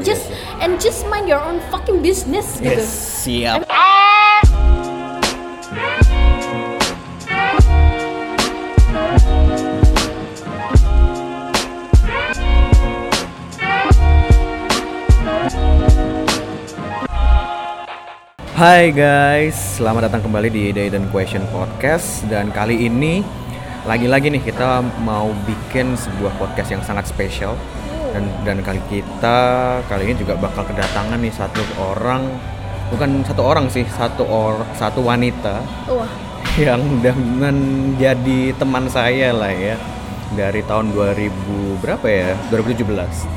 just 0.00 0.32
and 0.64 0.80
just 0.80 1.04
mind 1.08 1.28
your 1.28 1.40
own 1.40 1.60
fucking 1.68 2.00
business 2.00 2.56
gitu. 2.60 2.80
Yes, 2.80 2.88
siap. 3.24 3.68
Hai 18.60 18.92
guys, 18.92 19.56
selamat 19.80 20.12
datang 20.12 20.20
kembali 20.28 20.52
di 20.52 20.68
Day 20.68 20.92
dan 20.92 21.08
Question 21.08 21.48
Podcast 21.48 22.28
dan 22.28 22.52
kali 22.52 22.92
ini 22.92 23.24
lagi-lagi 23.88 24.28
nih 24.28 24.44
kita 24.44 24.84
mau 25.00 25.32
bikin 25.48 25.96
sebuah 25.96 26.36
podcast 26.36 26.68
yang 26.68 26.84
sangat 26.84 27.08
spesial 27.08 27.56
dan 28.10 28.24
dan 28.42 28.56
kali 28.60 28.80
kita 28.90 29.38
kali 29.86 30.02
ini 30.10 30.14
juga 30.18 30.34
bakal 30.36 30.66
kedatangan 30.66 31.18
nih 31.18 31.32
satu 31.32 31.62
orang 31.78 32.26
bukan 32.90 33.22
satu 33.22 33.42
orang 33.46 33.66
sih 33.70 33.86
satu 33.86 34.26
or 34.26 34.66
satu 34.74 35.00
wanita 35.00 35.62
Wah, 35.86 36.10
yang 36.58 36.82
udah 36.82 37.14
menjadi 37.14 38.52
teman 38.58 38.90
saya 38.90 39.30
lah 39.30 39.54
ya 39.54 39.78
dari 40.30 40.62
tahun 40.62 40.94
2000 40.94 41.82
berapa 41.82 42.06
ya 42.06 42.38
2017 42.54 42.86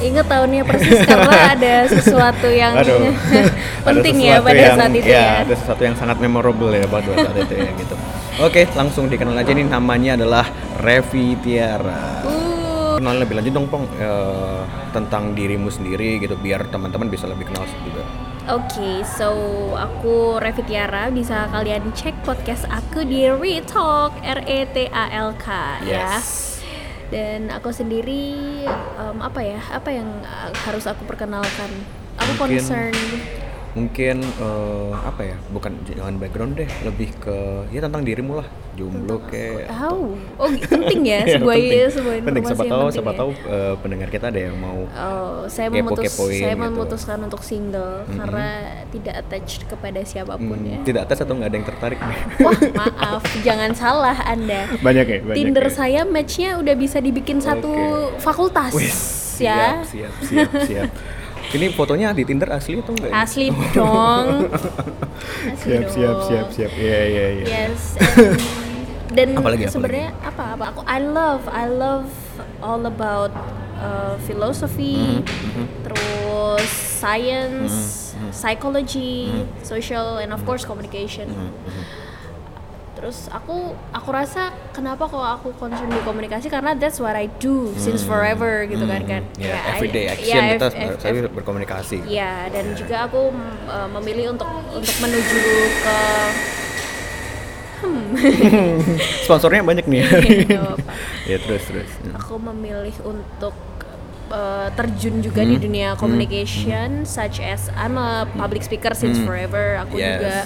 inget 0.01 0.25
tahunnya 0.29 0.61
persis 0.61 1.01
karena 1.01 1.37
ada 1.57 1.75
sesuatu 1.89 2.49
yang 2.53 2.77
Aduh. 2.77 3.09
penting 3.87 4.15
Ada 4.21 4.25
ya 4.25 4.33
sesuatu 4.37 4.45
pada 4.45 4.61
yang- 4.61 4.77
saat 4.77 4.93
itu 4.93 5.09
ya, 5.09 5.17
ya. 5.17 5.31
ada 5.41 5.53
sesuatu 5.57 5.81
yang 5.81 5.95
sangat 5.97 6.17
memorable 6.21 6.69
ya 6.69 6.85
pada 6.85 7.09
saat 7.17 7.37
itu 7.37 7.53
ya 7.57 7.69
gitu. 7.77 7.95
Oke, 8.41 8.65
langsung 8.73 9.05
dikenal 9.13 9.37
aja 9.37 9.53
nih 9.53 9.65
namanya 9.69 10.17
adalah 10.17 10.45
Revi 10.81 11.37
Tiara. 11.37 12.25
Uh, 12.25 12.52
Kenal 12.99 13.17
lebih 13.17 13.35
lanjut 13.39 13.53
dong, 13.53 13.67
Pong, 13.69 13.85
eh, 13.97 14.61
tentang 14.93 15.33
dirimu 15.33 15.69
sendiri 15.69 16.21
gitu 16.21 16.37
biar 16.37 16.67
teman-teman 16.69 17.09
bisa 17.09 17.25
lebih 17.25 17.49
kenal 17.49 17.65
juga. 17.65 18.03
Oke, 18.51 19.07
so 19.07 19.31
aku 19.79 20.35
Revi 20.35 20.67
Tiara 20.67 21.07
bisa 21.07 21.47
kalian 21.47 21.95
cek 21.95 22.27
podcast 22.27 22.67
aku 22.67 23.07
di 23.07 23.23
Retalk 23.31 24.11
R 24.19 24.43
E 24.43 24.67
T 24.67 24.91
A 24.91 25.07
L 25.15 25.31
K 25.39 25.47
ya. 25.87 26.19
Yes. 26.19 26.59
Dan 27.07 27.47
aku 27.53 27.71
sendiri 27.71 28.65
em, 28.67 29.17
apa 29.21 29.39
ya? 29.39 29.61
Apa 29.71 29.95
yang 29.95 30.09
uh, 30.25 30.51
harus 30.67 30.83
aku 30.83 31.07
perkenalkan? 31.07 31.71
Aku 32.19 32.35
Mungkin- 32.35 32.59
concern 32.59 32.93
Mungkin 33.73 34.21
eh, 34.21 34.93
apa 34.93 35.21
ya? 35.25 35.35
Bukan 35.49 35.71
jangan 35.89 36.15
background 36.17 36.53
deh, 36.57 36.69
lebih 36.85 37.09
ke 37.17 37.35
ya 37.73 37.81
tentang 37.81 38.05
dirimu 38.05 38.37
lah. 38.37 38.47
Jomblo 38.73 39.21
kayak 39.29 39.69
tahu. 39.69 40.17
Oh, 40.41 40.49
penting 40.49 41.05
ya 41.05 41.21
Iya, 41.29 41.37
sebuah 41.37 41.55
penting. 41.61 41.89
sebuah 41.93 42.15
penting 42.25 42.41
informasi 42.41 42.49
siapa 42.49 42.63
yang 42.65 42.73
tahu 42.73 42.81
penting 42.81 42.95
siapa 42.97 43.11
ya. 43.13 43.17
tahu 43.21 43.29
eh, 43.45 43.73
pendengar 43.77 44.09
kita 44.09 44.25
ada 44.33 44.39
yang 44.41 44.55
mau 44.57 44.79
Oh, 44.89 45.37
saya 45.45 45.67
memutus 45.69 46.03
Kepo-kepoin 46.09 46.41
saya 46.41 46.55
gitu. 46.57 46.63
memutuskan 46.65 47.17
untuk 47.21 47.41
single 47.45 47.93
karena 48.09 48.47
tidak 48.89 49.15
attached 49.21 49.61
kepada 49.69 49.99
siapa 50.01 50.33
pun 50.37 50.57
hmm, 50.57 50.69
ya. 50.73 50.77
tidak 50.89 51.01
atas 51.05 51.21
atau 51.21 51.33
nggak 51.37 51.49
ada 51.53 51.57
yang 51.61 51.67
tertarik 51.69 51.99
nih. 52.01 52.19
Wah, 52.41 52.59
maaf, 52.73 53.21
jangan 53.47 53.71
salah 53.77 54.17
Anda. 54.25 54.61
banyak 54.81 55.05
ya, 55.05 55.17
banyak. 55.21 55.37
Tinder 55.37 55.65
ya. 55.65 55.73
saya 55.73 56.01
matchnya 56.01 56.49
udah 56.57 56.73
bisa 56.73 56.97
dibikin 56.97 57.37
satu 57.37 57.69
Oke. 57.69 58.25
fakultas 58.25 58.73
Wih, 58.73 58.89
ya. 59.37 59.85
Siap, 59.85 59.85
siap, 59.85 60.13
siap, 60.25 60.49
siap. 60.65 60.89
Ini 61.53 61.69
fotonya 61.71 62.09
di 62.11 62.23
Tinder 62.23 62.49
asli 62.49 62.81
atau 62.81 62.91
enggak? 62.91 63.09
ya? 63.09 63.21
Asli 63.21 63.45
dong. 63.71 64.27
Asli 65.53 65.69
Siap, 65.69 65.85
siap, 65.87 66.15
dong. 66.17 66.25
siap, 66.25 66.47
siap. 66.49 66.71
Iya, 66.73 66.99
iya, 67.05 67.25
iya. 67.31 67.45
Yes. 67.45 67.81
and- 67.99 68.41
dan 69.13 69.27
Apalagi, 69.31 69.69
apalagi? 69.69 69.69
sebenarnya 69.69 70.09
apa 70.19 70.57
apa 70.57 70.63
aku 70.67 70.81
I 70.83 70.97
love 70.99 71.45
I 71.45 71.65
love 71.69 72.09
all 72.59 72.81
about 72.83 73.29
uh, 73.77 74.17
philosophy, 74.19 75.21
Mm-hmm, 75.21 75.65
terus 75.85 76.69
science, 76.73 77.75
psychology, 78.33 79.29
Mm-hmm. 79.29 79.61
social 79.61 80.17
and 80.17 80.33
of 80.33 80.41
course 80.41 80.65
communication. 80.65 81.29
Terus 83.03 83.27
aku 83.27 83.55
aku 83.91 84.09
rasa 84.09 84.41
kenapa 84.71 85.03
kok 85.03 85.19
aku 85.19 85.51
concern 85.53 85.91
di 85.91 85.99
komunikasi 86.01 86.47
karena 86.47 86.71
that's 86.71 86.97
what 86.97 87.11
I 87.13 87.27
do 87.35 87.75
since 87.75 87.99
forever 87.99 88.63
gitu 88.63 88.87
kan 88.87 89.03
kan. 89.03 89.21
Ya, 89.35 89.59
I- 89.59 89.75
everyday 89.75 90.07
ya, 90.07 90.15
action 90.15 90.41
kita 90.49 90.65
ev- 90.65 90.79
ev- 90.87 90.99
saya 91.03 91.11
berkomunikasi. 91.27 91.97
Iya, 92.07 92.47
dan 92.47 92.71
juga 92.73 93.03
aku 93.03 93.35
uh, 93.67 93.91
memilih 93.93 94.31
untuk 94.31 94.47
untuk 94.71 94.95
menuju 94.97 95.39
ke 95.77 95.97
Sponsornya 99.25 99.59
banyak 99.61 99.83
nih. 99.83 100.01
Apa-apa. 100.07 100.91
ya 101.29 101.37
terus 101.37 101.63
terus. 101.67 101.91
aku 102.15 102.39
memilih 102.41 102.95
untuk 103.03 103.51
uh, 104.31 104.71
terjun 104.71 105.19
juga 105.19 105.43
di 105.43 105.55
Hmm. 105.55 105.61
dunia 105.61 105.89
communication 105.95 107.03
such 107.03 107.39
as 107.39 107.67
I'm 107.75 107.99
a 107.99 108.23
public 108.33 108.63
speaker 108.63 108.95
since 108.95 109.19
forever. 109.19 109.75
Aku 109.83 109.99
Hmm. 109.99 110.07
Yes. 110.07 110.15
juga 110.15 110.37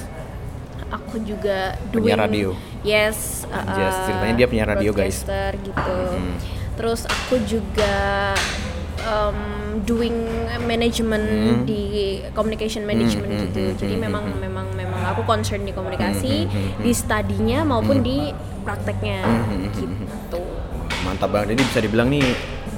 aku 0.90 1.20
juga 1.22 1.76
doing 1.90 2.14
Penyiar 2.14 2.22
radio. 2.24 2.50
Yes, 2.82 3.44
uh, 3.50 3.64
Yes, 3.76 3.96
ceritanya 4.06 4.36
dia 4.36 4.48
penyiar 4.48 4.70
radio, 4.70 4.92
guys. 4.92 5.24
gitu. 5.60 5.98
Terus 6.78 7.02
aku 7.04 7.42
juga 7.44 8.34
um, 9.04 9.40
doing 9.82 10.16
management 10.64 11.26
Hmm. 11.26 11.64
di 11.66 11.82
communication 12.32 12.84
management 12.84 13.50
gitu. 13.50 13.76
Jadi 13.76 13.96
memang 13.98 14.30
memang 14.38 14.68
memang 14.74 15.02
aku 15.10 15.26
concern 15.26 15.64
di 15.64 15.74
komunikasi, 15.74 16.46
di 16.78 16.92
studinya 16.94 17.66
maupun 17.66 18.02
di 18.02 18.32
prakteknya 18.62 19.22
gitu. 19.66 20.40
Mantap 21.04 21.30
banget. 21.32 21.56
Jadi 21.56 21.62
bisa 21.64 21.80
dibilang 21.80 22.08
nih 22.10 22.26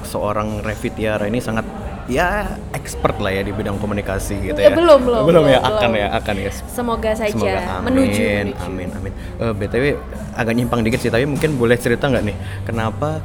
seorang 0.02 0.62
Revi 0.62 0.90
Tiara 0.90 1.26
ini 1.26 1.38
sangat 1.38 1.64
ya 2.06 2.28
expert 2.70 3.16
lah 3.16 3.28
ya 3.28 3.42
di 3.42 3.50
bidang 3.50 3.76
komunikasi 3.76 4.34
gitu 4.42 4.56
Ya, 4.56 4.68
ya. 4.68 4.76
belum, 4.76 5.00
belum, 5.02 5.22
Belum 5.24 5.44
ya, 5.44 5.58
belum, 5.58 5.70
akan 5.74 5.90
ya, 5.92 6.08
akan 6.14 6.34
ya. 6.38 6.50
Semoga 6.66 7.10
saja 7.12 7.32
Semoga 7.32 7.58
amin, 7.58 7.84
menuju, 7.84 8.22
menuju. 8.22 8.64
amin, 8.64 8.88
amin. 8.94 9.12
Eh, 9.36 9.52
btw 9.52 9.84
agak 10.32 10.52
nyimpang 10.54 10.80
dikit 10.80 10.98
sih, 10.98 11.08
tapi 11.08 11.24
mungkin 11.24 11.54
boleh 11.54 11.76
cerita 11.76 12.06
nggak 12.06 12.24
nih, 12.24 12.36
kenapa 12.62 13.20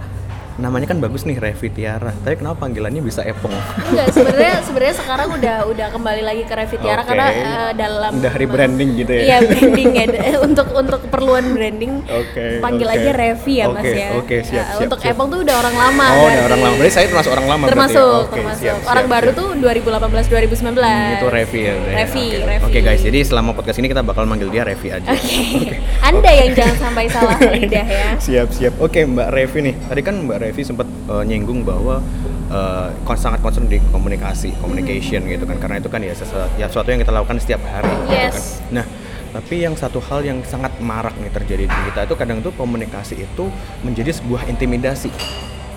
namanya 0.56 0.88
kan 0.88 0.98
bagus 0.98 1.24
nih 1.24 1.36
Revi 1.36 1.68
Tiara, 1.70 2.16
tapi 2.16 2.36
kenapa 2.36 2.64
panggilannya 2.64 3.00
bisa 3.00 3.20
Epong? 3.22 3.52
Enggak, 3.86 4.08
sebenarnya 4.10 4.54
sebenarnya 4.62 4.96
sekarang 4.96 5.28
udah 5.30 5.56
udah 5.68 5.88
kembali 5.90 6.22
lagi 6.22 6.44
ke 6.44 6.54
Revi 6.54 6.78
Tiara 6.78 7.02
Oke. 7.02 7.10
karena 7.10 7.28
eh, 7.28 7.72
dalam 7.76 8.12
Udah 8.16 8.34
rebranding 8.34 8.90
gitu 8.96 9.12
ya? 9.12 9.22
Iya, 9.22 9.38
branding 9.44 9.90
ya. 9.92 10.06
untuk 10.48 10.68
untuk 10.72 11.00
keperluan 11.02 11.52
branding 11.52 12.00
Oke, 12.06 12.60
panggil 12.60 12.88
oke. 12.88 12.96
aja 12.96 13.10
Revi 13.12 13.54
ya, 13.54 13.66
Mas 13.68 13.84
Oke, 13.84 13.92
ya. 13.94 14.10
oke, 14.14 14.36
siap, 14.42 14.56
Nah, 14.56 14.66
siap, 14.72 14.84
untuk 14.86 15.00
siap. 15.00 15.12
Epong 15.12 15.28
tuh 15.28 15.40
udah 15.44 15.56
orang 15.58 15.76
lama 15.76 16.06
Oh, 16.10 16.26
udah 16.26 16.44
orang 16.46 16.62
lama. 16.62 16.74
Berarti 16.78 16.94
saya 16.94 17.06
termasuk 17.06 17.32
orang 17.32 17.48
lama 17.48 17.62
berarti 17.62 17.68
ya? 17.68 17.76
Termasuk, 17.76 18.16
Oke, 18.16 18.34
termasuk. 18.34 18.62
siap, 18.64 18.78
orang 18.86 19.04
siap, 19.04 19.14
baru 19.14 19.30
siap. 19.30 19.40
tuh 19.40 19.48
2018 19.60 20.26
2019. 20.32 21.20
Itu 21.20 21.28
Revi 21.28 21.60
ya. 21.60 21.74
ya. 21.76 21.96
Revi, 21.98 22.24
Oke. 22.32 22.46
Revi. 22.48 22.64
Oke 22.64 22.80
guys, 22.80 23.02
jadi 23.02 23.20
selama 23.22 23.52
podcast 23.52 23.78
ini 23.78 23.88
kita 23.88 24.02
bakal 24.02 24.24
manggil 24.24 24.48
dia 24.48 24.64
Revi 24.64 24.88
aja. 24.90 25.04
Oke. 25.06 25.76
Anda 26.00 26.32
yang 26.32 26.50
jangan 26.54 26.78
sampai 26.80 27.06
salah 27.12 27.36
lidah 27.54 27.84
ya. 27.86 28.08
siap 28.18 28.48
siap. 28.50 28.80
Oke 28.80 29.04
Mbak 29.04 29.28
Revi 29.30 29.60
nih. 29.62 29.76
Tadi 29.84 30.00
kan 30.00 30.16
Mbak 30.18 30.38
Revi 30.38 30.44
sempat 30.54 30.86
eh, 30.86 31.24
nyinggung 31.24 31.64
bahwa 31.64 32.04
kon- 33.02 33.18
sangat 33.18 33.42
concern 33.42 33.66
di 33.66 33.82
komunikasi, 33.90 34.54
communication 34.62 35.26
gitu 35.26 35.44
kan. 35.44 35.58
Karena 35.58 35.82
itu 35.82 35.90
kan 35.90 35.98
ya 36.00 36.14
sesuatu, 36.14 36.46
ya 36.56 36.70
sesuatu 36.70 36.94
yang 36.94 37.02
kita 37.02 37.10
lakukan 37.10 37.42
setiap 37.42 37.62
hari. 37.66 37.90
gitu 37.90 38.14
Yes. 38.14 38.34
kan. 38.34 38.44
Nah, 38.70 38.86
tapi 39.34 39.56
yang 39.60 39.74
satu 39.74 40.00
hal 40.00 40.22
yang 40.22 40.40
sangat 40.46 40.72
marak 40.80 41.18
nih 41.20 41.28
terjadi 41.28 41.64
di 41.66 41.80
kita 41.90 42.06
itu 42.06 42.16
kadang 42.16 42.40
tuh 42.40 42.54
komunikasi 42.54 43.20
itu 43.20 43.50
menjadi 43.82 44.14
sebuah 44.14 44.46
intimidasi. 44.48 45.10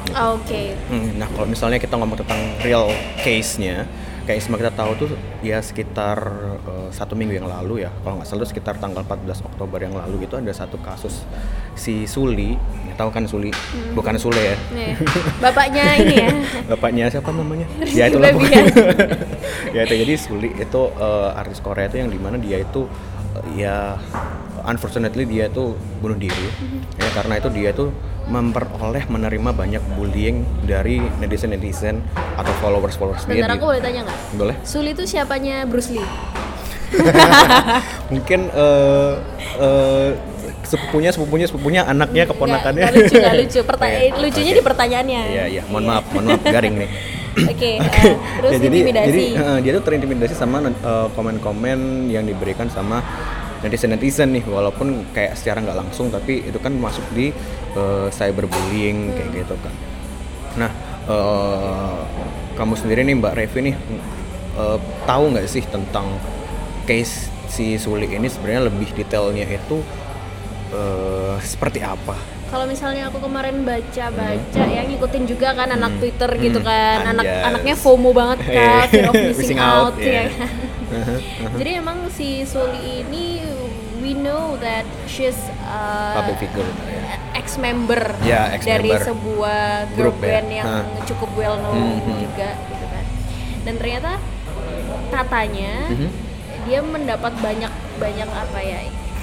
Oke. 0.09 0.73
Hmm, 0.89 1.19
nah 1.19 1.29
kalau 1.29 1.45
misalnya 1.45 1.77
kita 1.77 1.97
ngomong 1.97 2.17
tentang 2.17 2.39
real 2.63 2.89
case-nya, 3.21 3.85
kayak 4.29 4.45
semua 4.45 4.61
kita 4.61 4.77
tahu 4.77 4.93
tuh 4.93 5.11
ya 5.41 5.57
sekitar 5.65 6.21
eh, 6.69 6.89
satu 6.93 7.17
minggu 7.17 7.41
yang 7.41 7.49
lalu 7.49 7.89
ya, 7.89 7.91
kalau 8.05 8.21
nggak 8.21 8.29
salah 8.29 8.45
sekitar 8.45 8.77
tanggal 8.77 9.01
14 9.01 9.41
Oktober 9.41 9.81
yang 9.81 9.97
lalu 9.97 10.29
itu 10.29 10.37
ada 10.37 10.53
satu 10.53 10.77
kasus 10.85 11.25
si 11.73 12.05
Suli, 12.05 12.61
tahu 13.01 13.09
kan 13.09 13.25
Suli, 13.25 13.49
bukan 13.97 14.21
Sule 14.21 14.53
ya, 14.53 14.57
Nih, 14.77 15.01
Bapaknya 15.41 15.85
ini 15.97 16.15
ya. 16.21 16.29
bapaknya 16.77 17.05
siapa 17.09 17.33
namanya? 17.33 17.65
ya 17.97 18.13
pokoknya. 18.13 18.63
ya 19.77 19.81
itu. 19.89 19.95
Jadi 19.97 20.15
Suli 20.21 20.53
itu 20.53 20.83
eh, 21.01 21.31
artis 21.33 21.65
Korea 21.65 21.89
itu 21.89 21.97
yang 22.05 22.13
di 22.13 22.21
mana 22.21 22.37
dia 22.37 22.61
itu 22.61 22.85
eh, 23.33 23.65
ya 23.65 23.97
unfortunately 24.69 25.25
dia 25.25 25.49
itu 25.49 25.73
bunuh 26.05 26.21
diri. 26.21 26.47
Ya 27.01 27.09
karena 27.17 27.41
itu 27.41 27.49
dia 27.49 27.73
itu 27.73 27.89
memperoleh 28.29 29.05
menerima 29.05 29.51
banyak 29.51 29.83
bullying 29.93 30.37
dari 30.63 31.01
netizen 31.17 31.51
netizen 31.51 31.97
atau 32.35 32.53
followers 32.59 32.95
followers 32.95 33.25
Bentar 33.25 33.51
aku 33.51 33.65
boleh 33.67 33.81
tanya 33.81 34.05
nggak? 34.05 34.19
boleh 34.35 34.57
Suli 34.63 34.93
itu 34.93 35.05
siapanya 35.05 35.65
Bruce 35.65 35.89
Lee? 35.91 36.05
mungkin 38.09 38.49
eh 38.49 39.13
eh, 39.59 40.09
sepupunya 40.63 41.09
sepupunya 41.09 41.47
sepupunya 41.47 41.81
anaknya 41.83 42.25
keponakannya 42.25 42.83
nggak 42.83 42.95
lucu, 42.95 43.15
nggak 43.17 43.37
lucu. 43.39 43.59
Perta- 43.69 43.89
Iya, 43.89 44.13
lucunya 44.15 44.53
oke. 44.53 44.59
di 44.59 44.65
pertanyaannya. 44.65 45.23
iya 45.27 45.45
iya 45.49 45.63
mohon 45.67 45.85
maaf 45.87 46.05
mohon 46.11 46.25
maaf 46.29 46.43
garing 46.43 46.77
nih 46.77 46.91
Oke, 47.39 47.79
eh, 47.79 47.87
terus 48.35 48.51
Ya, 48.51 48.59
jadi, 48.59 48.77
intimidasi. 48.83 49.07
jadi 49.07 49.23
eh, 49.31 49.59
dia 49.63 49.73
tuh 49.73 49.85
terintimidasi 49.85 50.35
sama 50.35 50.59
komen-komen 51.15 51.79
yang 52.09 52.27
diberikan 52.27 52.67
sama 52.67 52.99
netizen-netizen 53.59 54.31
nih 54.33 54.45
walaupun 54.47 55.03
kayak 55.11 55.35
secara 55.35 55.59
nggak 55.61 55.79
langsung 55.79 56.09
tapi 56.09 56.47
itu 56.47 56.59
kan 56.59 56.73
masuk 56.75 57.03
di 57.13 57.35
eh, 57.75 58.07
cyberbullying 58.11 59.13
kayak 59.15 59.31
gitu 59.45 59.55
kan 59.59 59.75
nah 60.57 60.71
eh, 61.07 61.99
kamu 62.55 62.75
sendiri 62.75 63.03
nih 63.03 63.15
Mbak 63.19 63.35
Revi 63.35 63.61
nih 63.71 63.77
eh, 64.59 64.79
tahu 65.05 65.25
nggak 65.35 65.47
sih 65.47 65.63
tentang 65.67 66.07
case 66.85 67.29
si 67.49 67.77
Suli 67.77 68.07
ini 68.07 68.29
sebenarnya 68.29 68.69
lebih 68.69 68.93
detailnya 68.93 69.45
itu 69.45 69.81
eh, 70.73 71.37
seperti 71.41 71.81
apa? 71.81 72.17
Kalau 72.49 72.65
misalnya 72.65 73.13
aku 73.13 73.21
kemarin 73.21 73.61
baca-baca 73.61 74.63
ya 74.65 74.81
ngikutin 74.89 75.29
juga 75.29 75.53
kan 75.53 75.69
anak 75.69 76.01
Twitter 76.01 76.33
gitu 76.41 76.65
kan, 76.65 77.05
Hmm, 77.05 77.13
anak 77.13 77.25
anjas. 77.29 77.45
anaknya 77.45 77.75
FOMO 77.77 78.11
banget 78.17 78.39
kan, 78.57 78.89
fear 78.89 79.05
of 79.05 79.13
missing, 79.13 79.37
Missing 79.37 79.61
out, 79.61 79.93
out, 79.93 79.95
ya 80.01 80.09
yeah. 80.09 80.27
kan. 80.33 80.49
Jadi 81.61 81.71
emang 81.77 82.09
si 82.09 82.49
Suli 82.49 83.05
ini 83.05 83.38
we 83.99 84.13
know 84.13 84.55
that 84.59 84.83
she's 85.05 85.37
uh, 85.65 86.15
Public 86.17 86.39
figure. 86.41 86.65
ya. 86.65 87.17
ex-member 87.35 88.03
Ya, 88.21 88.43
dari 88.57 88.91
ex-member. 88.91 89.01
sebuah 89.05 89.61
girl 89.91 90.11
Grup 90.11 90.17
ya. 90.19 90.27
band 90.31 90.49
yang 90.53 90.69
Hah. 90.69 90.85
cukup 91.05 91.31
well 91.35 91.57
known 91.57 91.99
Mhm. 91.99 92.19
juga 92.21 92.49
gitu 92.67 92.87
kan. 92.87 93.05
Dan 93.63 93.75
ternyata 93.77 94.11
katanya 95.09 95.73
Mhm. 95.89 96.09
dia 96.65 96.81
mendapat 96.81 97.33
banyak 97.39 97.73
banyak 97.97 98.29
apa 98.29 98.59
ya 98.61 98.81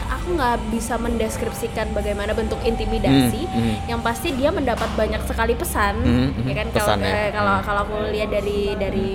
aku 0.08 0.34
nggak 0.34 0.58
bisa 0.70 0.98
mendeskripsikan 0.98 1.90
bagaimana 1.92 2.32
bentuk 2.32 2.58
intimidasi 2.62 3.42
Hmm, 3.44 3.62
hmm. 3.62 3.76
yang 3.88 4.02
pasti 4.02 4.30
dia 4.32 4.50
mendapat 4.50 4.90
banyak 4.92 5.22
sekali 5.24 5.54
pesan 5.54 5.98
Hmm, 5.98 6.30
hmm, 6.32 6.46
ya 6.46 6.54
kan 6.56 6.68
kalau 6.72 6.96
ya. 6.96 7.06
eh, 7.08 7.30
kalau 7.32 7.54
Hmm. 7.54 7.64
kalau 7.64 7.80
aku 7.84 7.96
lihat 8.10 8.30
dari 8.32 8.60
dari 8.76 9.10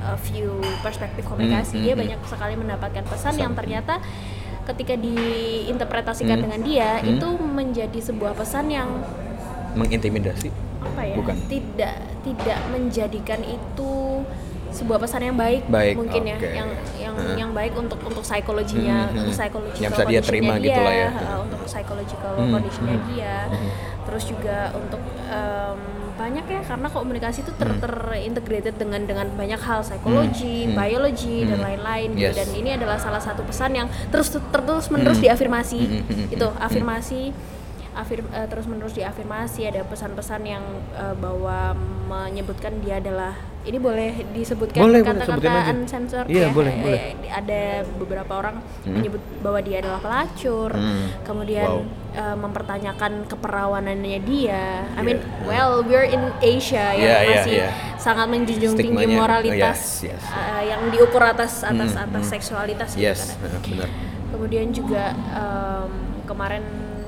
uh, 0.00 0.16
view 0.22 0.52
perspektif 0.80 1.24
komunikasi 1.24 1.74
Hmm, 1.74 1.82
dia 1.82 1.92
hmm, 1.92 2.02
banyak 2.02 2.20
sekali 2.24 2.54
mendapatkan 2.56 3.04
pesan 3.06 3.32
Pesan. 3.32 3.42
yang 3.42 3.52
ternyata 3.54 4.00
ketika 4.62 4.94
diinterpretasikan 4.94 6.36
Hmm, 6.36 6.44
dengan 6.44 6.60
dia 6.62 6.90
hmm. 6.98 7.10
itu 7.10 7.28
menjadi 7.38 7.98
sebuah 8.02 8.32
pesan 8.32 8.68
yang 8.68 8.88
Mengintimidasi? 9.72 10.50
apa 10.80 11.00
ya 11.04 11.14
Bukan. 11.14 11.36
tidak 11.46 11.94
tidak 12.20 12.58
menjadikan 12.68 13.40
itu 13.42 13.92
sebuah 14.70 14.98
pesan 14.98 15.22
yang 15.24 15.34
baik, 15.34 15.66
Baik, 15.66 15.94
mungkin 15.98 16.22
ya 16.24 16.38
oke. 16.38 16.46
yang 16.46 16.68
yang 16.94 17.14
Heeh. 17.16 17.36
yang 17.36 17.50
baik 17.50 17.74
untuk 17.74 17.98
untuk 18.00 18.22
psikologinya 18.22 18.96
Hmm, 19.02 19.10
hmm. 19.10 19.20
untuk 19.20 19.34
psychological 19.34 19.82
Yang 19.82 19.92
bisa 19.92 20.04
dia 20.06 20.20
terima 20.22 20.54
gitu 20.56 20.80
lah 20.80 20.94
ya. 20.94 21.08
untuk 21.42 21.60
psychological 21.66 22.34
Hmm, 22.38 22.50
conditionnya 22.50 22.96
hmm. 22.96 23.06
dia 23.10 23.36
Hmm. 23.50 23.70
terus 24.06 24.24
juga 24.24 24.70
untuk 24.72 25.02
em, 25.26 25.80
banyak 26.20 26.44
ya 26.44 26.60
karena 26.62 26.88
komunikasi 26.88 27.38
itu 27.40 27.52
ter 27.56 27.64
Hmm. 27.66 27.80
terintegrated 27.80 28.74
dengan 28.76 29.00
dengan 29.02 29.26
banyak 29.32 29.56
hal 29.58 29.80
psikologi, 29.80 30.68
Hmm, 30.68 30.70
hmm. 30.70 30.76
biologi 30.76 31.36
dan 31.42 31.56
Hmm. 31.56 31.66
lain-lain 31.66 32.08
gitu. 32.12 32.28
Yes. 32.28 32.36
dan 32.36 32.48
ini 32.52 32.70
adalah 32.70 32.96
salah 32.96 33.18
satu 33.18 33.40
pesan 33.42 33.72
yang 33.72 33.88
terus 34.08 34.28
terus 34.30 34.84
menerus 34.88 35.16
Hmm. 35.16 35.26
diafirmasi 35.26 35.80
Hmm, 35.80 36.28
itu 36.28 36.46
afirmasi 36.60 37.20
afir, 37.92 38.22
eh, 38.22 38.46
terus 38.46 38.64
menerus 38.64 38.94
diafirmasi 38.94 39.66
ada 39.66 39.82
pesan-pesan 39.82 40.40
yang 40.44 40.62
eh, 40.92 41.14
bahwa 41.16 41.74
menyebutkan 42.06 42.78
dia 42.80 42.96
adalah 42.96 43.34
ini 43.60 43.76
boleh 43.76 44.24
disebutkan 44.30 44.80
kata-kata 44.80 45.68
uncensored 45.70 46.26
Iya, 46.26 46.48
ya 46.48 46.48
boleh, 46.50 46.72
Eh, 46.72 46.80
boleh. 46.80 47.00
ada 47.28 47.62
beberapa 47.96 48.32
orang 48.36 48.56
Hmm. 48.82 48.94
menyebut 48.94 49.20
bahwa 49.40 49.60
dia 49.60 49.80
adalah 49.80 50.00
pelacur 50.00 50.70
Hmm. 50.70 51.08
kemudian 51.22 51.66
Wow. 51.66 51.82
Eh, 52.10 52.36
mempertanyakan 52.36 53.24
keperawanannya 53.24 54.18
dia 54.22 54.84
I 54.94 55.00
mean 55.00 55.18
Yeah. 55.18 55.46
well 55.46 55.72
we're 55.80 56.04
in 56.04 56.20
Asia 56.38 56.92
yang 56.92 57.00
Yeah, 57.00 57.20
yeah, 57.20 57.30
masih 57.32 57.54
yeah. 57.56 57.72
sangat 57.96 58.26
menjunjung 58.26 58.74
tinggi 58.74 59.04
moralitas 59.08 60.02
yes, 60.02 60.14
yes. 60.14 60.22
eh, 60.26 60.62
yang 60.68 60.88
diukur 60.88 61.20
atas 61.20 61.62
atas 61.62 61.92
Hmm, 61.92 62.04
atas 62.04 62.22
hmm. 62.24 62.32
seksualitas 62.32 62.88
gitu 62.92 63.06
Yes, 63.06 63.34
kan. 63.34 63.46
eh, 63.46 63.60
benar. 63.62 63.88
Kemudian 64.30 64.66
juga 64.70 65.04
em, 65.12 65.90
kemarin 66.24 66.62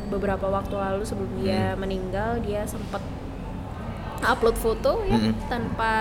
beberapa 0.07 0.45
waktu 0.45 0.75
lalu 0.75 1.03
sebelum 1.03 1.33
dia 1.39 1.73
meninggal 1.75 2.37
dia 2.41 2.67
sempat 2.67 3.01
upload 4.23 4.55
foto 4.55 5.03
ya 5.03 5.17
Mm-mm. 5.17 5.35
tanpa 5.47 5.93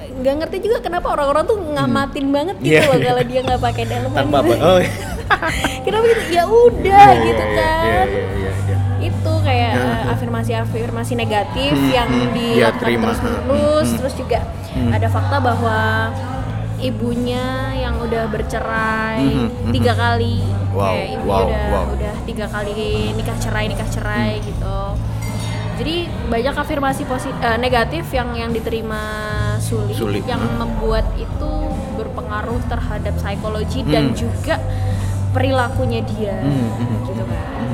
nggak 0.00 0.34
ngerti 0.36 0.56
juga 0.60 0.76
kenapa 0.80 1.06
orang-orang 1.10 1.44
tuh 1.44 1.56
ngamatin 1.58 2.26
banget 2.28 2.56
gitu 2.58 2.72
Iya, 2.72 2.80
loh 2.82 2.94
iya. 2.94 3.06
kalau 3.06 3.22
dia 3.24 3.40
nggak 3.42 3.60
pakai 3.60 3.84
daleman 3.84 4.16
Tanpa 4.18 4.36
apa? 4.38 4.48
gitu. 4.48 4.62
Oh, 4.62 4.78
iya. 4.78 4.92
kenapa 5.84 6.04
gitu 6.06 6.22
ya 6.30 6.44
udah 6.44 7.06
Iya, 7.08 7.22
gitu 7.22 7.44
iya, 7.44 7.56
kan 7.56 7.76
Iya, 7.78 8.02
iya, 8.04 8.24
iya, 8.34 8.50
iya. 8.66 8.76
itu 9.02 9.32
kayak 9.40 9.70
ya. 9.72 9.92
afirmasi-afirmasi 10.10 11.12
negatif 11.14 11.72
Hmm, 11.72 11.88
yang 11.90 12.08
hmm, 12.10 12.28
dia 12.30 12.54
dilakukan 12.66 12.78
terima. 12.78 13.04
terus 13.06 13.20
menerus 13.22 13.86
Hmm, 13.86 13.98
terus 13.98 14.14
juga 14.14 14.40
Hmm. 14.70 14.90
ada 14.92 15.08
fakta 15.08 15.36
bahwa 15.38 15.78
ibunya 16.78 17.44
yang 17.76 17.98
udah 17.98 18.24
bercerai 18.26 19.20
Mhm, 19.20 19.48
mhm. 19.66 19.72
tiga 19.72 19.92
kali 19.92 20.40
Wow, 20.70 20.94
kayak 20.94 21.08
ibunya 21.12 21.26
wow, 21.28 21.44
udah 21.44 21.64
wow. 21.68 21.84
udah 21.90 22.14
tiga 22.24 22.46
kali 22.46 22.72
nikah 23.12 23.36
cerai 23.36 23.64
nikah 23.66 23.88
cerai 23.88 24.32
Hmm. 24.34 24.46
gitu 24.46 24.78
jadi 25.80 25.96
banyak 26.28 26.54
afirmasi 26.54 27.02
positif 27.04 27.34
negatif 27.56 28.04
yang 28.12 28.36
yang 28.36 28.50
diterima 28.52 29.00
Suli, 29.56 29.92
Suli, 29.92 30.20
yang 30.22 30.38
hmm. 30.38 30.56
membuat 30.56 31.08
itu 31.16 31.50
berpengaruh 31.96 32.60
terhadap 32.66 33.16
psikologi 33.16 33.80
dan 33.84 34.12
Hmm. 34.12 34.16
juga 34.18 34.56
perilakunya 35.30 36.00
dia 36.02 36.36
Hmm, 36.36 36.68
hmm. 36.76 36.96
gitu 37.06 37.22
kan 37.24 37.68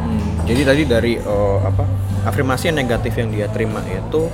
Hmm, 0.00 0.28
Jadi 0.44 0.62
tadi 0.64 0.82
dari 0.84 1.12
eh, 1.16 1.58
apa 1.62 1.84
afirmasi 2.22 2.68
yang 2.68 2.78
negatif 2.78 3.14
yang 3.14 3.30
dia 3.30 3.46
terima 3.48 3.80
itu 3.86 4.26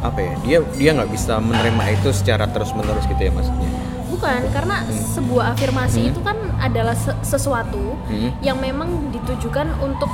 apa 0.00 0.18
ya? 0.18 0.34
Dia 0.42 0.58
dia 0.74 0.90
nggak 0.92 1.08
bisa 1.08 1.38
menerima 1.38 1.84
itu 1.94 2.10
secara 2.10 2.44
terus 2.44 2.74
menerus 2.74 3.06
gitu 3.06 3.20
ya 3.20 3.30
maksudnya. 3.30 3.70
Bukan, 4.10 4.40
karena 4.50 4.82
sebuah 4.88 5.54
afirmasi 5.54 6.00
Hmm. 6.00 6.10
itu 6.12 6.20
kan 6.20 6.36
adalah 6.58 6.92
se- 6.94 7.16
sesuatu 7.22 7.94
Hmm. 8.04 8.30
yang 8.40 8.58
memang 8.58 8.88
ditujukan 9.10 9.70
untuk 9.78 10.10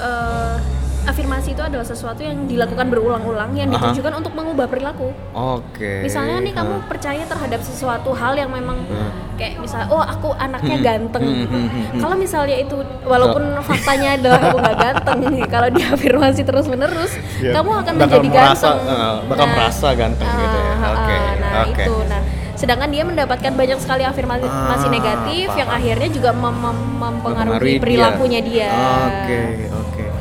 eh, 0.00 0.56
afirmasi 1.02 1.52
itu 1.52 1.60
adalah 1.60 1.82
sesuatu 1.82 2.20
yang 2.20 2.44
dilakukan 2.44 2.86
berulang-ulang 2.86 3.52
yang 3.52 3.68
Aha. 3.68 3.90
ditujukan 3.90 4.12
untuk 4.14 4.32
mengubah 4.32 4.66
perilaku. 4.66 5.10
Oke. 5.30 6.02
Misalnya 6.02 6.40
nih 6.40 6.52
kamu 6.52 6.74
Hah. 6.74 6.86
percaya 6.86 7.22
terhadap 7.22 7.60
sesuatu 7.60 8.10
hal 8.12 8.34
yang 8.34 8.48
memang 8.48 8.78
Hmm. 8.82 9.10
kayak 9.34 9.56
misalnya 9.56 9.88
oh 9.88 9.98
aku 9.98 10.34
anaknya 10.34 10.76
Hmm. 10.76 10.84
ganteng 10.84 11.22
Hmm, 11.22 11.34
gitu. 11.38 11.48
hmm, 11.50 11.66
hmm, 11.66 11.84
hmm. 11.86 12.00
Kalau 12.00 12.16
misalnya 12.16 12.56
itu 12.56 12.76
walaupun 13.02 13.42
faktanya 13.62 14.08
adalah 14.14 14.38
aku 14.42 14.56
nggak 14.58 14.76
ganteng, 14.78 15.18
kalau 15.46 15.68
diafirmasi 15.76 16.40
terus-menerus 16.42 17.12
Ya, 17.38 17.52
kamu 17.54 17.70
akan 17.78 17.92
bakal 17.94 18.20
menjadi 18.20 18.28
merasa, 18.30 18.68
ganteng. 18.70 18.88
eh, 18.90 19.14
bakal 19.26 19.46
merasa 19.48 19.88
ganteng 19.94 20.28
gitu 20.30 20.56
ya. 20.58 20.70
ah, 20.70 20.90
Oke, 20.90 21.14
ah, 21.14 21.32
Nah, 21.34 21.62
oke. 21.64 21.72
itu. 21.80 21.94
Nah, 22.06 22.20
sedangkan 22.52 22.88
dia 22.88 23.02
mendapatkan 23.02 23.52
banyak 23.54 23.78
sekali 23.78 24.02
afirmasi 24.02 24.44
Ah, 24.44 24.76
negatif 24.86 25.48
yang 25.50 25.64
paham. 25.66 25.78
akhirnya 25.80 26.08
juga 26.10 26.30
mem- 26.30 26.60
mem- 26.60 26.92
mempengaruhi 27.00 27.80
perilakunya 27.80 28.40
dia. 28.42 28.68
Oke, 28.68 29.38
oke. 29.40 29.79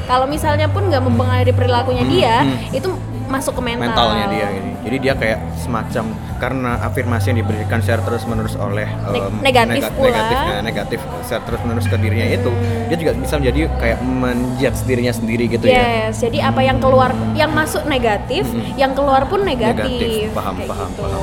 Kalau 0.10 0.26
misalnya 0.26 0.66
pun 0.66 0.90
nggak 0.90 1.00
mempengaruhi 1.00 1.54
perilakunya 1.54 2.02
Hmm, 2.02 2.12
dia, 2.12 2.36
hmm. 2.42 2.74
itu 2.74 2.90
masuk 3.30 3.54
ke 3.54 3.64
mental. 3.64 3.86
mentalnya 3.86 4.26
dia 4.28 4.48
gitu. 4.50 4.68
Jadi 4.80 4.98
dia 4.98 5.14
kayak 5.14 5.40
semacam 5.56 6.04
karena 6.36 6.72
afirmasi 6.82 7.26
yang 7.30 7.40
diberikan 7.40 7.78
secara 7.78 8.02
terus 8.02 8.26
menerus 8.26 8.58
oleh 8.58 8.90
em, 8.90 9.34
negatif 9.40 9.86
nega- 9.86 9.94
pula. 9.94 10.10
negatif, 10.10 10.38
nah, 10.40 10.62
negatif 10.64 11.00
secara 11.22 11.42
terus 11.46 11.62
menerus 11.62 11.86
ke 11.86 11.96
dirinya 11.96 12.26
itu, 12.28 12.52
dia 12.90 12.98
juga 12.98 13.12
bisa 13.14 13.36
menjadi 13.38 13.60
kayak 13.78 13.98
menjudge 14.02 14.80
dirinya 14.82 15.14
sendiri 15.14 15.46
gitu 15.48 15.62
ya. 15.64 15.78
Yes, 16.10 16.18
jadi 16.18 16.50
apa 16.50 16.62
yang 16.64 16.82
keluar, 16.82 17.14
yang 17.36 17.54
masuk 17.54 17.86
negatif, 17.86 18.50
Mm-mm. 18.50 18.74
yang 18.76 18.98
keluar 18.98 19.30
pun 19.30 19.46
negatif. 19.46 19.78
Negatif, 19.78 20.34
paham, 20.34 20.54
kayak 20.58 20.70
paham, 20.74 20.90
gitu. 20.90 21.02
paham. 21.06 21.22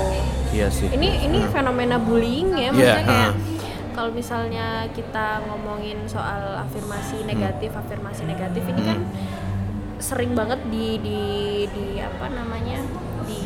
Iya 0.49 0.67
sih. 0.71 0.89
Ini 0.89 1.09
ini 1.27 1.39
Hmm. 1.43 1.51
fenomena 1.51 1.97
bullying 1.99 2.49
ya, 2.55 2.61
Iya, 2.63 2.71
maksudnya 2.71 3.05
kayak 3.05 3.19
ah. 3.27 3.35
Kalau 3.97 4.13
misalnya 4.13 4.85
kita 4.93 5.41
ngomongin 5.43 6.05
soal 6.05 6.61
afirmasi 6.61 7.25
negatif, 7.25 7.73
afirmasi 7.73 8.23
negatif 8.23 8.61
ini 8.69 8.83
kan 8.85 9.01
Hmm. 9.01 9.09
sering 9.97 10.37
banget 10.37 10.61
di 10.69 11.01
di 11.01 11.21
di 11.67 11.87
apa 11.99 12.29
namanya 12.29 12.85
di 13.25 13.41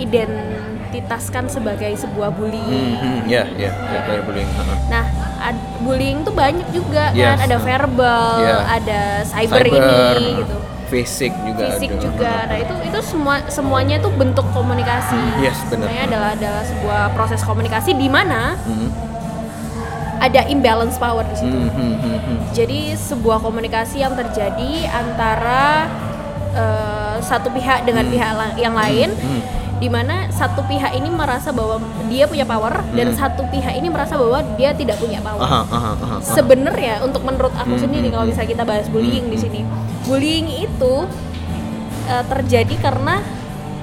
identitaskan 0.00 1.46
sebagai 1.46 1.92
sebuah 1.94 2.34
bullying. 2.34 2.66
Hmm, 2.96 3.22
hmm, 3.22 3.30
ya, 3.30 3.46
ya, 3.54 3.70
ya, 3.70 4.20
bullying. 4.24 4.48
Nah, 4.88 5.04
ad- 5.38 5.66
bullying 5.80 6.18
tuh 6.22 6.34
banyak 6.34 6.66
juga 6.70 7.12
Yes, 7.12 7.36
kan, 7.36 7.46
ada 7.46 7.56
verbal, 7.60 8.28
Yeah. 8.40 8.60
ada 8.66 9.00
cyber, 9.22 9.62
ini 9.62 10.42
gitu. 10.42 10.56
Fisik 10.90 11.30
juga 11.46 11.70
Fisik 11.70 11.94
ada. 11.94 12.02
juga. 12.02 12.32
Nah, 12.50 12.58
itu 12.58 12.74
itu 12.82 12.98
semua 13.00 13.34
semuanya 13.46 14.02
tuh 14.02 14.10
bentuk 14.10 14.42
komunikasi. 14.50 15.14
Yes, 15.38 15.54
benar. 15.70 15.86
Semuanya 15.86 16.04
adalah 16.08 16.30
adalah 16.34 16.62
sebuah 16.66 17.02
proses 17.14 17.40
komunikasi 17.40 17.94
di 17.94 18.10
mana 18.10 18.58
Hmm, 18.58 18.90
ada 20.20 20.44
imbalance 20.46 20.94
power 20.94 21.24
di 21.24 21.36
situ. 21.38 21.48
hmm, 21.50 21.70
hmm, 21.70 21.94
hmm, 21.96 22.18
hmm. 22.20 22.38
Jadi 22.52 22.92
sebuah 22.92 23.40
komunikasi 23.40 23.98
yang 23.98 24.12
terjadi 24.12 24.84
antara 24.86 25.88
eh, 26.52 27.16
satu 27.20 27.48
pihak 27.48 27.82
dengan 27.82 28.04
pihak 28.04 28.30
la- 28.30 28.56
yang 28.56 28.74
lain 28.74 29.10
hmm. 29.10 29.42
di 29.76 29.88
mana 29.88 30.28
satu 30.28 30.60
pihak 30.62 30.92
ini 30.92 31.08
merasa 31.08 31.48
bahwa 31.50 31.80
dia 32.04 32.26
punya 32.26 32.44
power 32.44 32.84
dan 32.92 33.08
Hmm. 33.08 33.16
satu 33.16 33.48
pihak 33.48 33.72
ini 33.72 33.88
merasa 33.88 34.14
bahwa 34.14 34.44
dia 34.54 34.70
tidak 34.72 34.98
punya 34.98 35.20
power. 35.20 35.40
Aha, 35.40 35.60
aha, 35.62 35.76
aha, 35.90 35.90
aha. 35.96 36.16
Sebenarnya 36.20 37.00
untuk 37.00 37.22
menurut 37.22 37.54
aku 37.54 37.74
Hmm, 37.74 37.80
sendiri 37.80 38.06
hmm, 38.06 38.12
kalau 38.12 38.24
hmm. 38.24 38.32
bisa 38.34 38.42
kita 38.44 38.62
bahas 38.62 38.86
bullying 38.86 39.26
di 39.26 39.38
Hmm, 39.38 39.44
sini. 39.46 39.60
Bullying 40.04 40.46
itu 40.60 40.94
eh, 42.06 42.24
terjadi 42.26 42.74
karena 42.76 43.24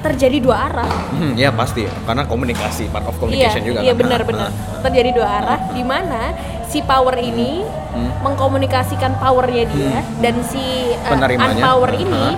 terjadi 0.08 0.38
dua 0.40 0.58
arah. 0.66 0.90
Hmm, 1.12 1.36
ya 1.36 1.52
pasti 1.52 1.84
karena 2.04 2.24
komunikasi 2.24 2.88
part 2.88 3.04
of 3.04 3.16
communication 3.16 3.60
iya, 3.60 3.68
juga 3.68 3.80
iya 3.82 3.92
kan. 3.92 4.00
benar-benar. 4.00 4.48
Ah, 4.48 4.80
Terjadi 4.82 5.10
dua 5.12 5.28
arah 5.34 5.60
di 5.70 5.84
mana 5.84 6.22
si 6.64 6.80
power 6.82 7.16
ini 7.18 7.64
Hmm. 7.88 8.14
mengkomunikasikan 8.22 9.18
powernya 9.18 9.66
dia 9.68 10.00
dan 10.22 10.38
si 10.44 10.62
uh, 11.02 11.18
unpower 11.18 11.92
ini, 11.92 12.24
Ah. 12.30 12.36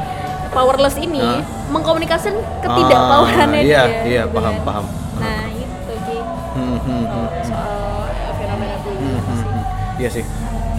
powerless 0.50 0.96
ini 0.96 1.20
Ah. 1.20 1.44
mengkomunikasikan 1.68 2.32
ketidakpowerannya 2.64 3.60
Ah, 3.60 3.68
iya, 3.68 3.82
dia 3.84 4.00
iya, 4.06 4.22
gitu 4.24 4.34
paham, 4.34 4.56
kan. 4.56 4.64
paham. 4.64 4.86
nah 5.20 5.44
itu 5.52 5.94
Ki 6.02 6.18
Hmm, 6.50 6.78
hmm, 6.78 6.80
hmm, 6.80 7.04
soal, 7.04 7.28
hmm. 7.28 7.44
soal 7.44 7.76
fenomena 8.34 8.76
bullying 8.80 9.04
Hmm, 9.04 9.20
hmm, 9.20 9.36
sih 9.36 9.46
hmm. 9.46 9.64
Iya 10.00 10.10
sih. 10.12 10.24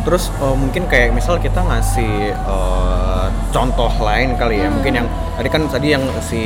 Terus 0.01 0.25
eh, 0.33 0.57
mungkin 0.57 0.83
kayak 0.87 1.13
misal 1.13 1.37
kita 1.37 1.61
ngasih 1.61 2.15
eh, 2.33 3.20
contoh 3.51 3.91
lain 4.01 4.35
kali 4.39 4.63
ya. 4.63 4.69
Mungkin 4.71 4.93
yang 5.03 5.07
tadi 5.37 5.49
kan 5.51 5.63
tadi 5.67 5.89
yang 5.95 6.05
si 6.23 6.41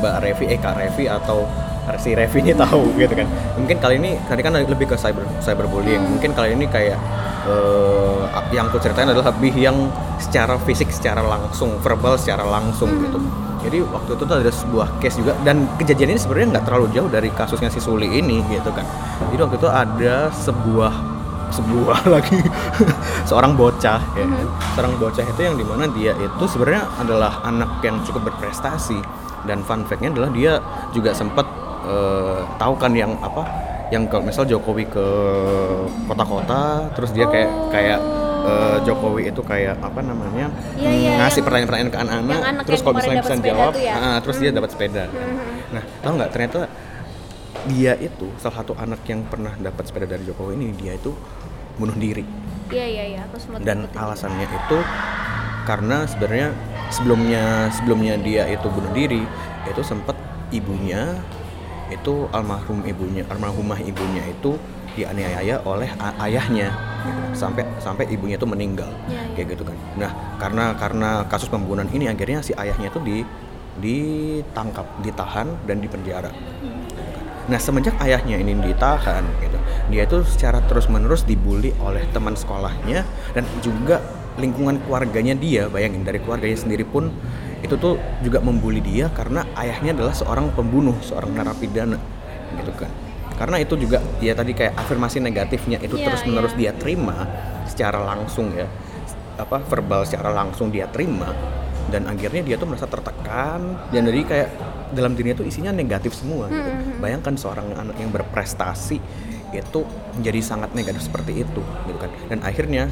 Mbak 0.00 0.14
Revi, 0.22 0.44
eh 0.50 0.58
Kak 0.58 0.74
Revi 0.78 1.04
atau 1.10 1.46
si 1.94 2.18
Revi 2.18 2.42
ini 2.42 2.52
tahu 2.62 2.94
gitu 2.98 3.14
kan. 3.14 3.28
Mungkin 3.58 3.76
kali 3.78 3.94
ini 4.02 4.18
tadi 4.26 4.40
kan 4.42 4.54
lebih 4.56 4.90
ke 4.90 4.96
cyber 4.98 5.26
cyberbullying. 5.42 6.02
Mungkin 6.02 6.34
kali 6.34 6.54
ini 6.58 6.66
kayak 6.66 6.98
eh, 7.46 8.54
yang 8.54 8.70
aku 8.70 8.78
ceritain 8.78 9.10
adalah 9.10 9.30
lebih 9.34 9.54
yang 9.54 9.90
secara 10.18 10.56
fisik, 10.62 10.88
secara 10.90 11.20
langsung, 11.22 11.76
verbal, 11.82 12.16
secara 12.16 12.46
langsung 12.46 12.90
gitu. 13.02 13.18
Jadi 13.66 13.82
waktu 13.82 14.14
itu 14.14 14.22
tuh 14.22 14.36
ada 14.38 14.52
sebuah 14.52 14.88
case 15.02 15.18
juga 15.18 15.34
dan 15.42 15.66
kejadian 15.74 16.14
ini 16.14 16.20
sebenarnya 16.22 16.48
nggak 16.54 16.64
terlalu 16.70 16.86
jauh 16.94 17.10
dari 17.10 17.34
kasusnya 17.34 17.66
si 17.66 17.82
Suli 17.82 18.06
ini 18.06 18.38
gitu 18.46 18.70
kan. 18.70 18.86
Jadi 19.34 19.40
waktu 19.42 19.56
itu 19.58 19.66
ada 19.66 20.30
sebuah 20.30 21.15
sebuah 21.50 22.00
lagi. 22.14 22.38
Seorang 23.28 23.54
bocah 23.54 24.00
ya 24.14 24.26
seorang 24.76 24.94
bocah 25.00 25.24
itu 25.24 25.40
yang 25.40 25.56
di 25.56 25.64
mana 25.64 25.88
dia 25.90 26.12
itu 26.16 26.44
sebenarnya 26.44 26.84
adalah 27.00 27.40
anak 27.46 27.80
yang 27.82 28.00
cukup 28.04 28.32
berprestasi. 28.32 28.98
Dan 29.46 29.62
fun 29.62 29.86
fact-nya 29.86 30.10
adalah 30.10 30.30
dia 30.34 30.58
juga 30.90 31.14
sempat 31.14 31.46
eh, 31.86 32.40
tahu 32.58 32.74
kan 32.76 32.92
yang 32.92 33.14
apa? 33.22 33.46
Yang 33.94 34.10
kalau 34.10 34.24
misal 34.26 34.44
Jokowi 34.50 34.90
ke 34.90 35.06
kota-kota 36.10 36.90
terus 36.98 37.14
dia 37.14 37.30
kayak 37.30 37.50
kayak 37.70 38.00
eh, 38.42 38.76
Jokowi 38.82 39.30
itu 39.30 39.40
kayak 39.46 39.78
apa 39.78 40.02
namanya? 40.02 40.50
Iya, 40.74 40.90
hmm, 40.90 40.98
iya, 40.98 41.10
ngasih 41.22 41.40
pertanyaan-pertanyaan 41.46 41.92
ke 41.94 41.98
anak-anak 42.02 42.40
anak 42.42 42.62
terus 42.66 42.80
kalau 42.82 42.94
misalnya 42.98 43.22
bisa 43.22 43.36
jawab 43.38 43.72
ya? 43.78 43.94
ah, 43.94 44.18
terus 44.18 44.36
dia 44.42 44.50
dapat 44.50 44.70
sepeda. 44.74 45.04
Nah 45.70 45.82
tahu 46.02 46.12
nggak? 46.18 46.30
Ternyata 46.34 46.60
dia 47.66 47.92
itu 47.98 48.30
salah 48.38 48.62
satu 48.62 48.72
anak 48.78 49.02
yang 49.10 49.26
pernah 49.26 49.52
dapat 49.58 49.90
sepeda 49.90 50.06
dari 50.06 50.22
Jokowi 50.26 50.54
ini 50.58 50.66
dia 50.78 50.94
itu 50.94 51.12
bunuh 51.76 51.94
diri. 51.98 52.24
Iya 52.70 52.86
iya 52.86 53.04
iya 53.14 53.20
aku 53.26 53.36
sempat 53.38 53.62
dan 53.62 53.86
alasannya 53.94 54.46
itu 54.46 54.78
karena 55.66 56.06
sebenarnya 56.06 56.48
sebelumnya 56.90 57.42
sebelumnya 57.74 58.14
dia 58.22 58.46
itu 58.46 58.66
bunuh 58.70 58.90
diri 58.94 59.22
itu 59.66 59.82
sempat 59.82 60.14
ibunya 60.54 61.18
itu 61.90 62.26
almarhum 62.34 62.82
ibunya 62.86 63.22
almarhumah 63.30 63.78
ibunya 63.82 64.22
itu 64.30 64.58
dianiaya 64.96 65.60
oleh 65.66 65.90
ayahnya. 66.22 66.70
Gitu. 67.06 67.38
sampai 67.38 67.62
sampai 67.78 68.10
ibunya 68.10 68.34
itu 68.34 68.48
meninggal. 68.50 68.90
Iya, 69.06 69.22
iya. 69.30 69.34
kayak 69.38 69.46
gitu 69.54 69.62
kan. 69.62 69.78
Nah 69.94 70.10
karena 70.42 70.74
karena 70.74 71.10
kasus 71.30 71.46
pembunuhan 71.46 71.86
ini 71.94 72.10
akhirnya 72.10 72.42
si 72.42 72.50
ayahnya 72.58 72.90
itu 72.90 72.98
di 72.98 73.22
ditangkap 73.76 74.88
ditahan 75.04 75.52
dan 75.68 75.84
dipenjara 75.84 76.32
Nah 77.46 77.58
semenjak 77.62 77.94
ayahnya 78.02 78.42
ini 78.42 78.58
ditahan, 78.58 79.22
gitu, 79.38 79.58
dia 79.90 80.02
itu 80.02 80.18
secara 80.26 80.58
terus 80.66 80.90
menerus 80.90 81.22
dibully 81.22 81.70
oleh 81.78 82.02
teman 82.10 82.34
sekolahnya 82.34 83.06
dan 83.38 83.46
juga 83.62 84.02
lingkungan 84.36 84.82
keluarganya 84.82 85.38
dia. 85.38 85.70
Bayangin 85.70 86.02
dari 86.02 86.18
keluarganya 86.18 86.58
sendiri 86.58 86.82
pun 86.82 87.14
itu 87.62 87.74
tuh 87.78 88.02
juga 88.20 88.42
membuli 88.42 88.82
dia 88.82 89.08
karena 89.14 89.46
ayahnya 89.56 89.94
adalah 89.94 90.14
seorang 90.14 90.50
pembunuh, 90.58 90.98
seorang 91.06 91.32
narapidana, 91.32 91.98
gitu 92.58 92.72
kan. 92.74 92.90
Karena 93.36 93.60
itu 93.62 93.76
juga 93.78 94.02
dia 94.18 94.32
tadi 94.32 94.56
kayak 94.56 94.74
afirmasi 94.80 95.20
negatifnya 95.20 95.78
itu 95.84 96.00
Iya, 96.00 96.08
terus 96.08 96.24
menerus 96.24 96.56
iya. 96.56 96.72
dia 96.72 96.72
terima 96.74 97.28
secara 97.68 98.00
langsung 98.00 98.50
ya, 98.56 98.66
apa 99.36 99.60
verbal 99.68 100.02
secara 100.08 100.32
langsung 100.32 100.72
dia 100.72 100.88
terima 100.88 101.30
dan 101.92 102.08
akhirnya 102.10 102.42
dia 102.42 102.56
tuh 102.58 102.66
merasa 102.66 102.88
tertekan 102.90 103.78
dan 103.94 104.02
jadi 104.08 104.20
kayak 104.26 104.48
dalam 104.92 105.18
dirinya 105.18 105.42
tuh 105.42 105.46
isinya 105.48 105.72
negatif 105.74 106.14
semua 106.14 106.46
gitu. 106.50 106.70
Bayangkan 107.02 107.34
seorang 107.34 107.66
anak 107.74 107.96
yang 107.98 108.10
berprestasi 108.14 108.98
itu 109.54 109.80
menjadi 110.18 110.40
sangat 110.42 110.70
negatif 110.76 111.08
seperti 111.08 111.42
itu 111.46 111.62
gitu 111.62 111.98
kan. 111.98 112.10
Dan 112.28 112.38
akhirnya 112.44 112.90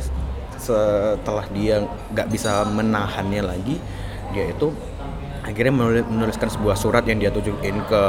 setelah 0.57 1.45
dia 1.53 1.85
nggak 2.15 2.29
bisa 2.31 2.65
menahannya 2.65 3.43
lagi, 3.45 3.77
dia 4.33 4.49
itu 4.49 4.73
akhirnya 5.45 5.73
menul- 5.77 6.09
menuliskan 6.09 6.49
sebuah 6.49 6.73
surat 6.73 7.05
yang 7.05 7.21
dia 7.21 7.29
tunjukin 7.29 7.85
ke 7.85 8.03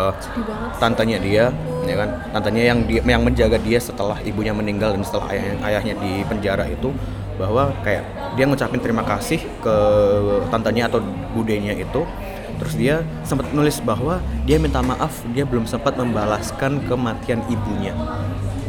tantenya 0.80 1.20
dia 1.20 1.52
ya 1.84 1.96
kan 2.00 2.10
tantenya 2.32 2.72
yang 2.72 2.80
dia 2.88 3.04
yang 3.04 3.28
menjaga 3.28 3.60
dia 3.60 3.76
setelah 3.76 4.18
ibunya 4.24 4.56
meninggal 4.56 4.96
dan 4.96 5.04
setelah 5.04 5.36
ayah, 5.36 5.54
ayahnya 5.68 6.00
di 6.00 6.24
penjara 6.24 6.64
itu 6.72 6.96
bahwa 7.36 7.76
kayak 7.84 8.08
dia 8.40 8.48
ngucapin 8.48 8.80
terima 8.80 9.04
kasih 9.04 9.44
ke 9.60 9.76
tantenya 10.48 10.88
atau 10.88 11.04
budenya 11.36 11.76
itu 11.76 12.08
terus 12.56 12.74
dia 12.74 12.96
sempat 13.22 13.52
nulis 13.52 13.78
bahwa 13.80 14.18
dia 14.44 14.56
minta 14.56 14.80
maaf 14.80 15.12
dia 15.32 15.44
belum 15.44 15.66
sempat 15.66 15.96
membalaskan 15.96 16.84
kematian 16.86 17.44
ibunya 17.48 17.92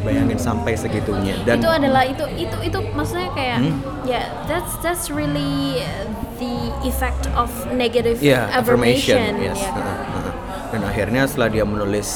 bayangin 0.02 0.38
sampai 0.38 0.78
segitunya 0.78 1.34
dan 1.42 1.58
itu 1.58 1.66
adalah 1.66 2.06
itu 2.06 2.22
itu 2.38 2.56
itu 2.62 2.78
maksudnya 2.94 3.26
kayak 3.34 3.58
Hmm? 3.58 3.78
ya 4.04 4.22
that's 4.46 4.78
that's 4.78 5.10
really 5.10 5.80
uh, 5.82 6.06
the 6.38 6.54
effect 6.84 7.26
of 7.34 7.48
negative 7.72 8.20
Iya, 8.20 8.46
affirmation, 8.52 9.18
affirmation, 9.18 9.32
yes. 9.50 9.58
ya 9.58 9.70
kan? 9.72 9.82
Heeh, 9.82 10.06
heeh. 10.12 10.34
Dan 10.70 10.80
akhirnya 10.84 11.22
setelah 11.24 11.48
dia 11.50 11.64
menulis 11.64 12.08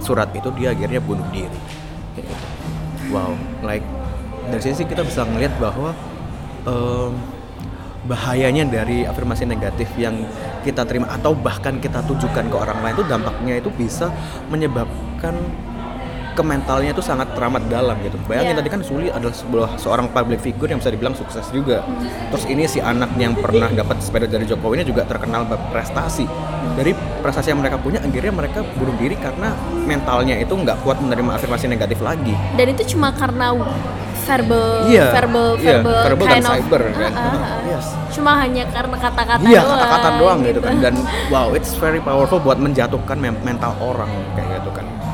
surat 0.00 0.32
itu 0.32 0.48
dia 0.56 0.72
akhirnya 0.72 0.98
bunuh 0.98 1.26
diri. 1.30 1.58
Wow, 3.08 3.36
like 3.60 3.84
dari 4.48 4.60
sini 4.64 4.84
kita 4.84 5.04
bisa 5.04 5.22
ngelihat 5.22 5.54
bahwa 5.60 5.92
em, 6.64 7.12
bahayanya 8.08 8.64
dari 8.64 9.04
afirmasi 9.04 9.44
negatif 9.44 9.92
yang 10.00 10.24
kita 10.64 10.82
terima 10.88 11.12
atau 11.12 11.36
bahkan 11.36 11.76
kita 11.76 12.00
tujukan 12.08 12.48
ke 12.48 12.56
orang 12.56 12.80
lain 12.80 12.94
itu 12.96 13.04
dampaknya 13.04 13.54
itu 13.60 13.68
bisa 13.68 14.08
menyebabkan 14.48 15.36
ke 16.32 16.42
mentalnya 16.46 16.94
itu 16.94 17.02
sangat 17.02 17.34
teramat 17.34 17.66
dalam 17.66 17.98
gitu. 17.98 18.14
Bayangin 18.30 18.54
Iya. 18.54 18.58
tadi 18.62 18.70
kan 18.70 18.80
Suli 18.86 19.10
adalah 19.10 19.34
sebuah 19.34 19.74
seorang 19.74 20.06
public 20.14 20.38
figure 20.38 20.70
yang 20.70 20.78
bisa 20.78 20.94
dibilang 20.94 21.18
sukses 21.18 21.42
juga. 21.50 21.82
Terus 22.30 22.46
ini 22.46 22.62
si 22.70 22.78
anak 22.78 23.10
yang 23.18 23.34
pernah 23.34 23.66
dapat 23.74 23.98
sepeda 23.98 24.30
dari 24.30 24.46
Jokowi 24.46 24.78
ini 24.78 24.86
juga 24.86 25.02
terkenal 25.02 25.50
berprestasi. 25.50 26.30
Dari 26.78 26.94
prestasi 27.26 27.50
yang 27.50 27.58
mereka 27.58 27.74
punya, 27.82 27.98
akhirnya 27.98 28.30
mereka 28.30 28.62
bunuh 28.78 28.94
diri 29.02 29.18
karena 29.18 29.50
mentalnya 29.82 30.38
itu 30.38 30.54
nggak 30.54 30.78
kuat 30.86 31.02
menerima 31.02 31.42
afirmasi 31.42 31.66
negatif 31.66 31.98
lagi. 31.98 32.30
dan 32.54 32.66
itu 32.70 32.94
cuma 32.94 33.10
karena 33.10 33.50
verbal 34.28 34.68
Iya, 34.84 35.06
verbal 35.16 35.48
iya, 35.56 35.68
verbal, 35.80 36.00
verbal 36.04 36.26
dan 36.28 36.36
kind 36.36 36.44
of 36.44 36.52
cyber, 36.52 36.82
kan? 36.92 37.12
Ah, 37.16 37.16
ah, 37.16 37.32
ah. 37.32 37.56
Yes. 37.68 37.86
cuma 38.12 38.30
hanya 38.40 38.64
karena 38.68 38.96
kata-kata 38.98 39.44
Iya 39.46 39.60
doang 39.62 39.78
kata-kata 39.78 40.08
doang 40.18 40.38
gitu 40.44 40.60
kan 40.60 40.74
dan 40.84 40.94
wow 41.32 41.48
it's 41.56 41.72
very 41.76 42.00
powerful 42.02 42.40
buat 42.42 42.58
menjatuhkan 42.60 43.16
mental 43.20 43.72
orang 43.80 44.10
kayak 44.36 44.48
gitu. 44.52 44.57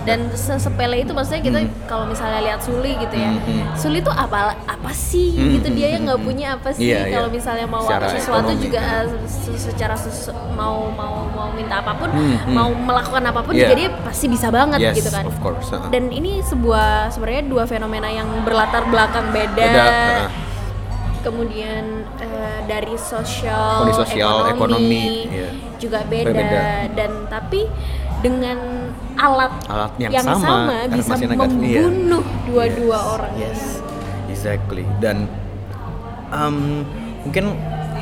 Dan 0.04 0.28
sesepele 0.30 1.00
itu 1.00 1.11
maksudnya 1.11 1.40
kita 1.40 1.58
kalau 1.84 2.04
misalnya 2.04 2.40
lihat 2.42 2.61
Suli 2.61 2.92
gitu 2.94 3.12
ya 3.12 3.30
Hmm, 3.30 3.40
hmm. 3.40 3.73
Suli 3.75 3.99
tuh 3.99 4.12
apa 4.12 4.38
apa 4.62 4.92
sih 4.92 5.32
Hmm, 5.32 5.56
gitu 5.56 5.66
hmm, 5.66 5.75
dia 5.75 5.88
yang 5.90 5.96
hmm, 5.96 6.06
nggak 6.06 6.20
hmm. 6.20 6.28
punya 6.28 6.46
apa 6.54 6.68
sih 6.70 6.82
Iya, 6.87 7.00
kalau 7.11 7.28
iya. 7.28 7.34
misalnya 7.34 7.66
mau 7.66 7.82
Secara 7.82 8.06
sesuatu 8.08 8.44
ekonomi, 8.46 8.62
juga 8.62 8.80
kan. 8.80 8.92
eh, 8.94 9.06
se- 9.25 9.61
secara 9.64 9.94
sesu- 9.94 10.37
mau 10.52 10.76
mau 10.90 11.14
mau 11.26 11.49
minta 11.50 11.80
apa 11.80 11.92
pun 11.94 12.08
Hmm, 12.08 12.37
hmm. 12.38 12.52
mau 12.52 12.68
melakukan 12.68 13.25
apa 13.25 13.40
pun 13.40 13.52
Iya. 13.52 13.61
juga 13.64 13.75
dia 13.75 13.88
pasti 13.99 14.26
bisa 14.26 14.49
banget 14.49 14.78
Yes, 14.78 14.94
gitu 14.94 15.08
kan 15.08 15.25
of 15.25 15.38
course. 15.38 15.68
uh-uh. 15.68 15.88
dan 15.88 16.08
ini 16.11 16.38
sebuah 16.40 17.08
sebenarnya 17.08 17.44
dua 17.44 17.64
fenomena 17.64 18.06
yang 18.06 18.28
berlatar 18.42 18.84
belakang 18.84 19.28
beda, 19.30 19.56
Beda, 19.56 19.84
uh-uh. 19.84 20.28
kemudian 21.23 21.84
eh, 22.18 22.61
dari 22.64 22.92
sosial, 22.94 23.88
sosial, 23.90 24.50
ekonomi, 24.50 25.25
iya. 25.26 25.49
juga 25.76 26.04
beda. 26.04 26.28
Berbeda. 26.28 26.62
dan 26.92 27.11
tapi 27.26 27.64
dengan 28.20 28.83
alat, 29.18 29.52
Alat 29.71 29.92
yang 29.99 30.12
sama, 30.23 30.87
karena 30.87 30.97
bisa 30.99 31.14
iya. 31.18 31.37
membunuh 31.37 32.25
dua-dua 32.47 32.99
Yes, 32.99 33.12
orang 33.14 33.33
Yes, 33.38 33.61
exactly. 34.30 34.85
Dan 34.99 35.30
um, 36.35 36.83
mungkin 37.26 37.54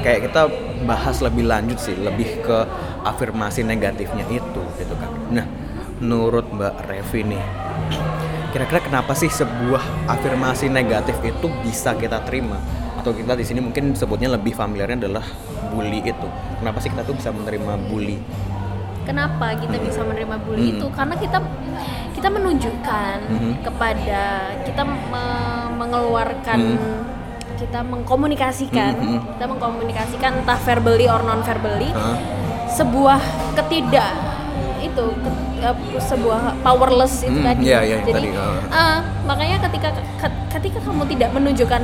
kayak 0.02 0.30
kita 0.30 0.50
bahas 0.88 1.22
lebih 1.22 1.46
lanjut 1.46 1.78
sih, 1.78 1.94
lebih 1.94 2.42
ke 2.42 2.58
afirmasi 3.06 3.62
negatifnya 3.62 4.26
itu, 4.32 4.62
gitu 4.80 4.94
kan. 4.98 5.10
Nah, 5.30 5.46
menurut 6.02 6.50
Mbak 6.50 6.74
Revi 6.90 7.20
nih, 7.36 7.44
kira-kira 8.50 8.80
kenapa 8.82 9.14
sih 9.14 9.30
sebuah 9.30 10.10
afirmasi 10.10 10.66
negatif 10.68 11.16
itu 11.22 11.46
bisa 11.62 11.94
kita 11.94 12.24
terima? 12.26 12.58
Atau 12.98 13.14
kita 13.14 13.34
di 13.34 13.42
sini 13.42 13.58
mungkin 13.58 13.94
sebutnya 13.98 14.30
lebih 14.30 14.54
familiarnya 14.54 15.06
adalah 15.06 15.26
bully 15.74 16.02
itu. 16.02 16.28
Kenapa 16.62 16.78
sih 16.78 16.90
kita 16.90 17.02
tuh 17.02 17.18
bisa 17.18 17.34
menerima 17.34 17.90
bully? 17.90 18.18
Kenapa 19.02 19.54
kita 19.54 19.76
bisa 19.76 20.00
menerima 20.00 20.36
bully 20.38 20.62
Hmm. 20.64 20.74
itu? 20.76 20.86
Karena 20.90 21.14
kita 21.14 21.38
kita 22.12 22.28
menunjukkan 22.30 23.16
Mhm. 23.26 23.52
kepada 23.62 24.22
kita 24.62 24.82
me- 24.84 25.70
mengeluarkan 25.74 26.58
Hmm. 26.58 27.02
kita 27.58 27.82
mengkomunikasikan, 27.82 28.92
kita 29.34 29.44
mengkomunikasikan 29.44 30.30
entah 30.38 30.58
verbally 30.60 31.06
or 31.06 31.22
non 31.22 31.42
verbally 31.42 31.90
sebuah 32.68 33.18
ketidak 33.54 34.14
itu 34.78 35.04
uh, 35.62 35.74
sebuah 35.98 36.40
powerless 36.60 37.22
itu 37.22 37.32
Hmm, 37.32 37.46
tadi. 37.46 37.62
iya, 37.64 37.80
iya, 37.80 37.96
Jadi 38.00 38.12
tadi, 38.12 38.28
uh. 38.30 38.58
uh, 38.68 38.98
makanya 39.22 39.56
ketika 39.62 39.88
ke- 40.16 40.38
ketika 40.52 40.78
kamu 40.80 41.08
tidak 41.08 41.30
menunjukkan 41.30 41.82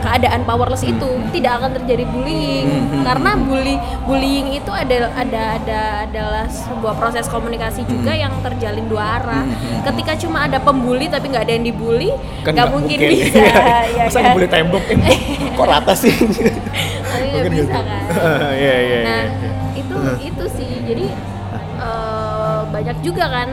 keadaan 0.00 0.40
powerless 0.42 0.82
Hmm. 0.82 0.92
itu 0.92 1.08
tidak 1.32 1.52
akan 1.56 1.70
terjadi 1.74 2.04
bullying 2.06 2.68
karena 3.00 3.30
bully 3.38 3.76
bullying 4.02 4.52
itu 4.52 4.68
ada 4.68 5.08
ada 5.14 5.42
ada 5.56 5.80
adalah 6.04 6.44
sebuah 6.46 6.94
proses 6.94 7.24
komunikasi 7.26 7.82
juga 7.84 8.10
Hmm. 8.10 8.22
yang 8.22 8.32
terjalin 8.42 8.84
dua 8.84 9.04
arah. 9.18 9.44
Ketika 9.82 10.12
cuma 10.18 10.44
ada 10.44 10.58
pembuli 10.58 11.06
tapi 11.06 11.28
nggak 11.28 11.44
ada 11.44 11.52
yang 11.52 11.64
dibully, 11.64 12.10
Kan 12.42 12.52
nggak 12.52 12.68
mungkin, 12.68 12.98
mungkin. 12.98 13.18
bisa. 13.24 13.40
ya 13.96 14.04
Masa 14.04 14.18
kan? 14.20 14.36
tembok 14.36 14.82
tembok 14.84 15.18
kok 15.56 15.66
rata 15.66 15.94
sih 15.94 16.12
Tapi 16.12 17.24
nggak 17.30 17.44
bisa 17.46 17.62
gitu. 17.62 17.72
kan. 17.72 18.02
Iya 18.54 18.74
iya 18.80 18.98
Nah, 19.00 19.22
iya. 19.24 19.50
itu 19.74 19.94
itu 20.22 20.44
sih. 20.50 20.70
Jadi 20.84 21.04
banyak 22.84 23.00
juga 23.00 23.24
kan 23.26 23.48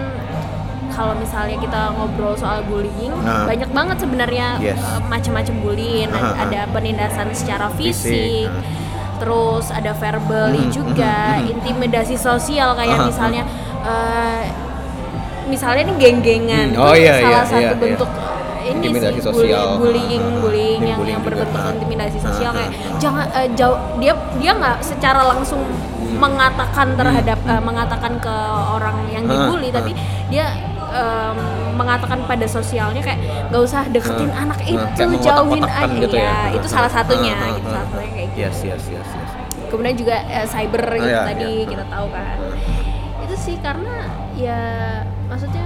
kalau 0.92 1.16
misalnya 1.16 1.56
kita 1.56 1.96
ngobrol 1.96 2.36
soal 2.36 2.68
bullying, 2.68 3.16
Nah. 3.24 3.48
banyak 3.48 3.72
banget 3.72 3.98
sebenarnya 3.98 4.60
Yes. 4.60 4.76
eh, 4.76 5.00
macam-macam 5.08 5.56
bullying. 5.64 6.12
Aha, 6.12 6.20
aha. 6.20 6.44
Ada 6.44 6.60
penindasan 6.68 7.32
secara 7.32 7.72
Fisik, 7.72 8.12
fisik. 8.12 8.52
nah. 8.52 8.60
Terus 9.16 9.72
ada 9.72 9.96
verbally 9.96 10.68
Hmm, 10.68 10.74
juga, 10.74 11.16
hmm, 11.32 11.48
hmm. 11.48 11.52
intimidasi 11.56 12.20
sosial 12.20 12.76
kayak 12.76 13.00
Aha, 13.00 13.08
misalnya 13.08 13.44
eh, 13.82 14.44
misalnya 15.48 15.82
ini 15.86 15.94
geng-gengan 15.96 16.68
Hmm, 16.76 16.84
oh 16.84 16.92
tuh 16.92 17.00
iya, 17.00 17.14
salah 17.18 17.32
iya, 17.40 17.42
satu 17.72 17.86
iya, 17.88 17.96
iya. 17.96 17.98
Ini 18.64 18.76
Intimidasi 18.84 19.16
sih 19.16 19.24
sosial. 19.24 19.66
bullying 19.76 19.80
bullying, 19.80 20.26
bullying 20.38 20.82
yang 20.84 20.98
Bullying 20.98 21.12
yang 21.12 21.22
juga. 21.22 21.30
berbentuk 21.44 21.60
Ah. 21.60 21.74
intimidasi 21.74 22.18
sosial 22.18 22.52
kayak 22.52 22.72
jangan 22.98 23.26
eh, 23.32 23.50
jauh 23.52 23.78
dia 23.98 24.12
dia 24.38 24.52
nggak 24.54 24.78
secara 24.82 25.22
langsung 25.24 25.62
mengatakan 26.14 26.94
terhadap 26.94 27.40
eh, 27.42 27.62
mengatakan 27.62 28.14
ke 28.18 28.36
orang 28.70 28.98
yang 29.08 29.24
Hmm. 29.24 29.34
Dibully 29.48 29.70
tapi 29.70 29.92
dia 30.28 30.46
em, 30.92 31.38
mengatakan 31.74 32.20
pada 32.22 32.44
sosialnya 32.46 33.00
kayak 33.00 33.20
nggak 33.48 33.62
usah 33.62 33.88
deketin 33.88 34.28
Ah, 34.30 34.44
anak 34.44 34.60
itu 34.62 34.76
kayak 34.76 35.24
jauhin 35.24 35.64
aja 35.64 35.88
gitu 35.90 36.16
ya. 36.16 36.52
ya 36.52 36.54
itu 36.54 36.68
Ah, 36.68 36.74
salah 36.74 36.86
ah, 36.86 36.94
satunya 36.94 37.32
ah, 37.34 37.48
gitu 37.50 37.64
ah, 37.64 37.72
salah 37.72 37.88
satunya 37.88 38.10
kayak 38.12 38.28
gitu 38.28 38.42
yes 38.42 38.58
yes 38.62 38.84
yes 38.92 39.08
yes 39.08 39.32
kemudian 39.68 39.96
juga 39.96 40.16
eh, 40.28 40.44
cyber 40.46 40.84
Oh, 40.84 41.00
itu 41.00 41.08
iya, 41.08 41.22
tadi 41.26 41.52
iya. 41.56 41.70
kita 41.70 41.86
tahu 41.88 42.08
kan 42.12 42.38
itu 43.22 43.36
sih 43.40 43.56
karena 43.58 43.96
ya 44.36 44.60
maksudnya 45.26 45.66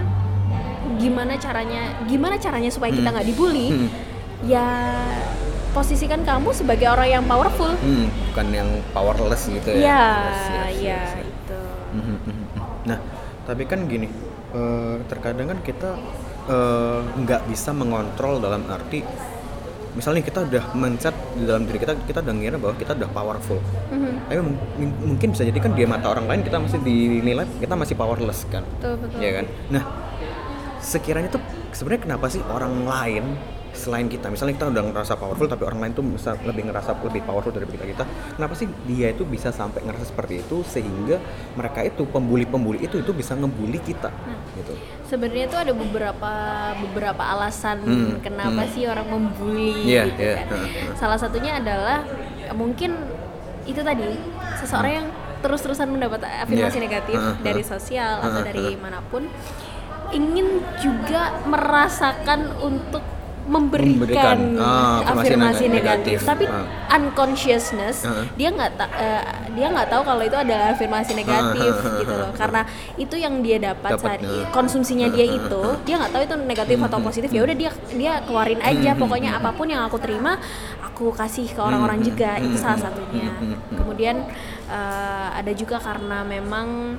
gimana 0.96 1.34
caranya 1.36 1.82
gimana 2.04 2.36
caranya 2.36 2.68
supaya 2.68 2.90
kita 2.90 3.04
Hmm. 3.04 3.14
nggak 3.14 3.28
dibully 3.28 3.68
Hmm. 3.70 3.88
ya 4.44 4.66
posisikan 5.72 6.22
kamu 6.22 6.50
sebagai 6.52 6.88
orang 6.88 7.10
yang 7.12 7.24
powerful 7.26 7.68
Hmm, 7.76 8.08
bukan 8.30 8.48
yang 8.50 8.70
powerless 8.92 9.44
gitu 9.46 9.70
ya. 9.70 9.76
ya 9.76 9.84
Yes, 9.84 10.40
yes, 10.40 10.48
ya 10.48 10.64
yes, 10.64 11.10
yes. 11.12 11.12
itu 11.26 11.60
mhm, 11.94 12.16
mhm. 12.22 12.44
Nah, 12.86 13.00
tapi 13.44 13.64
kan 13.64 13.84
gini, 13.86 14.08
eh, 14.52 14.96
terkadang 15.06 15.50
kan 15.50 15.60
kita 15.62 15.90
eh, 16.46 17.00
nggak 17.18 17.50
bisa 17.50 17.74
mengontrol 17.74 18.38
dalam 18.38 18.62
arti, 18.68 19.02
misalnya 19.92 20.22
kita 20.22 20.46
udah 20.46 20.64
mencet 20.72 21.10
di 21.34 21.44
dalam 21.44 21.66
diri 21.66 21.76
kita, 21.78 21.98
kita 22.00 22.22
udah 22.22 22.36
ngira 22.36 22.56
bahwa 22.56 22.76
kita 22.76 22.94
udah 22.94 23.10
powerful. 23.10 23.58
Mhm. 23.90 24.12
Tapi 24.24 24.40
mung- 24.40 24.62
mung- 24.78 25.00
mungkin 25.10 25.28
bisa 25.30 25.42
jadi 25.42 25.58
kan 25.58 25.74
di 25.74 25.82
mata 25.84 26.06
orang 26.08 26.24
lain 26.26 26.42
kita 26.42 26.56
masih 26.56 26.80
dinilai 26.80 27.50
kita 27.58 27.74
masih 27.74 27.98
powerless 27.98 28.46
kan, 28.46 28.62
betul 28.62 28.94
betul 29.02 29.18
ya 29.20 29.32
kan? 29.34 29.46
Nah, 29.72 29.84
sekiranya 30.86 31.34
tuh 31.34 31.42
sebenarnya 31.72 32.04
kenapa 32.06 32.30
sih 32.30 32.46
orang 32.46 32.86
lain 32.86 33.26
selain 33.76 34.08
kita? 34.08 34.32
Misalnya 34.32 34.56
kita 34.56 34.72
udah 34.72 34.84
ngerasa 34.88 35.14
powerful 35.18 35.50
tapi 35.50 35.68
orang 35.68 35.84
lain 35.84 35.92
tuh 35.92 36.06
bisa 36.06 36.32
lebih 36.40 36.70
ngerasa 36.70 36.96
lebih 37.02 37.26
powerful 37.26 37.52
dari 37.52 37.68
kita 37.68 37.84
kita 37.84 38.04
kenapa 38.38 38.54
sih 38.56 38.70
dia 38.86 39.12
itu 39.12 39.28
bisa 39.28 39.52
sampai 39.52 39.84
ngerasa 39.84 40.08
seperti 40.08 40.40
itu 40.40 40.64
sehingga 40.64 41.20
mereka 41.54 41.84
itu 41.84 42.08
pembuli-pembuli 42.08 42.80
itu 42.80 43.02
itu 43.02 43.12
bisa 43.12 43.36
ngebully 43.36 43.82
kita? 43.82 44.14
Gitu. 44.56 44.74
Sebenarnya 45.04 45.46
tuh 45.50 45.60
ada 45.60 45.74
beberapa 45.76 46.32
beberapa 46.80 47.24
alasan 47.26 47.84
Hmm, 47.84 48.24
kenapa 48.24 48.64
hmm. 48.64 48.72
sih 48.72 48.88
orang 48.88 49.08
membuli 49.12 49.92
Iya, 49.92 50.08
gitu 50.08 50.22
iya, 50.24 50.34
kan. 50.40 50.48
heeh. 50.56 50.96
Salah 50.96 51.20
satunya 51.20 51.60
adalah 51.60 52.06
mungkin 52.56 52.96
itu 53.66 53.82
tadi 53.82 54.08
seseorang 54.56 54.94
yang 55.04 55.08
terus-terusan 55.44 55.92
mendapat 55.92 56.24
afirmasi 56.24 56.80
Iya, 56.80 56.84
negatif 56.88 57.18
heeh, 57.20 57.36
dari 57.44 57.60
heeh. 57.60 57.68
sosial 57.68 58.24
atau 58.24 58.40
Heeh, 58.40 58.46
dari 58.48 58.66
mana 58.80 59.04
pun 59.04 59.28
ingin 60.10 60.48
juga 60.78 61.22
merasakan 61.44 62.54
untuk 62.60 63.02
memberikan, 63.46 64.02
Memberikan, 64.02 64.58
ah, 64.58 65.06
afirmasi 65.06 65.22
afirmasi 65.22 65.64
neg- 65.70 65.78
negatif, 65.78 66.18
negatif. 66.18 66.20
tapi 66.26 66.46
Ah. 66.50 66.66
unconsciousness 66.98 68.02
Heeh. 68.02 68.26
dia 68.34 68.50
nggak 68.50 68.70
eh, 68.92 69.22
dia 69.54 69.68
nggak 69.70 69.86
tahu 69.86 70.02
kalau 70.02 70.26
itu 70.26 70.34
adalah 70.34 70.74
afirmasi 70.74 71.14
negatif 71.14 71.74
Ah, 71.78 71.94
gitu 72.02 72.14
loh. 72.16 72.34
Karena 72.34 72.66
itu 72.96 73.16
yang 73.16 73.40
dia 73.40 73.62
dapat 73.64 73.92
Dapat, 73.94 74.18
saat 74.18 74.22
ya. 74.26 74.50
konsumsinya 74.50 75.08
dia 75.08 75.30
itu 75.30 75.62
dia 75.86 75.96
nggak 75.96 76.12
tahu 76.12 76.22
itu 76.26 76.36
negatif 76.42 76.78
atau 76.82 76.98
Hmm, 76.98 77.06
positif 77.06 77.30
ya 77.30 77.42
udah 77.46 77.54
dia 77.56 77.70
dia 77.94 78.14
keluarin 78.26 78.58
aja. 78.60 78.92
Pokoknya 78.98 79.38
apa 79.38 79.54
pun 79.54 79.70
yang 79.70 79.86
aku 79.86 80.02
terima 80.02 80.42
aku 80.84 81.14
kasih 81.14 81.46
ke 81.46 81.62
orang-orang 81.62 82.02
Hmm, 82.02 82.08
juga. 82.08 82.42
Itu 82.42 82.58
salah 82.58 82.82
satunya. 82.82 83.30
Kemudian 83.70 84.26
eh, 84.66 85.28
ada 85.32 85.54
juga 85.54 85.78
karena 85.78 86.26
memang 86.26 86.98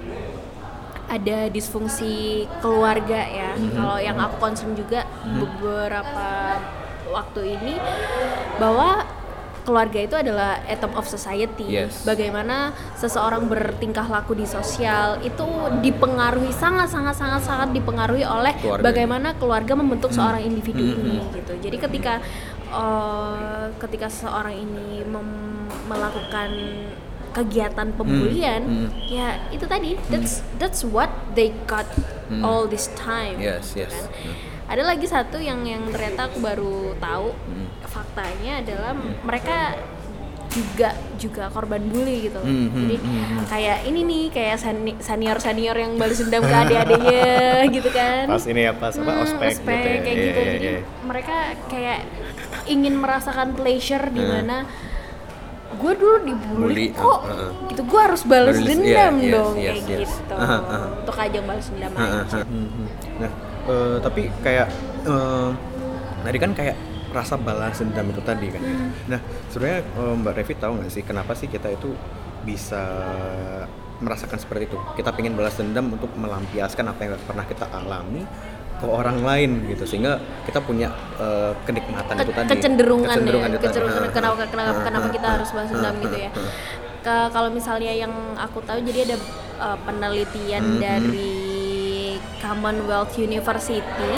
ada 1.07 1.47
disfungsi 1.49 2.45
keluarga 2.59 3.21
ya 3.21 3.51
Hmm, 3.55 3.73
kalau 3.73 3.97
yang 3.97 4.19
aku 4.19 4.37
konsum 4.39 4.75
juga 4.75 5.07
beberapa 5.25 6.59
waktu 7.09 7.41
ini 7.55 7.75
bahwa 8.59 9.07
keluarga 9.63 9.99
itu 9.99 10.15
adalah 10.15 10.63
atom 10.67 10.95
of 10.95 11.07
society. 11.07 11.67
Yes. 11.67 12.07
Bagaimana 12.07 12.71
seseorang 12.95 13.51
bertingkah 13.51 14.07
laku 14.07 14.39
di 14.39 14.47
sosial 14.47 15.19
itu 15.23 15.43
dipengaruhi 15.83 16.55
sangat 16.55 16.87
sangat 16.87 17.19
sangat 17.19 17.43
sangat 17.43 17.75
dipengaruhi 17.75 18.23
oleh 18.23 18.55
Keluarga. 18.63 18.87
bagaimana 18.87 19.35
keluarga 19.35 19.75
membentuk 19.75 20.15
seorang 20.15 20.39
individu 20.39 20.79
Hmm, 20.79 20.95
ini 21.03 21.19
hmm. 21.19 21.35
gitu. 21.35 21.53
Jadi 21.59 21.77
ketika 21.83 22.15
eh, 22.71 23.67
ketika 23.79 24.07
seseorang 24.07 24.55
ini 24.55 25.03
melakukan 25.87 26.51
kegiatan 27.37 27.93
pembulian, 27.93 28.63
hmm. 28.65 28.89
ya 29.07 29.45
itu 29.51 29.65
tadi 29.65 29.93
that's 30.09 30.41
that's 30.57 30.81
what 30.83 31.09
they 31.33 31.53
got 31.65 31.85
Hmm. 32.27 32.43
all 32.43 32.65
this 32.65 32.91
time. 32.97 33.39
yes 33.39 33.71
gitu 33.71 33.87
yes 33.87 33.93
kan. 33.93 34.05
Hmm. 34.19 34.35
Ada 34.67 34.83
lagi 34.85 35.07
satu 35.07 35.39
yang 35.39 35.63
yang 35.63 35.87
ternyata 35.87 36.27
aku 36.27 36.41
baru 36.41 36.77
tahu 36.99 37.31
Hmm. 37.37 37.69
faktanya 37.87 38.59
adalah 38.59 38.91
mereka 39.23 39.79
juga 40.49 40.91
juga 41.15 41.47
korban 41.49 41.85
bully 41.85 42.27
gitu. 42.27 42.35
loh. 42.35 42.43
Hmm, 42.43 42.67
hmm, 42.67 42.81
Jadi 42.81 42.97
hmm, 42.97 43.23
hmm. 43.23 43.45
kayak 43.47 43.79
ini 43.85 44.01
nih 44.03 44.25
kayak 44.33 44.57
senior 44.99 45.39
senior 45.39 45.77
yang 45.77 45.95
balas 45.95 46.19
dendam 46.19 46.43
ke 46.43 46.57
adik-adiknya 46.57 47.31
gitu 47.77 47.91
kan. 47.91 48.25
pas 48.27 48.43
ini 48.43 48.61
ya 48.61 48.73
pas 48.73 48.91
apa 48.91 49.07
Hmm, 49.07 49.23
ospek, 49.23 49.53
gitu 49.53 49.69
ya. 49.69 49.77
kayak 50.01 50.03
Iya, 50.09 50.25
gitu. 50.25 50.41
iya, 50.41 50.51
Jadi 50.51 50.67
iya. 50.67 50.81
mereka 51.05 51.37
kayak 51.69 51.99
ingin 52.67 52.95
merasakan 52.97 53.53
pleasure 53.53 54.09
di 54.09 54.19
Hmm. 54.19 54.33
Gue 55.67 55.93
dulu 55.99 56.17
dibully 56.23 56.63
Bully, 56.63 56.87
kok 56.95 57.21
uh, 57.27 57.31
uh. 57.31 57.51
gitu 57.69 57.83
gue 57.83 58.01
harus 58.01 58.23
balas 58.23 58.57
dendam 58.63 58.85
iya, 58.87 59.11
yes, 59.11 59.35
dong 59.35 59.55
yes, 59.59 59.67
kayak 59.67 59.77
yes. 59.83 60.11
gitu 60.15 60.35
Uh, 60.37 60.43
uh, 60.43 60.63
uh. 60.63 60.87
untuk 61.03 61.17
ajang 61.19 61.45
balas 61.45 61.67
dendam 61.69 61.93
Ha, 61.97 62.05
ha, 62.07 62.19
aja. 62.23 62.39
Hmm, 62.47 62.69
hmm. 62.71 62.89
Nah, 63.17 63.31
eh, 63.67 63.97
tapi 64.01 64.23
kayak 64.41 64.69
eh, 65.07 65.51
tadi 66.23 66.39
kan 66.39 66.51
kayak 66.55 66.77
rasa 67.11 67.35
balas 67.41 67.81
dendam 67.81 68.07
itu 68.13 68.23
tadi 68.23 68.47
kan. 68.53 68.63
Hmm. 68.63 68.91
Nah, 69.09 69.21
sebenarnya 69.51 69.81
eh, 69.83 70.15
Mbak 70.21 70.33
Revi 70.37 70.55
tahu 70.61 70.73
nggak 70.81 70.93
sih 70.93 71.03
kenapa 71.03 71.33
sih 71.33 71.49
kita 71.49 71.69
itu 71.73 71.91
bisa 72.45 72.83
merasakan 73.99 74.37
seperti 74.37 74.69
itu? 74.71 74.79
Kita 74.95 75.11
pengen 75.17 75.35
balas 75.35 75.57
dendam 75.57 75.89
untuk 75.89 76.13
melampiaskan 76.15 76.85
apa 76.93 77.01
yang 77.09 77.13
pernah 77.25 77.45
kita 77.49 77.67
alami 77.73 78.23
ke 78.77 78.85
orang 78.85 79.19
lain 79.21 79.51
gitu 79.67 79.85
sehingga 79.85 80.17
kita 80.45 80.61
punya 80.61 80.89
eh, 81.17 81.53
kenikmatan 81.63 82.13
Ke- 82.13 82.23
itu 82.23 82.33
tadi 82.33 82.49
kecenderungan, 82.51 83.09
Kecenderungan 83.11 83.49
ya 83.49 83.55
tadi. 83.55 83.65
kecenderungan 83.67 84.03
ha. 84.03 84.13
kenapa 84.13 84.35
kenapa 84.47 84.81
kenapa 84.83 85.07
kita 85.09 85.27
ha. 85.27 85.35
harus 85.35 85.49
balas 85.51 85.67
Ha, 85.67 85.75
dendam 85.75 85.95
gitu 85.99 86.17
ya. 86.19 86.31
Ke- 87.01 87.31
kalau 87.31 87.49
misalnya 87.49 87.93
yang 87.95 88.13
aku 88.37 88.61
tahu 88.61 88.79
jadi 88.83 89.01
ada 89.05 89.17
uh, 89.59 89.79
penelitian 89.81 90.61
Hmm, 90.61 90.73
hmm. 90.73 90.83
dari 90.83 91.37
Commonwealth 92.39 93.17
University 93.17 94.13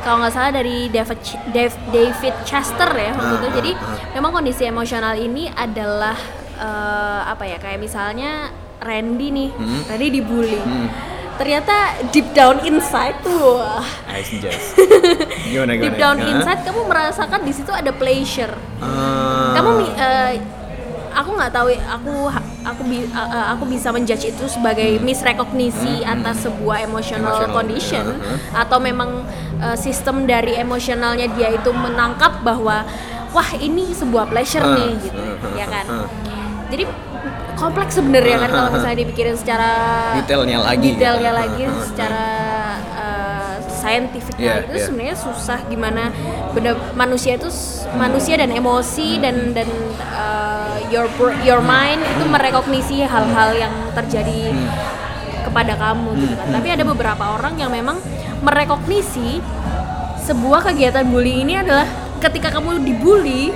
kalau 0.00 0.20
nggak 0.20 0.32
salah 0.32 0.52
dari 0.52 0.86
David 0.88 1.18
Ch- 1.18 1.40
Dave- 1.48 1.80
David 1.88 2.34
Chester 2.42 2.90
ya 2.90 3.10
waktu 3.10 3.34
itu 3.38 3.48
jadi 3.54 3.70
ah. 3.74 4.12
memang 4.12 4.30
kondisi 4.32 4.62
emosional 4.64 5.16
ini 5.16 5.48
adalah 5.48 6.14
eh, 6.54 7.20
apa 7.24 7.44
ya 7.44 7.56
kayak 7.56 7.78
misalnya 7.78 8.52
Randy 8.78 9.28
nih 9.30 9.50
Hmm. 9.50 9.80
Randy 9.84 10.08
dibully 10.12 10.60
Hmm. 10.60 10.88
Ternyata 11.34 11.74
deep 12.10 12.30
down 12.32 12.62
inside 12.62 13.18
tuh 13.20 13.58
wah, 13.58 13.84
Ice 14.18 14.38
just. 14.38 14.78
Gimana 15.50 15.74
gimana? 15.74 15.84
deep 15.84 15.96
down 15.98 16.18
inside 16.22 16.60
kamu 16.62 16.80
merasakan 16.86 17.40
di 17.42 17.52
situ 17.52 17.70
ada 17.74 17.90
pleasure 17.90 18.54
Ah. 18.78 19.56
kamu 19.56 19.70
eh, 19.96 20.32
aku 21.14 21.30
nggak 21.38 21.52
tahu 21.54 21.68
aku 21.72 22.14
aku 22.66 22.80
eh, 22.90 23.46
aku 23.54 23.64
bisa 23.70 23.88
menjudge 23.94 24.34
itu 24.34 24.44
sebagai 24.50 24.98
misrekognisi 25.00 26.02
atas 26.02 26.44
sebuah 26.44 26.84
emotional, 26.84 27.22
Hmm. 27.22 27.48
Emotional, 27.48 27.54
condition 27.54 28.04
uh-huh. 28.18 28.60
atau 28.66 28.78
memang 28.82 29.22
eh, 29.62 29.76
sistem 29.78 30.26
dari 30.26 30.58
emosionalnya 30.58 31.30
dia 31.32 31.54
itu 31.54 31.70
menangkap 31.70 32.42
bahwa 32.42 32.82
wah 33.30 33.50
ini 33.58 33.90
sebuah 33.90 34.30
pleasure 34.30 34.62
Uh, 34.62 34.74
nih 34.78 34.90
gitu 35.10 35.18
uh, 35.18 35.34
uh, 35.42 35.54
ya 35.58 35.66
kan 35.66 35.86
uh. 35.90 36.06
jadi 36.70 36.86
kompleks 37.54 37.96
sebenarnya 37.96 38.36
kan 38.46 38.50
kalau 38.50 38.70
misalnya 38.74 38.98
dipikirin 39.06 39.36
secara 39.38 39.70
Detailnya 40.20 40.58
lagi 40.60 40.90
detailnya 40.94 41.32
gitu. 41.32 41.40
lagi 41.42 41.62
secara 41.88 42.26
uh, 42.94 43.54
scientific 43.68 44.34
Iya, 44.34 44.66
itu 44.66 44.78
iya. 44.78 44.86
sebenarnya 44.90 45.16
susah 45.16 45.58
gimana 45.70 46.10
benda 46.50 46.74
manusia 46.98 47.38
itu 47.38 47.46
manusia 47.94 48.34
dan 48.34 48.50
emosi 48.50 49.22
dan 49.22 49.54
dan 49.54 49.68
uh, 50.10 50.76
your 50.90 51.06
your 51.46 51.62
mind 51.62 52.02
itu 52.02 52.24
merekognisi 52.26 53.06
hal-hal 53.06 53.54
yang 53.54 53.74
terjadi 53.94 54.50
kepada 55.44 55.78
kamu 55.78 56.08
gitu 56.18 56.34
kan. 56.34 56.48
Tapi 56.50 56.68
ada 56.74 56.82
beberapa 56.82 57.24
orang 57.38 57.54
yang 57.60 57.70
memang 57.70 58.00
merekognisi 58.42 59.38
sebuah 60.24 60.72
kegiatan 60.72 61.04
bullying 61.06 61.46
ini 61.46 61.60
adalah 61.60 61.84
ketika 62.24 62.48
kamu 62.56 62.80
dibully, 62.80 63.52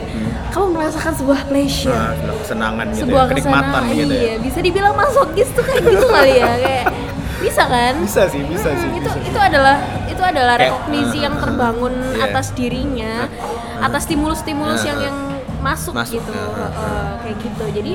kamu 0.58 0.74
merasakan 0.74 1.12
sebuah 1.14 1.40
pleasure 1.46 1.94
Nah, 1.94 2.10
sebuah 2.12 2.36
kesenangan 2.36 2.86
gitu 2.88 3.00
sebuah 3.00 3.22
ya, 3.22 3.30
kenikmatan 3.30 3.62
kesenangan, 3.62 3.94
gitu 3.94 4.12
iya 4.12 4.26
ya. 4.28 4.34
bisa 4.42 4.58
dibilang 4.58 4.94
masokis 4.94 5.48
tuh 5.54 5.62
kayak 5.62 5.82
gitu 5.86 6.06
kali 6.06 6.32
ya 6.34 6.52
kayak 6.58 6.84
bisa 7.38 7.62
kan 7.64 7.94
Bisa 8.02 8.22
sih, 8.26 8.42
bisa 8.42 8.68
sih. 8.74 8.88
Hmm, 8.88 8.98
itu 8.98 9.08
bisa. 9.08 9.28
itu 9.30 9.38
adalah 9.38 9.76
itu 10.04 10.22
adalah 10.24 10.54
rekognisi 10.58 11.18
uh, 11.18 11.24
yang 11.24 11.34
uh, 11.38 11.40
terbangun 11.40 11.94
iya. 12.12 12.24
atas 12.26 12.46
dirinya 12.50 13.14
atas 13.78 14.02
stimulus-stimulus 14.04 14.82
Uh, 14.82 14.88
yang 14.90 14.98
yang 15.00 15.16
masuk, 15.58 15.94
Masuk, 15.94 16.18
gitu 16.18 16.34
uh, 16.34 16.66
uh, 16.66 17.10
kayak 17.22 17.38
gitu 17.38 17.64
jadi 17.70 17.92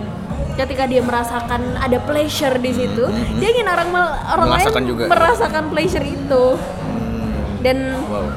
ketika 0.54 0.84
dia 0.86 1.00
merasakan 1.00 1.62
ada 1.76 1.98
pleasure 2.00 2.56
di 2.56 2.72
situ 2.72 3.04
dia 3.40 3.50
ingin 3.52 3.68
orang 3.68 3.90
orang 3.92 4.08
lain 4.16 4.32
Hmm, 4.32 4.48
Merasakan 4.54 4.84
juga. 4.86 5.04
merasakan 5.08 5.64
pleasure 5.68 6.06
itu 6.06 6.44
Hmm, 6.56 7.32
dan 7.60 7.78
wow. 8.08 8.28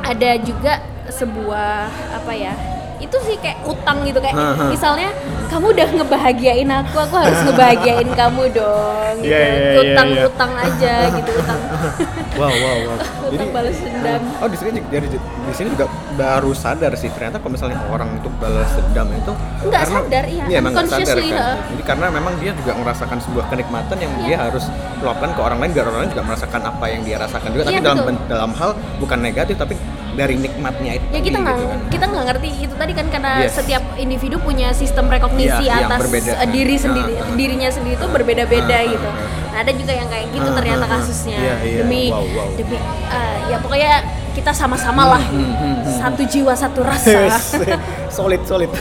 ada 0.00 0.30
juga 0.40 0.72
sebuah 1.08 1.88
apa 2.14 2.32
ya 2.32 2.52
itu 2.98 3.16
sih 3.22 3.36
kayak 3.36 3.58
utang 3.62 4.00
gitu 4.02 4.18
kayak 4.18 4.34
Hah. 4.34 4.66
misalnya 4.66 5.10
kamu 5.46 5.70
udah 5.70 5.88
ngebahagiain 5.94 6.68
aku 6.74 6.96
aku 6.98 7.14
harus 7.16 7.38
ngebahagiain 7.42 8.08
kamu 8.10 8.42
dong 8.50 9.14
gitu 9.18 9.26
Iya, 9.26 9.38
iya, 9.38 9.56
iya, 9.70 9.80
utang 9.84 10.08
iya. 10.10 10.22
utang 10.24 10.52
aja 10.54 10.94
gitu 11.12 11.30
utang 11.34 11.60
Wow, 12.36 12.52
wow, 12.52 12.76
wow. 12.86 12.98
utang 13.26 13.48
balas 13.48 13.76
dendam 13.78 14.22
Oh 14.36 14.46
di 14.46 14.56
sini 14.56 14.80
jadi 14.86 15.06
di 15.08 15.54
sini 15.54 15.68
juga 15.70 15.86
baru 16.14 16.52
sadar 16.52 16.92
sih 16.94 17.08
ternyata 17.08 17.38
kalau 17.38 17.52
misalnya 17.52 17.80
orang 17.86 18.12
itu 18.12 18.28
balas 18.36 18.68
dendam 18.76 19.08
itu 19.10 19.32
Nggak 19.66 19.82
sadar, 19.84 20.24
iya. 20.26 20.42
emang 20.52 20.72
nggak 20.72 20.86
sadar 20.86 21.16
kan. 21.16 21.26
heeh. 21.26 21.56
Jadi 21.72 21.82
karena 21.82 22.06
memang 22.08 22.32
dia 22.36 22.52
juga 22.52 22.72
merasakan 22.74 23.18
sebuah 23.18 23.44
kenikmatan 23.48 23.96
yang 23.96 24.12
dia 24.20 24.36
harus 24.38 24.64
luapkan 24.98 25.32
ke 25.32 25.40
orang 25.40 25.58
lain 25.58 25.72
biar 25.72 25.86
orang 25.86 26.00
lain 26.02 26.10
juga 26.12 26.24
merasakan 26.24 26.60
apa 26.62 26.84
yang 26.86 27.02
dia 27.02 27.16
rasakan 27.16 27.48
juga 27.50 27.62
tapi 27.64 27.72
Iya, 27.72 27.82
dalam 27.82 27.98
betul. 27.98 28.08
ben- 28.12 28.24
dalam 28.26 28.50
hal 28.52 28.70
bukan 28.96 29.18
negatif 29.18 29.54
tapi 29.56 29.74
dari 30.16 30.34
nikmatnya 30.34 30.92
itu. 30.96 31.04
ya 31.06 31.20
kita 31.20 31.38
nggak 31.38 31.54
gitu 31.54 31.68
kan. 31.68 31.78
kita 31.86 32.04
nggak 32.06 32.24
ngerti 32.26 32.48
itu 32.58 32.74
tadi 32.74 32.92
kan 32.92 33.06
karena 33.06 33.32
Yes. 33.38 33.52
setiap 33.54 33.82
individu 33.96 34.36
punya 34.38 34.72
sistem 34.72 35.06
rekognisi 35.06 35.62
yang 35.62 35.86
atas 35.86 36.00
berbeda. 36.02 36.32
eh, 36.34 36.48
diri 36.48 36.76
sendiri 36.76 37.14
Ah, 37.14 37.22
ah. 37.22 37.36
dirinya 37.36 37.68
sendiri 37.68 37.94
itu 37.94 38.06
berbeda-beda 38.06 38.72
ah, 38.74 38.88
gitu 38.88 39.04
ah. 39.04 39.16
nah, 39.46 39.58
ada 39.60 39.70
juga 39.70 39.92
yang 39.92 40.08
kayak 40.08 40.26
gitu 40.30 40.48
ternyata 40.50 40.84
kasusnya 40.86 41.38
Iya, 41.38 41.54
iya. 41.62 41.78
demi 41.80 42.04
Wow, 42.08 42.24
wow. 42.26 42.48
demi 42.54 42.76
eh, 43.06 43.36
ya 43.46 43.56
pokoknya 43.60 43.94
kita 44.32 44.52
sama-sama 44.52 45.02
lah 45.10 45.22
hmm, 45.22 45.36
hmm, 45.36 45.74
hmm. 45.78 45.96
satu 45.96 46.22
jiwa 46.24 46.52
satu 46.52 46.80
rasa 46.80 47.36
solid 48.16 48.40
solid. 48.42 48.68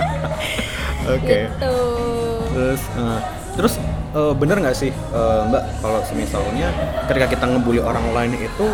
Oke. 1.10 1.48
gitu 1.48 1.74
Terus, 2.50 2.82
eh, 2.92 3.18
terus 3.54 3.74
eh, 4.12 4.32
bener 4.34 4.56
nggak 4.58 4.76
sih 4.76 4.90
eh, 4.90 5.40
Mbak 5.46 5.62
kalau 5.78 6.00
misalnya 6.12 6.68
ketika 7.06 7.26
kita 7.28 7.44
ngebully 7.46 7.80
orang 7.80 8.04
lain 8.10 8.32
itu 8.34 8.66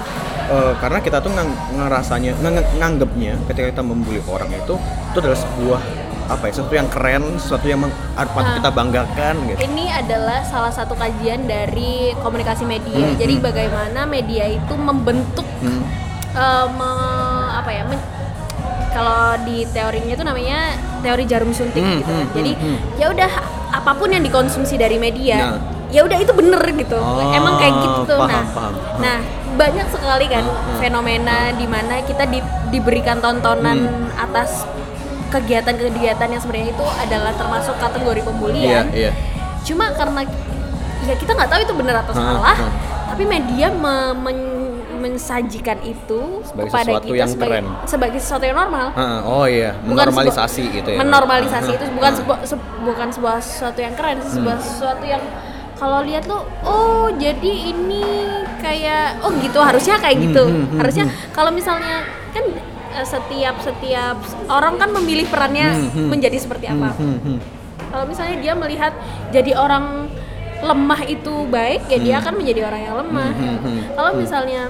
eh, 0.47 0.73
karena 0.79 0.99
kita 0.99 1.19
tuh 1.19 1.31
ngang, 1.31 1.51
ngerasanya 1.77 2.33
ngang- 2.39 2.71
nganggepnya 2.77 3.35
ketika 3.47 3.67
kita 3.71 3.83
membuli 3.83 4.21
orang 4.27 4.49
itu 4.51 4.75
itu 4.79 5.17
adalah 5.17 5.39
sebuah 5.39 5.81
apa 6.27 6.43
ya 6.43 6.53
sesuatu 6.53 6.75
yang 6.75 6.89
keren 6.91 7.23
sesuatu 7.39 7.67
yang 7.67 7.79
patut 8.19 8.43
Ah. 8.43 8.59
kita 8.59 8.71
banggakan 8.73 9.35
gitu. 9.47 9.59
ini 9.63 9.87
adalah 9.87 10.43
salah 10.43 10.75
satu 10.75 10.99
kajian 10.99 11.47
dari 11.47 12.11
komunikasi 12.19 12.67
media. 12.67 12.99
Hmm, 12.99 13.15
Jadi 13.15 13.39
hmm. 13.39 13.45
bagaimana 13.45 14.01
media 14.05 14.45
itu 14.45 14.75
membentuk 14.75 15.47
Hmm. 15.63 15.87
eh, 16.35 16.67
me- 16.69 17.15
apa 17.55 17.71
ya? 17.71 17.83
men- 17.87 18.03
kalau 18.91 19.39
di 19.45 19.69
teorinya 19.71 20.13
itu 20.13 20.25
namanya 20.25 20.59
teori 20.99 21.25
jarum 21.25 21.53
suntik 21.53 21.79
Hmm, 21.79 22.01
gitu 22.01 22.09
kan. 22.09 22.19
hmm, 22.19 22.35
Jadi 22.35 22.53
hmm, 22.55 22.67
hmm. 22.67 22.79
ya 22.97 23.07
udah 23.13 23.33
apa 23.87 23.95
pun 23.95 24.11
yang 24.11 24.19
dikonsumsi 24.21 24.75
dari 24.75 24.99
media, 24.99 25.55
Nah. 25.55 25.59
ya 25.87 26.03
udah 26.03 26.19
itu 26.19 26.35
bener 26.35 26.59
gitu. 26.75 26.99
Oh, 26.99 27.23
Emang 27.31 27.55
kayak 27.55 27.71
gitu 27.79 28.01
tuh. 28.03 28.19
paham, 28.19 28.35
nah, 28.35 28.45
paham, 28.51 28.73
paham. 28.75 28.99
nah 28.99 29.19
banyak 29.55 29.87
sekali 29.89 30.27
kan 30.27 30.43
Hmm, 30.43 30.59
hmm. 30.59 30.79
fenomena 30.83 31.39
di 31.55 31.65
mana 31.65 32.03
kita 32.03 32.27
di- 32.27 32.43
diberikan 32.69 33.23
tontonan 33.23 33.87
Hmm. 33.87 34.11
atas 34.19 34.67
kegiatan-kegiatan 35.31 36.27
yang 36.27 36.43
sebenarnya 36.43 36.71
itu 36.73 36.87
adalah 36.99 37.31
termasuk 37.33 37.79
kategori 37.79 38.21
pembulian 38.23 38.91
iya. 38.91 39.11
cuma 39.63 39.91
karena 39.91 40.23
ya 41.03 41.15
kita 41.15 41.31
nggak 41.33 41.47
tahu 41.47 41.61
itu 41.63 41.75
benar 41.75 41.97
atau 42.03 42.13
salah 42.13 42.57
tapi 43.07 43.23
media 43.23 43.71
me- 43.71 44.15
men- 44.17 44.56
mensajikan 44.97 45.79
itu 45.81 46.21
Sebagai 46.43 46.67
kepada 46.67 46.85
sesuatu 46.87 47.07
kita 47.07 47.17
yang 47.17 47.29
sebagai 47.29 47.51
keren. 47.53 47.67
sebagai 47.85 48.19
sesuatu 48.19 48.45
yang 48.45 48.57
normal 48.59 48.87
Ah, 48.93 49.21
oh 49.23 49.45
iya, 49.45 49.71
Bukan 49.79 49.93
menormalisasi 50.05 50.61
sebuah- 50.61 50.77
gitu 50.77 50.89
ya. 50.89 50.99
menormalisasi 50.99 51.71
itu 51.73 51.85
bukan 51.91 52.11
Ah. 52.11 52.17
sebuah 52.17 52.39
se- 52.43 52.67
bukan 52.81 53.09
sebuah 53.11 53.37
sesuatu 53.39 53.79
yang 53.79 53.95
keren 53.95 54.19
Hmm. 54.19 54.29
sebuah 54.31 54.57
sesuatu 54.59 55.05
yang 55.05 55.23
kalau 55.75 56.01
lihat 56.03 56.25
tuh 56.25 56.41
oh 56.63 57.13
jadi 57.15 57.53
ini 57.69 58.05
kayak 58.59 59.21
oh 59.21 59.33
gitu 59.37 59.59
harusnya 59.59 59.97
kayak 59.97 60.17
gitu 60.23 60.43
Hmm, 60.43 60.55
hmm, 60.55 60.67
hmm, 60.67 60.79
harusnya 60.79 61.05
hmm. 61.05 61.17
kalau 61.31 61.51
misalnya 61.51 62.01
kan 62.31 62.45
eh, 62.91 63.05
setiap 63.07 63.61
setiap 63.61 64.17
orang 64.47 64.75
kan 64.75 64.89
memilih 64.91 65.25
perannya 65.27 65.69
Hmm, 65.71 65.89
hmm. 65.91 66.09
menjadi 66.09 66.37
seperti 66.39 66.67
apa 66.67 66.91
Hmm, 66.93 67.05
hmm, 67.15 67.19
hmm. 67.21 67.39
kalau 67.87 68.05
misalnya 68.05 68.37
dia 68.39 68.53
melihat 68.53 68.93
jadi 69.29 69.53
orang 69.55 70.09
lemah 70.59 71.05
itu 71.05 71.45
baik 71.47 71.85
ya 71.87 71.99
dia 71.99 72.17
akan 72.17 72.35
menjadi 72.35 72.61
orang 72.65 72.81
yang 72.83 72.97
lemah 72.97 73.31
Hmm, 73.31 73.45
hmm, 73.47 73.59
hmm. 73.61 73.81
kalau 73.93 74.11
Hmm. 74.11 74.21
misalnya 74.25 74.63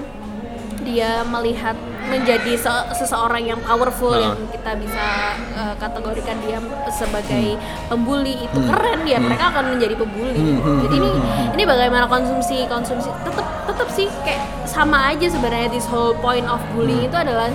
dia 0.87 1.19
melihat 1.21 1.75
menjadi 2.07 2.55
se- 2.55 2.87
seseorang 2.95 3.43
yang 3.43 3.59
powerful 3.59 4.09
Nah. 4.09 4.31
yang 4.31 4.47
kita 4.47 4.71
bisa 4.79 5.05
uh, 5.53 5.75
kategorikan 5.75 6.39
dia 6.39 6.55
sebagai 6.89 7.59
pembuli. 7.85 8.39
Itu 8.39 8.63
keren 8.63 9.03
ya 9.03 9.19
mereka 9.19 9.51
akan 9.51 9.75
menjadi 9.75 9.93
pembuli. 9.93 10.31
Hmm, 10.33 10.57
hmm, 10.57 10.77
jadi 10.87 10.95
ini 10.95 11.09
hmm, 11.11 11.53
ini 11.53 11.63
bagaimana 11.63 12.05
konsumsi 12.07 12.63
konsumsi 12.65 13.11
tetap 13.21 13.43
tetap 13.67 13.87
sih 13.91 14.07
kayak 14.23 14.39
sama 14.63 15.11
aja 15.11 15.27
sebenarnya 15.27 15.67
this 15.67 15.83
whole 15.85 16.15
point 16.17 16.47
of 16.47 16.63
bullying 16.71 17.03
Hmm. 17.03 17.09
itu 17.09 17.17
adalah 17.19 17.51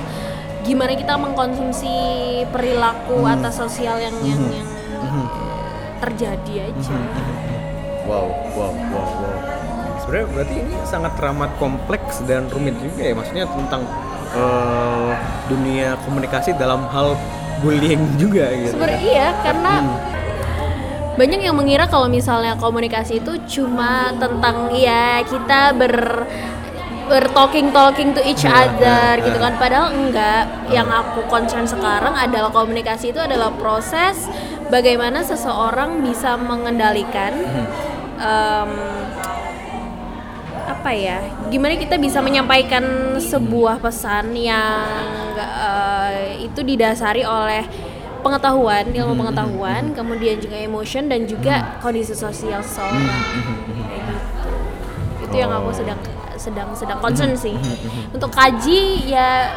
gimana 0.62 0.92
kita 0.92 1.16
mengkonsumsi 1.16 1.95
perilaku 2.49 3.16
Hmm. 3.18 3.33
atas 3.33 3.57
sosial 3.57 3.97
yang 3.97 4.14
yang, 4.21 4.38
yang 4.53 4.68
terjadi 5.99 6.68
aja. 6.68 6.97
Wow, 8.03 8.27
wow, 8.53 8.73
wow, 8.90 9.07
wow. 9.16 9.32
Sebenarnya 10.12 10.29
berarti 10.37 10.55
ini 10.61 10.77
sangat 10.85 11.12
teramat 11.16 11.51
kompleks 11.57 12.20
dan 12.29 12.44
rumit 12.53 12.77
juga 12.85 13.01
ya. 13.01 13.14
Maksudnya 13.16 13.48
tentang 13.48 13.88
eh, 14.37 15.11
dunia 15.48 15.96
komunikasi 16.05 16.53
dalam 16.53 16.85
hal 16.92 17.16
bullying 17.64 18.05
juga 18.20 18.53
gitu. 18.53 18.77
sebenarnya 18.77 19.01
iya 19.01 19.29
karena 19.40 19.72
Hmm. 19.81 19.96
banyak 21.14 21.40
yang 21.40 21.57
mengira 21.57 21.85
kalau 21.87 22.12
misalnya 22.12 22.57
komunikasi 22.57 23.25
itu 23.25 23.40
cuma 23.46 24.12
tentang 24.16 24.68
ya 24.75 25.20
kita 25.22 25.72
ber 25.72 26.25
ber 27.07 27.25
talking 27.33 27.72
talking 27.72 28.12
to 28.12 28.20
each 28.25 28.44
Nah, 28.44 28.68
other 28.68 29.16
nah, 29.16 29.25
gitu 29.25 29.38
nah. 29.38 29.44
kan 29.46 29.55
padahal 29.57 29.88
enggak 29.92 30.44
yang 30.68 30.88
aku 30.88 31.25
concern 31.29 31.64
sekarang 31.64 32.12
adalah 32.12 32.48
komunikasi 32.48 33.12
itu 33.12 33.20
adalah 33.20 33.48
proses 33.55 34.29
bagaimana 34.68 35.25
seseorang 35.25 36.05
bisa 36.05 36.37
mengendalikan 36.37 37.33
Hmm. 37.33 37.68
Apa 40.83 40.99
ya 40.99 41.23
gimana 41.47 41.79
kita 41.79 41.95
bisa 41.95 42.18
menyampaikan 42.18 43.14
sebuah 43.23 43.79
pesan 43.79 44.35
yang 44.35 44.83
eh, 45.38 46.42
itu 46.42 46.59
didasari 46.66 47.23
oleh 47.23 47.62
pengetahuan 48.23 48.90
ilmu 48.90 49.14
pengetahuan 49.14 49.95
kemudian 49.95 50.42
juga 50.42 50.59
emotion 50.59 51.07
dan 51.07 51.23
juga 51.31 51.79
kondisi 51.79 52.18
sosial 52.18 52.59
seseorang. 52.66 52.99
Kayak 52.99 54.03
gitu 54.11 54.23
itu 55.23 55.35
yang 55.38 55.55
aku 55.55 55.71
sedang 55.71 56.01
sedang 56.35 56.68
sedang 56.75 56.99
concern 56.99 57.35
sih. 57.38 57.55
Untuk 58.11 58.35
kaji 58.35 59.07
ya 59.07 59.55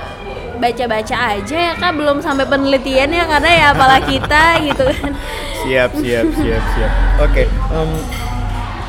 baca-baca 0.61 1.35
aja 1.35 1.57
ya 1.57 1.73
kan 1.73 1.97
belum 1.97 2.21
sampai 2.21 2.45
penelitian 2.45 3.09
ya 3.09 3.25
karena 3.25 3.49
ya 3.49 3.65
apalah 3.73 4.01
kita 4.05 4.61
gitu 4.61 4.85
kan. 4.93 5.11
Siap, 5.65 5.89
siap, 5.97 6.25
siap, 6.37 6.63
siap. 6.77 6.91
Oke, 7.25 7.49
em, 7.49 7.89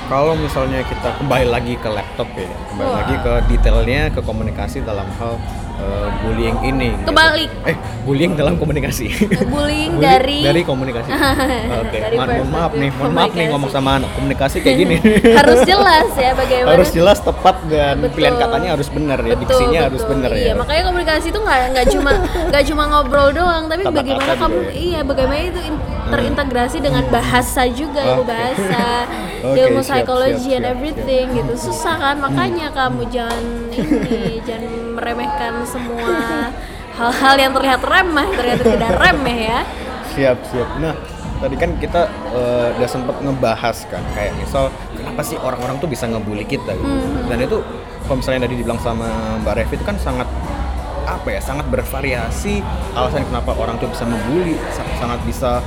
kalau 0.06 0.38
misalnya 0.38 0.86
kita 0.86 1.18
kembali 1.18 1.46
lagi 1.50 1.74
ke 1.74 1.88
laptop 1.90 2.30
ya, 2.38 2.46
kembali 2.70 2.88
Wah. 2.88 2.96
lagi 3.02 3.14
ke 3.18 3.32
detailnya, 3.50 4.02
ke 4.14 4.20
komunikasi 4.22 4.86
dalam 4.86 5.06
hal 5.18 5.34
eh, 5.76 6.08
bullying 6.22 6.56
ini. 6.62 6.88
gitu. 6.92 7.06
Kebalik. 7.08 7.50
Eh, 7.64 7.76
bullying 8.02 8.32
dalam 8.34 8.54
komunikasi. 8.56 9.06
bullying 9.46 9.46
Bullying 9.46 9.92
dari 9.98 10.40
dari 10.42 10.60
komunikasi. 10.62 11.10
Oke, 11.82 11.98
Dari 11.98 12.16
Ma- 12.16 12.26
mohon 12.28 12.50
maaf 12.50 12.72
nih, 12.72 12.90
mohon 12.92 13.12
maaf 13.12 13.32
nih 13.32 13.46
ngomong 13.50 13.70
sama 13.70 13.90
anak 13.98 14.10
komunikasi 14.14 14.56
kayak 14.60 14.76
gini. 14.78 14.96
harus 15.38 15.60
jelas 15.64 16.08
ya 16.14 16.30
bagaimana 16.32 16.72
harus 16.76 16.90
jelas, 16.90 17.18
tepat 17.20 17.56
dan 17.66 17.98
Betul. 18.00 18.14
pilihan 18.14 18.34
katanya 18.36 18.68
harus 18.72 18.88
benar 18.88 19.18
ya, 19.20 19.34
Betul, 19.34 19.40
diksinya 19.42 19.80
harus 19.86 20.02
betul. 20.02 20.12
benar 20.14 20.30
iya, 20.32 20.46
ya. 20.46 20.52
makanya 20.54 20.82
komunikasi 20.86 21.26
itu 21.28 21.40
nggak 21.40 21.60
nggak 21.74 21.86
cuma 21.92 22.10
nggak 22.50 22.64
cuma 22.66 22.82
ngobrol 22.86 23.28
doang, 23.32 23.64
tapi 23.66 23.82
Tata 23.84 23.96
bagaimana 23.96 24.32
kamu 24.36 24.58
ya. 24.58 24.70
iya 24.72 25.00
bagaimana 25.02 25.42
itu 25.42 25.60
in- 25.62 25.82
terintegrasi 26.06 26.78
dengan 26.78 27.02
bahasa 27.10 27.66
juga 27.66 27.98
ilmu 27.98 28.22
Oke. 28.22 28.30
bahasa, 28.30 28.84
Oke, 29.42 29.58
ilmu 29.58 29.80
siap, 29.82 30.06
siap, 30.06 30.22
and 30.22 30.38
siap, 30.38 30.62
everything 30.62 31.24
gitu 31.34 31.52
susah 31.58 31.94
kan 31.98 32.16
makanya 32.16 32.70
kamu 32.70 33.02
jangan 33.10 33.42
ini 33.74 34.38
jangan 34.46 34.85
meremehkan 34.96 35.52
semua 35.62 36.48
hal-hal 36.92 37.34
yang 37.36 37.52
terlihat 37.52 37.80
remeh 37.82 38.28
ternyata 38.32 38.62
tidak 38.66 38.92
remeh 38.96 39.38
ya. 39.46 39.60
Siap, 40.10 40.38
siap. 40.48 40.68
Nah, 40.80 40.96
tadi 41.36 41.54
kan 41.54 41.76
kita 41.76 42.02
eh, 42.32 42.68
udah 42.74 42.88
sempet 42.88 43.16
ngebahas 43.20 43.76
kan 43.86 44.00
kayak 44.12 44.32
misal 44.34 44.72
kenapa 44.90 45.20
sih 45.20 45.36
orang-orang 45.36 45.76
tuh 45.76 45.86
bisa 45.86 46.08
ngebully 46.08 46.42
kita 46.42 46.72
gitu. 46.72 46.88
Hmm. 46.88 47.28
Dan 47.28 47.44
itu 47.44 47.60
kalau 48.02 48.16
misalnya 48.16 48.40
tadi 48.42 48.54
dibilang 48.56 48.80
sama 48.80 49.08
Mbak 49.44 49.54
Revi 49.54 49.74
itu 49.76 49.84
kan 49.84 49.96
sangat 49.96 50.24
apa 51.06 51.28
ya, 51.28 51.38
sangat 51.38 51.68
bervariasi 51.68 52.64
alasan 52.90 53.22
kenapa 53.24 53.52
orang 53.52 53.76
tuh 53.76 53.86
bisa 53.86 54.02
membuli, 54.02 54.56
sa- 54.68 54.88
sangat 54.96 55.20
bisa 55.22 55.60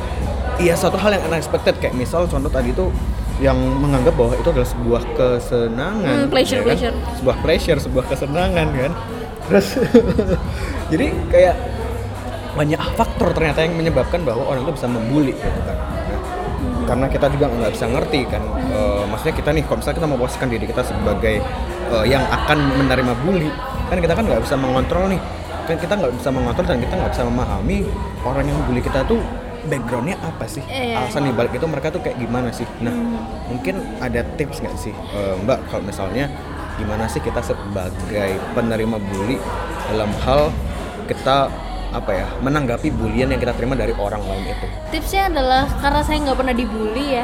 iya 0.58 0.74
suatu 0.74 0.98
hal 0.98 1.14
yang 1.14 1.24
unexpected 1.26 1.78
kayak 1.78 1.94
misal 1.94 2.26
contoh 2.26 2.50
tadi 2.50 2.74
tuh 2.74 2.92
yang 3.40 3.56
menganggap 3.56 4.12
bahwa 4.14 4.36
itu 4.36 4.50
adalah 4.50 4.68
sebuah 4.68 5.02
kesenangan, 5.16 6.16
Hmm, 6.18 6.28
pleasure, 6.28 6.60
ya 6.60 6.64
kan? 6.66 6.68
pleasure. 6.68 6.96
sebuah 7.16 7.38
pleasure, 7.40 7.78
sebuah 7.80 8.06
kesenangan 8.06 8.68
kan. 8.68 8.92
Terus 9.50 9.68
jadi 10.94 11.06
kayak 11.34 11.56
banyak 12.54 12.82
faktor 12.98 13.30
ternyata 13.34 13.64
yang 13.64 13.78
menyebabkan 13.78 14.22
bahwa 14.26 14.46
orang 14.46 14.66
itu 14.66 14.74
bisa 14.78 14.88
membuli 14.90 15.34
gitu 15.34 15.60
kan. 15.64 15.78
Nah, 15.78 16.20
karena 16.86 17.06
kita 17.08 17.26
juga 17.30 17.46
nggak 17.48 17.72
bisa 17.78 17.86
ngerti 17.86 18.20
kan, 18.26 18.42
eh, 18.74 19.04
maksudnya 19.06 19.36
kita 19.38 19.50
nih, 19.54 19.64
kalau 19.66 19.78
misalnya 19.78 19.98
kita 20.02 20.10
memposisikan 20.10 20.50
diri 20.50 20.66
kita 20.66 20.82
sebagai 20.82 21.36
eh, 21.90 22.06
yang 22.10 22.26
akan 22.26 22.58
menerima 22.82 23.14
bully, 23.22 23.50
kan 23.88 23.98
kita 24.02 24.14
kan 24.18 24.24
nggak 24.26 24.42
bisa 24.42 24.56
mengontrol 24.58 25.06
nih, 25.10 25.22
kan 25.70 25.76
kita 25.78 25.94
nggak 25.94 26.14
bisa 26.18 26.30
mengontrol 26.34 26.66
dan 26.66 26.80
kita 26.82 26.94
nggak 26.98 27.12
bisa 27.14 27.24
memahami 27.30 27.78
orang 28.26 28.46
yang 28.50 28.58
bully 28.66 28.82
kita 28.82 29.06
tuh 29.06 29.22
backgroundnya 29.70 30.18
apa 30.24 30.46
sih, 30.50 30.64
Iya. 30.66 31.06
alasan 31.06 31.30
di 31.30 31.34
balik 31.36 31.54
itu 31.54 31.68
mereka 31.70 31.94
tuh 31.94 32.02
kayak 32.02 32.18
gimana 32.18 32.50
sih. 32.50 32.66
Nah, 32.82 32.96
mungkin 33.46 33.76
ada 34.02 34.26
tips 34.36 34.58
nggak 34.60 34.76
sih, 34.76 34.94
eh, 35.14 35.34
Mbak, 35.46 35.70
kalau 35.70 35.84
misalnya 35.86 36.26
gimana 36.80 37.06
sih 37.06 37.20
kita 37.20 37.44
sebagai 37.44 38.40
penerima 38.56 38.98
bully 38.98 39.36
dalam 39.92 40.10
hal 40.24 40.48
kita 41.06 41.52
apa 41.90 42.12
ya 42.14 42.28
menanggapi 42.40 42.94
bulian 42.94 43.34
yang 43.34 43.42
kita 43.42 43.52
terima 43.52 43.74
dari 43.74 43.92
orang 43.92 44.22
lain 44.22 44.46
itu. 44.48 44.66
Tipsnya 44.90 45.28
adalah 45.28 45.66
karena 45.82 46.02
saya 46.02 46.18
nggak 46.22 46.38
pernah 46.38 46.56
dibully 46.56 47.06
ya. 47.18 47.24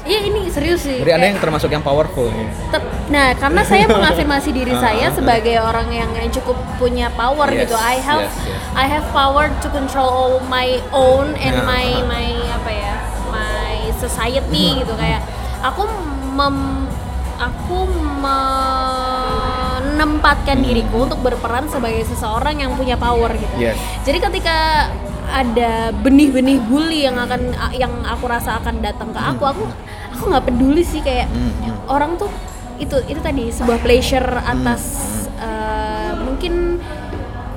Iya 0.00 0.32
ini 0.32 0.48
serius 0.48 0.84
sih. 0.88 0.96
Jadi 0.96 1.12
ada 1.12 1.20
Kayak- 1.20 1.28
yang 1.28 1.38
termasuk 1.40 1.68
yang 1.68 1.84
powerful. 1.84 2.32
Tep- 2.72 2.88
nah, 3.12 3.36
karena 3.36 3.60
saya 3.60 3.84
mengafirmasi 3.94 4.48
diri 4.52 4.72
Ah, 4.72 4.80
saya 4.80 5.06
ah, 5.08 5.12
sebagai 5.12 5.60
orang 5.60 5.92
yang, 5.92 6.08
cukup 6.32 6.56
punya 6.80 7.12
power 7.12 7.48
Yes, 7.52 7.68
gitu. 7.68 7.76
I 7.76 7.96
have 8.00 8.24
yes, 8.24 8.32
yes. 8.48 8.60
I 8.72 8.86
have 8.88 9.04
power 9.12 9.50
to 9.50 9.68
control 9.68 10.08
all 10.08 10.34
my 10.48 10.80
own 10.94 11.36
and 11.36 11.52
Ya, 11.52 11.64
my 11.68 11.86
ah. 11.90 12.08
my 12.08 12.28
apa 12.54 12.70
ya? 12.70 12.94
my 13.28 13.76
society 13.96 14.80
gitu 14.80 14.92
kayak 14.96 15.20
aku 15.60 15.84
mem 16.32 16.88
aku 17.40 17.88
menempatkan 19.90 20.60
diriku 20.60 21.08
untuk 21.08 21.20
berperan 21.20 21.66
sebagai 21.66 22.04
seseorang 22.04 22.60
yang 22.60 22.76
punya 22.76 22.94
power 22.94 23.32
gitu. 23.32 23.56
Yes. 23.58 23.80
Jadi 24.04 24.18
ketika 24.20 24.56
ada 25.30 25.94
benih-benih 25.94 26.58
bully 26.60 27.06
yang 27.06 27.14
akan 27.16 27.40
yang 27.72 27.92
aku 28.02 28.26
rasa 28.26 28.58
akan 28.58 28.82
datang 28.82 29.10
ke 29.10 29.20
aku, 29.20 29.42
aku 29.46 29.62
aku 30.10 30.22
nggak 30.28 30.44
peduli 30.44 30.82
sih 30.82 31.00
kayak 31.00 31.30
Hmm, 31.30 31.52
hmm. 31.56 31.76
orang 31.86 32.18
tuh 32.18 32.28
itu 32.76 32.96
itu 33.06 33.20
tadi 33.20 33.48
sebuah 33.48 33.78
pleasure 33.78 34.26
atas 34.42 34.82
Hmm, 34.90 35.46
eh, 35.46 36.12
mungkin 36.18 36.54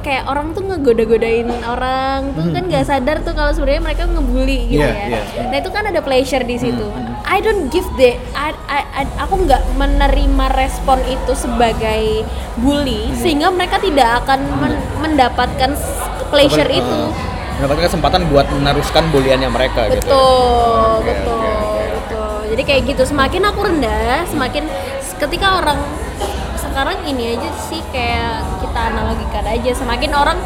kayak 0.03 0.27
orang 0.27 0.51
tuh 0.51 0.61
ngegoda-godain 0.61 1.47
orang 1.63 2.35
tuh 2.35 2.51
kan 2.51 2.67
nggak 2.67 2.83
sadar 2.83 3.23
tuh 3.23 3.31
kalau 3.31 3.49
sebenarnya 3.49 3.81
mereka 3.81 4.03
ngebully 4.05 4.69
gitu 4.69 4.83
Hmm, 4.83 4.93
Iya, 5.09 5.09
ya. 5.09 5.21
iya. 5.33 5.43
Nah 5.49 5.57
itu 5.57 5.69
kan 5.71 5.83
ada 5.87 5.99
pleasure 5.99 6.43
di 6.43 6.55
situ. 6.55 6.85
Hmm, 6.85 7.12
I 7.33 7.41
don't 7.41 7.65
give 7.67 7.89
the 7.95 8.13
I, 8.31 8.53
I- 8.69 8.87
I- 8.95 9.15
aku 9.19 9.41
nggak 9.41 9.73
menerima 9.73 10.45
respon 10.53 11.01
itu 11.03 11.33
sebagai 11.33 12.21
bully 12.55 13.09
sehingga 13.17 13.49
mereka 13.49 13.81
tidak 13.81 14.21
akan 14.21 14.37
men- 14.59 14.77
mendapatkan 15.01 15.73
s- 15.73 15.97
pleasure 16.29 16.69
Apa- 16.69 16.77
itu. 16.77 16.93
eh, 16.93 17.09
mendapatkan 17.57 17.83
kesempatan 17.83 18.21
buat 18.29 18.45
meneruskan 18.51 19.09
buliannya 19.09 19.49
mereka 19.49 19.89
gitu. 19.89 20.05
Betul, 20.05 20.77
Oke, 20.93 21.09
betul, 21.09 21.33
oke, 21.33 21.49
oke. 21.49 21.83
betul. 21.91 22.37
Jadi 22.53 22.61
kayak 22.63 22.81
gitu. 22.87 23.03
Semakin 23.03 23.41
aku 23.43 23.59
rendah, 23.63 24.17
semakin 24.29 24.63
ketika 25.17 25.47
orang 25.57 25.79
sekarang 26.55 26.97
ini 27.03 27.33
aja 27.33 27.49
sih 27.59 27.81
kayak 27.89 28.45
kita 28.59 28.79
analogikan 28.83 29.41
aja. 29.43 29.71
Semakin 29.73 30.11
orang 30.11 30.37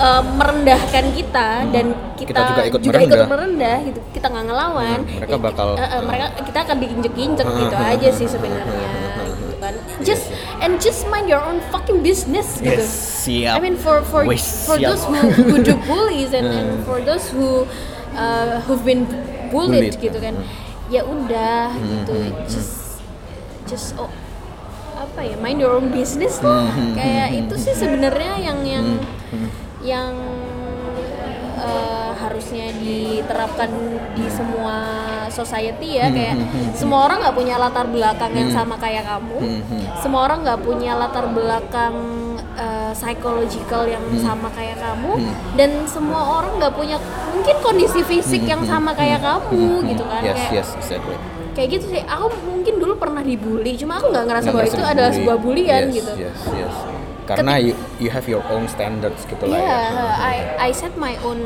eh, 0.00 0.22
merendahkan 0.30 1.04
kita 1.10 1.46
dan 1.66 1.86
kita, 2.14 2.32
Hmm. 2.32 2.36
Kita 2.36 2.40
juga 2.46 2.62
ikut 2.62 2.80
ikut 2.80 2.90
merendah. 2.90 3.26
merendah 3.26 3.76
gitu. 3.82 4.00
Kita 4.10 4.26
nggak 4.26 4.44
ngelawan. 4.46 4.98
Hmm, 4.98 5.16
mereka 5.16 5.30
ya, 5.30 5.40
bakal- 5.42 5.76
eh, 5.76 5.86
eh, 5.86 6.02
mereka 6.02 6.26
kita 6.42 6.58
akan 6.62 6.76
diinjek-injek 6.78 7.46
Hmm, 7.46 7.58
gitu 7.58 7.76
hmm, 7.76 7.90
aja 7.90 8.08
hmm, 8.08 8.18
sih 8.18 8.26
hmm, 8.26 8.34
sebenarnya. 8.34 8.66
hmm, 8.66 8.96
hmm, 8.96 9.14
hmm, 9.14 9.38
gitu 9.40 9.54
kan. 9.58 9.74
Just 10.00 10.24
and 10.58 10.72
just 10.78 11.00
mind 11.06 11.26
your 11.26 11.40
own 11.40 11.60
fucking 11.66 12.00
business 12.00 12.56
gitu. 12.58 12.76
Yes, 12.76 12.88
siap. 13.20 13.54
I 13.54 13.60
mean 13.60 13.76
for 13.76 14.00
for 14.02 14.24
Wih, 14.24 14.36
for 14.36 14.74
siap. 14.74 14.88
those 14.90 15.02
who, 15.02 15.16
who 15.46 15.56
do 15.66 15.76
bullies 15.84 16.32
and, 16.32 16.46
and 16.46 16.68
Hmm. 16.70 16.82
for 16.82 17.00
those 17.00 17.28
who 17.28 17.64
uh, 18.14 18.60
who've 18.64 18.82
been 18.82 19.04
bullied, 19.48 19.92
Bullied. 19.92 19.94
gitu 19.98 20.18
kan 20.18 20.34
Hmm. 20.34 20.48
ya 20.88 21.02
udah 21.02 21.70
Hmm, 21.70 21.86
gitu 22.00 22.12
hmm, 22.12 22.30
hmm. 22.32 22.46
just 22.46 22.72
just 23.64 23.88
oh 23.94 24.10
apa 24.96 25.20
ya 25.22 25.36
mind 25.36 25.58
your 25.58 25.72
own 25.72 25.88
business 25.88 26.38
lah 26.40 26.66
Hmm, 26.66 26.70
hmm, 26.70 26.92
kayak 26.94 27.28
hmm, 27.28 27.40
itu 27.40 27.54
hmm, 27.54 27.62
sih 27.62 27.74
sebenarnya 27.74 28.32
yang 28.40 28.58
yang 28.62 28.86
Hmm, 29.30 29.46
hmm. 29.46 29.50
Yang 29.80 30.12
uh, 31.56 32.12
harusnya 32.12 32.68
diterapkan 32.74 33.70
di 34.12 34.26
semua 34.28 34.76
society 35.28 35.96
ya 35.96 36.06
Hmm, 36.06 36.14
kayak 36.14 36.34
hmm, 36.36 36.46
hmm, 36.46 36.68
semua 36.74 37.06
orang 37.06 37.18
nggak 37.20 37.32
punya 37.34 37.54
latar 37.56 37.86
belakang 37.86 38.32
yang 38.32 38.48
Hmm. 38.48 38.58
sama 38.58 38.74
kayak 38.76 39.04
kamu 39.04 39.38
Hmm, 39.38 39.62
hmm. 39.62 39.82
semua 39.96 40.20
orang 40.22 40.38
nggak 40.42 40.60
punya 40.60 40.92
latar 40.94 41.26
belakang 41.26 41.94
uh, 42.52 42.92
psychological 42.92 43.86
yang 43.86 44.02
Hmm. 44.02 44.20
sama 44.20 44.48
kayak 44.50 44.76
kamu 44.76 45.12
Hmm. 45.16 45.32
dan 45.54 45.70
semua 45.86 46.20
orang 46.36 46.58
nggak 46.58 46.74
punya 46.74 46.96
mungkin 47.30 47.56
kondisi 47.58 48.00
fisik 48.02 48.42
yang 48.44 48.60
sama 48.64 48.90
kayak 48.92 49.20
kamu 49.20 49.86
gitu 49.86 50.04
kan 50.04 50.20
Hmm, 50.20 50.28
Yes, 50.28 50.36
kayak 50.36 50.52
yes, 50.52 50.68
exactly. 50.76 51.16
kayak 51.50 51.68
gitu 51.72 51.84
sih 51.88 52.02
aku 52.04 52.26
mungkin 52.44 52.74
dulu 52.76 52.94
pernah 52.96 53.22
dibully 53.22 53.72
cuma 53.74 53.96
aku 53.96 54.10
nggak 54.10 54.24
ngerasa 54.24 54.46
Nggak 54.46 54.56
bahwa 54.56 54.68
itu 54.68 54.82
adalah 54.82 54.92
dibully. 55.08 55.18
sebuah 55.18 55.38
bulian 55.40 55.82
Yes, 55.84 55.94
gitu 55.94 56.12
Yes, 56.18 56.38
yes. 56.52 56.74
Karena 57.38 57.54
you, 57.62 57.72
you 58.02 58.10
have 58.10 58.26
your 58.26 58.42
own 58.50 58.66
standards 58.66 59.22
gitu 59.26 59.46
lah 59.46 59.54
Iya, 59.54 59.78
ya. 59.86 60.04
I, 60.18 60.36
I 60.58 60.70
set 60.74 60.98
my 60.98 61.14
own 61.22 61.38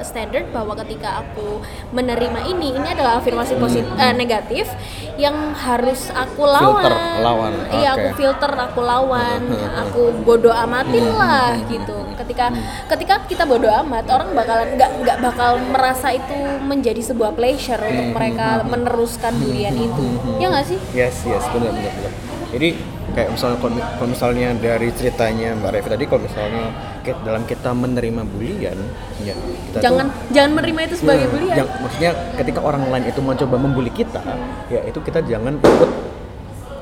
standard 0.00 0.50
bahwa 0.50 0.74
ketika 0.82 1.22
aku 1.22 1.62
menerima 1.90 2.48
ini, 2.48 2.74
ini 2.74 2.88
adalah 2.90 3.20
afirmasi 3.20 3.54
positif 3.58 3.86
negatif 4.14 4.66
yang 5.14 5.34
harus 5.52 6.10
aku 6.10 6.42
lawan. 6.46 6.82
Filter, 6.82 6.94
lawan, 7.20 7.52
Iya, 7.70 7.90
oke. 7.90 7.98
aku 7.98 8.08
filter, 8.14 8.52
aku 8.54 8.80
lawan, 8.82 9.40
Hmm, 9.48 9.58
hmm, 9.58 9.82
aku 9.86 10.02
bodoh 10.22 10.54
amatin 10.54 11.06
lah 11.14 11.54
gitu. 11.66 11.94
Ketika 12.18 12.50
ketika 12.90 13.14
kita 13.26 13.44
bodoh 13.44 13.70
amat, 13.84 14.06
orang 14.10 14.34
bakalan 14.34 14.74
nggak 14.74 14.90
nggak 15.02 15.18
bakal 15.22 15.58
merasa 15.70 16.14
itu 16.14 16.34
menjadi 16.62 17.02
sebuah 17.02 17.34
pleasure 17.34 17.78
untuk 17.78 18.06
Hmm, 18.10 18.14
mereka 18.14 18.48
meneruskan 18.64 19.34
bulian 19.38 19.74
itu. 19.74 20.06
Ya 20.38 20.50
nggak 20.50 20.66
sih? 20.66 20.78
Yes, 20.94 21.22
yes, 21.26 21.42
benar 21.50 21.74
benar 21.74 21.92
benar. 21.94 22.12
Jadi 22.54 22.68
kayak 23.18 23.34
misalnya 23.34 23.58
kalau 23.58 24.06
misalnya 24.06 24.48
dari 24.62 24.88
ceritanya 24.94 25.58
Mbak 25.58 25.70
Revi 25.74 25.88
tadi 25.90 26.04
kalau 26.06 26.22
misalnya 26.22 26.66
dalam 27.26 27.42
kita 27.50 27.74
menerima 27.74 28.22
bulian, 28.22 28.78
ya 29.26 29.34
kita 29.34 29.78
Jangan 29.82 30.06
tuh, 30.06 30.30
jangan 30.30 30.50
menerima 30.54 30.80
itu 30.86 30.96
sebagai 31.02 31.26
Nah, 31.26 31.32
bulian. 31.34 31.56
maksudnya 31.82 32.10
ketika 32.38 32.60
orang 32.62 32.82
lain 32.86 33.04
itu 33.10 33.18
mencoba 33.18 33.56
membuli 33.58 33.90
kita, 33.90 34.22
ya 34.70 34.86
itu 34.86 35.02
kita 35.02 35.24
jangan 35.26 35.58
ikut 35.58 35.90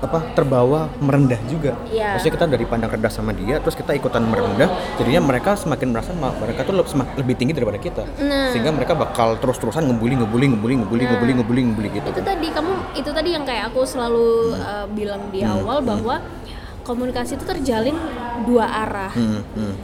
apa 0.02 0.18
terbawa 0.36 0.92
merendah 1.00 1.40
juga. 1.48 1.72
Iya. 1.88 2.16
Maksudnya 2.16 2.34
kita 2.36 2.46
dari 2.52 2.64
pandang 2.68 2.90
rendah 2.92 3.12
sama 3.12 3.32
dia, 3.32 3.58
terus 3.60 3.74
kita 3.74 3.96
ikutan 3.96 4.22
merendah, 4.26 4.68
jadinya 5.00 5.22
mereka 5.24 5.56
semakin 5.56 5.88
merasa 5.92 6.12
mereka 6.16 6.62
tuh 6.66 6.74
lebih, 7.16 7.34
tinggi 7.36 7.52
daripada 7.56 7.76
kita, 7.80 8.04
Nah. 8.20 8.52
sehingga 8.52 8.72
mereka 8.72 8.96
bakal 8.96 9.36
terus-terusan 9.40 9.84
ngebully, 9.88 10.16
ngebully, 10.16 10.46
ngebully, 10.52 10.74
ngebully, 10.80 11.04
Nah. 11.04 11.10
ngebully, 11.16 11.32
ngebully, 11.36 11.62
ngebully 11.68 11.88
gitu. 12.00 12.08
itu 12.12 12.22
tadi 12.24 12.48
kamu 12.52 12.72
itu 12.96 13.10
tadi 13.12 13.28
yang 13.32 13.44
kayak 13.44 13.72
aku 13.72 13.84
selalu 13.84 14.56
uh, 14.56 14.86
bilang 14.92 15.20
di 15.28 15.40
Hmm, 15.44 15.62
awal 15.62 15.78
bahwa 15.84 16.18
komunikasi 16.82 17.36
itu 17.38 17.44
terjalin 17.44 17.96
dua 18.46 18.66
arah 18.66 19.12
Hmm, 19.12 19.42
hmm. 19.54 19.74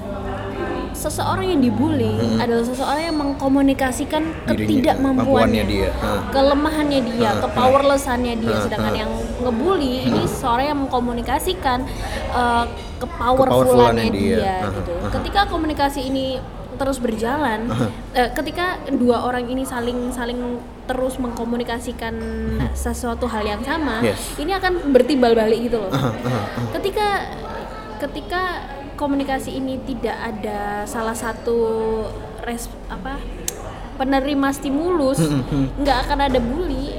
Seseorang 1.02 1.50
yang 1.50 1.60
dibully 1.60 2.14
adalah 2.38 2.62
seseorang 2.62 3.02
yang 3.10 3.18
mengkomunikasikan 3.18 4.22
ketidakmampuannya 4.46 5.18
mampuannya 5.18 5.64
dia. 5.66 5.88
Ah. 5.98 6.22
kelemahannya 6.30 7.00
dia 7.02 7.28
Ah, 7.32 7.34
kepowerlessannya 7.42 8.34
dia. 8.38 8.54
Ah, 8.54 8.62
sedangkan 8.62 8.94
yang 8.94 9.10
ngebully 9.42 10.06
ini 10.06 10.22
seseorang 10.30 10.66
yang 10.70 10.78
mengkomunikasikan 10.86 11.78
uh, 12.30 12.64
Kepowerfulannya 13.02 14.14
dia, 14.14 14.36
dia. 14.38 14.56
Gitu. 14.70 14.94
Ketika 15.10 15.50
komunikasi 15.50 16.06
ini 16.06 16.38
terus 16.78 17.02
berjalan, 17.02 17.66
eh, 18.14 18.30
ketika 18.30 18.78
dua 18.94 19.26
orang 19.26 19.50
ini 19.50 19.66
saling 19.66 20.14
saling 20.14 20.38
terus 20.86 21.18
mengkomunikasikan 21.18 22.14
sesuatu 22.74 23.26
hal 23.26 23.42
yang 23.42 23.62
sama, 23.62 24.02
Yes. 24.06 24.38
ini 24.38 24.54
akan 24.54 24.94
bertimbal 24.94 25.34
balik 25.34 25.66
gitu 25.66 25.82
loh. 25.82 25.90
Ketika 26.70 27.26
ketika 27.98 28.42
komunikasi 29.02 29.58
ini 29.58 29.82
tidak 29.82 30.14
ada 30.14 30.86
salah 30.86 31.18
satu 31.18 31.58
res 32.46 32.70
apa 32.86 33.18
penerima 33.92 34.48
stimulus, 34.56 35.20
nggak 35.78 35.98
akan 36.08 36.18
ada 36.26 36.40
bully. 36.40 36.96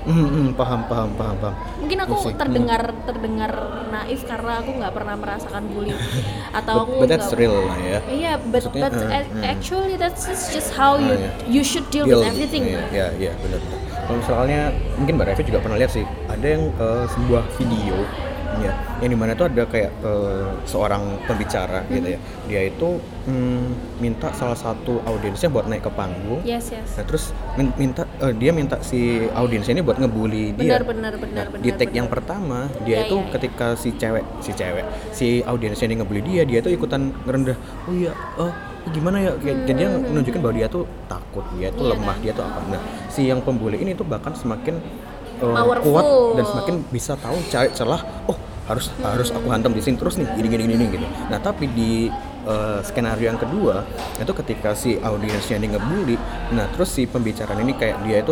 Paham 0.53 0.85
paham 0.85 1.09
paham 1.17 1.35
paham 1.41 1.55
Mungkin 1.81 1.97
aku 2.05 2.15
Musik. 2.21 2.35
terdengar 2.37 2.81
terdengar 3.07 3.51
naif 3.89 4.21
karena 4.23 4.61
aku 4.61 4.71
nggak 4.77 4.93
pernah 4.93 5.15
merasakan 5.17 5.63
bully 5.73 5.95
atau 6.59 6.75
but, 6.75 6.83
aku 6.85 6.93
but 7.01 7.07
that's 7.09 7.27
nggak- 7.31 7.39
real 7.39 7.55
lah 7.65 7.77
ya 7.81 7.99
Iya, 8.07 8.33
but 8.45 8.61
Maksudnya, 8.61 8.81
but 8.83 8.93
hmm. 8.99 9.43
actually 9.43 9.95
that's 9.97 10.23
just 10.53 10.69
how 10.75 10.95
you 11.01 11.17
iya. 11.17 11.31
you 11.49 11.63
should 11.65 11.87
deal, 11.89 12.05
Deal, 12.05 12.21
with 12.21 12.29
everything. 12.29 12.67
Iya, 12.67 12.83
iya, 12.93 13.07
iya, 13.19 13.31
benar. 13.41 13.59
benar. 13.63 13.79
Kalau 14.03 14.17
misalnya 14.19 14.61
mungkin 14.99 15.13
Mbak 15.17 15.27
Revi 15.33 15.43
juga 15.49 15.59
pernah 15.63 15.77
lihat 15.81 15.91
sih, 15.91 16.05
ada 16.29 16.45
yang 16.45 16.63
eh, 16.77 17.05
sebuah 17.09 17.43
video 17.57 17.95
ya, 18.59 18.71
yang 18.99 19.09
di 19.09 19.17
mana 19.17 19.31
itu 19.31 19.43
ada 19.43 19.63
kayak 19.63 19.91
eh, 19.99 20.47
seorang 20.63 21.01
pembicara 21.23 21.81
gitu 21.87 22.07
ya. 22.07 22.19
Dia 22.43 22.61
itu 22.65 22.89
mm, 23.23 23.65
minta 23.97 24.29
salah 24.31 24.53
satu 24.53 24.99
audiensnya 25.01 25.47
buat 25.47 25.65
naik 25.65 25.81
ke 25.81 25.91
panggung. 25.91 26.41
Yes, 26.43 26.69
yes. 26.69 26.85
Nah, 26.93 27.03
terus 27.03 27.23
min- 27.53 27.73
minta 27.73 28.03
eh, 28.19 28.33
dia 28.33 28.51
minta 28.51 28.77
si 28.79 28.99
audiensnya 29.29 29.73
ini 29.73 29.83
buat 29.83 29.97
ngebully 29.97 30.53
dia. 30.53 30.75
Benar, 30.75 30.83
benar, 30.83 31.13
benar, 31.15 31.35
Nah, 31.35 31.45
benar. 31.49 31.61
di 31.61 31.69
take 31.71 31.87
benar. 31.87 31.97
yang 31.97 32.07
pertama 32.07 32.59
dia 32.81 32.93
Iya, 32.93 32.99
itu 33.05 33.15
iya. 33.17 33.29
ketika 33.31 33.67
si 33.73 33.89
cewek 33.91 34.23
si 34.39 34.51
cewek 34.51 34.85
si 35.09 35.27
audiensnya 35.41 35.85
ini 35.85 35.95
ngebully 35.97 36.21
dia 36.21 36.43
dia 36.43 36.59
tuh 36.59 36.69
ikutan 36.69 37.09
ngerendah 37.23 37.57
oh 37.83 37.93
iya 37.93 38.11
oh 38.35 38.51
gimana 38.85 39.15
ya 39.17 39.31
kayak 39.33 39.63
jadi 39.63 39.77
dia 39.77 39.89
menunjukkan 39.95 40.39
bahwa 40.39 40.53
dia 40.53 40.67
tuh 40.67 40.83
takut 41.05 41.45
dia 41.53 41.69
tuh 41.69 41.83
Hmm. 41.83 41.89
Iya 41.89 41.95
lemah 41.95 42.13
kan? 42.13 42.23
dia 42.23 42.31
tuh 42.33 42.43
apa 42.43 42.59
nah 42.67 42.81
si 43.07 43.21
yang 43.23 43.39
pembuli 43.39 43.77
ini 43.77 43.91
tuh 43.91 44.03
bahkan 44.03 44.31
semakin 44.31 44.75
uh, 45.43 45.55
Powerful. 45.55 45.85
kuat 45.91 46.05
dan 46.39 46.45
semakin 46.47 46.75
bisa 46.89 47.13
tahu 47.19 47.37
cari 47.51 47.69
celah 47.75 48.01
oh 48.31 48.37
harus 48.63 48.87
harus 49.03 49.27
aku 49.29 49.47
hantam 49.51 49.75
di 49.75 49.83
sini 49.83 49.99
terus 49.99 50.15
nih 50.15 50.27
gini 50.39 50.47
gini 50.47 50.63
gini 50.71 50.85
gitu 50.95 51.05
nah 51.27 51.35
tapi 51.37 51.67
di 51.67 52.07
uh, 52.47 52.79
skenario 52.79 53.27
yang 53.27 53.35
kedua 53.35 53.83
itu 54.15 54.31
ketika 54.39 54.71
si 54.71 54.95
audiensnya 54.97 55.59
ini 55.59 55.75
ngebully 55.75 56.15
nah 56.55 56.71
terus 56.71 56.95
si 56.95 57.03
pembicaraan 57.03 57.59
ini 57.59 57.75
kayak 57.75 57.99
dia 58.07 58.23
itu 58.23 58.31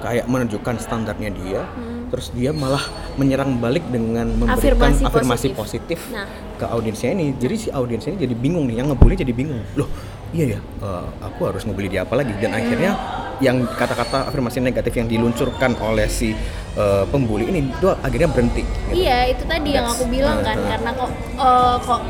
kayak 0.00 0.24
menunjukkan 0.28 0.80
standarnya 0.80 1.28
dia 1.32 1.60
terus 2.08 2.30
dia 2.30 2.52
malah 2.54 2.80
menyerang 3.18 3.58
balik 3.58 3.82
dengan 3.90 4.28
memberikan 4.36 4.60
Afirmasi 4.60 5.02
afirmasi, 5.02 5.48
positif. 5.52 5.98
positif, 5.98 5.98
Nah. 6.14 6.28
ke 6.56 6.64
audiensnya 6.68 7.10
ini 7.10 7.34
jadi 7.34 7.56
si 7.58 7.68
audiensnya 7.68 8.14
ini 8.14 8.20
jadi 8.28 8.34
bingung 8.38 8.64
nih 8.70 8.84
yang 8.84 8.92
ngebully 8.92 9.16
jadi 9.18 9.32
bingung 9.34 9.60
loh 9.74 9.88
iya 10.30 10.56
ya 10.56 10.60
eh, 10.60 11.06
aku 11.24 11.40
harus 11.50 11.66
ngebully 11.66 11.88
dia 11.90 12.06
apa 12.06 12.14
lagi 12.14 12.30
dan 12.38 12.54
akhirnya 12.54 12.92
yang 13.38 13.66
kata-kata 13.66 14.26
afirmasi 14.26 14.58
negatif 14.58 14.94
yang 14.94 15.06
diluncurkan 15.06 15.74
oleh 15.80 16.06
si 16.06 16.34
eh, 16.74 17.04
pembuli 17.08 17.46
ini 17.46 17.70
itu 17.70 17.86
akhirnya 17.88 18.28
berhenti 18.28 18.62
gitu. 18.62 19.00
Iya, 19.00 19.30
itu 19.30 19.42
tadi 19.44 19.70
yang 19.72 19.86
That's- 19.86 19.98
aku 19.98 20.04
bilang 20.08 20.38
kan 20.40 20.56
uh-huh. 20.56 20.70
karena 20.70 20.90
kok 20.92 21.10
eh, 21.34 21.76
kok 21.80 22.00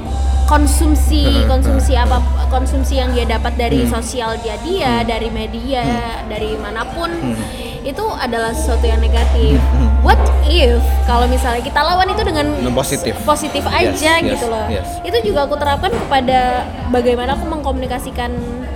konsumsi 0.45 1.25
Uh-huh, 1.25 1.49
konsumsi 1.49 1.93
apa 1.95 2.21
konsumsi 2.49 3.01
yang 3.01 3.09
dia 3.11 3.25
dapat 3.25 3.57
dari 3.57 3.85
Hmm. 3.85 3.93
sosial 3.93 4.37
dia 4.39 4.61
dia, 4.61 5.01
dari 5.03 5.29
media, 5.29 5.85
dari 6.29 6.53
mana 6.55 6.85
pun 6.85 7.09
Hmm. 7.09 7.37
itu 7.81 8.05
adalah 8.15 8.53
sesuatu 8.53 8.85
yang 8.85 9.01
negatif. 9.01 9.57
What 10.01 10.21
if 10.45 10.81
kalau 11.05 11.25
misalnya 11.27 11.61
kita 11.61 11.81
lawan 11.81 12.09
itu 12.09 12.21
dengan 12.21 12.47
positif. 12.75 13.17
positif 13.25 13.65
Yes, 13.65 13.73
aja 13.97 14.13
yes, 14.21 14.25
gitu 14.37 14.47
loh. 14.47 14.67
yes. 14.69 14.89
Itu 15.01 15.17
juga 15.25 15.45
aku 15.45 15.57
terapkan 15.57 15.89
kepada 15.91 16.65
bagaimana 16.89 17.33
aku 17.33 17.45
mengkomunikasikan 17.49 18.31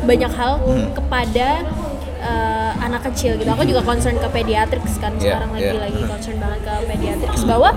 banyak 0.04 0.32
hal 0.32 0.60
Hmm. 0.60 0.88
kepada 0.92 1.68
eh, 2.18 2.72
anak 2.82 3.06
kecil 3.10 3.38
gitu. 3.38 3.48
Aku 3.48 3.64
juga 3.64 3.82
concern 3.86 4.18
ke 4.18 4.28
pediatrics 4.28 4.98
kan 4.98 5.14
Yeah, 5.18 5.38
sekarang 5.40 5.50
lagi 5.54 5.64
yeah. 5.70 5.82
lagi 5.82 6.00
concern 6.04 6.36
banget 6.38 6.60
ke 6.66 6.74
pediatrics 6.90 7.42
bahwa 7.46 7.70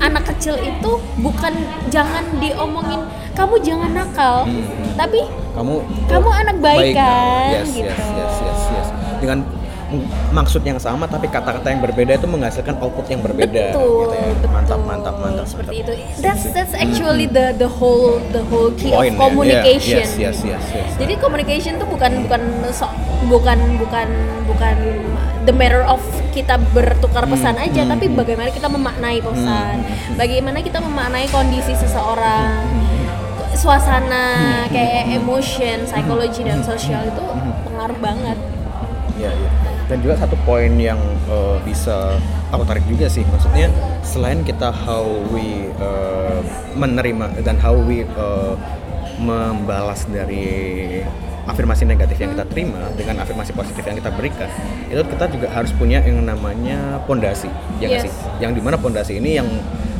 anak 0.00 0.24
kecil 0.32 0.54
itu 0.60 0.92
bukan 1.20 1.52
jangan 1.92 2.24
diomongin 2.40 3.00
kamu 3.36 3.60
jangan 3.60 3.90
nakal, 3.92 4.48
tapi 4.96 5.20
kamu 5.52 5.74
Kamu 6.08 6.30
anak 6.32 6.56
baik 6.56 6.96
kan, 6.96 7.52
yes, 7.52 7.68
gitu. 7.68 7.84
yes 7.84 8.00
yes 8.16 8.34
yes 8.40 8.60
yes 8.72 8.88
dengan 9.20 9.44
maksud 10.34 10.66
yang 10.66 10.82
sama 10.82 11.06
tapi 11.06 11.30
kata-kata 11.30 11.70
yang 11.70 11.78
berbeda 11.78 12.18
itu 12.18 12.26
menghasilkan 12.26 12.74
output 12.82 13.06
yang 13.06 13.22
berbeda 13.22 13.70
betul, 13.70 14.10
gitu 14.10 14.16
ya. 14.18 14.26
betul. 14.34 14.48
mantap 14.50 14.80
mantap 14.82 15.14
mantap 15.16 15.46
seperti 15.46 15.70
mantap. 15.78 15.94
itu. 15.94 16.22
That's 16.22 16.44
that's 16.50 16.74
actually 16.74 17.26
the 17.30 17.54
the 17.54 17.70
whole 17.70 18.18
the 18.34 18.42
whole 18.50 18.74
key 18.74 18.90
Point, 18.90 19.14
of 19.14 19.18
ya. 19.18 19.22
communication. 19.30 20.06
Yeah, 20.18 20.34
yes 20.34 20.42
yes 20.42 20.62
yes 20.64 20.64
yes 20.74 20.90
Jadi 20.98 21.14
communication 21.22 21.78
tuh 21.78 21.86
bukan 21.86 22.26
bukan 22.26 22.42
so, 22.74 22.90
bukan 23.30 23.58
bukan 23.78 24.08
bukan 24.50 24.76
the 25.46 25.54
matter 25.54 25.86
of 25.86 26.02
kita 26.34 26.58
bertukar 26.74 27.22
Hmm, 27.24 27.32
pesan 27.32 27.56
aja, 27.56 27.82
tapi 27.86 28.10
bagaimana 28.10 28.50
kita 28.50 28.68
memaknai 28.68 29.22
pesan, 29.22 29.74
bagaimana 30.18 30.58
kita 30.60 30.82
memaknai 30.82 31.30
kondisi 31.30 31.72
seseorang, 31.72 32.60
suasana 33.56 34.36
Hmm, 34.36 34.68
kayak 34.68 35.16
emotion, 35.16 35.86
psikologi 35.86 36.42
dan 36.42 36.60
sosial 36.60 37.06
itu 37.06 37.24
pengaruh 37.64 37.98
banget. 38.02 38.36
Iya, 39.16 39.32
iya. 39.32 39.50
Dan 39.86 40.02
juga 40.02 40.18
satu 40.18 40.34
poin 40.42 40.74
yang 40.74 40.98
eh, 41.30 41.56
bisa 41.62 42.18
aku 42.50 42.66
tarik 42.66 42.82
juga 42.86 43.06
sih, 43.06 43.22
maksudnya 43.26 43.70
selain 44.02 44.42
kita 44.42 44.74
how 44.74 45.06
we 45.30 45.70
eh, 45.70 46.40
menerima 46.74 47.38
dan 47.42 47.54
how 47.54 47.74
we 47.74 48.02
eh, 48.02 48.54
membalas 49.16 50.04
dari 50.10 51.00
afirmasi 51.46 51.86
negatif 51.86 52.18
yang 52.18 52.34
kita 52.34 52.44
terima 52.50 52.82
dengan 52.98 53.22
afirmasi 53.22 53.54
positif 53.54 53.86
yang 53.86 53.94
kita 53.94 54.10
berikan, 54.10 54.50
itu 54.90 54.98
kita 55.06 55.24
juga 55.30 55.46
harus 55.54 55.70
punya 55.70 56.02
yang 56.02 56.26
namanya 56.26 56.98
pondasi, 57.06 57.46
ya 57.78 57.86
Yes. 57.86 58.10
sih? 58.10 58.12
Yang 58.42 58.58
di 58.58 58.62
mana 58.66 58.76
pondasi 58.76 59.22
ini 59.22 59.38
yang 59.38 59.46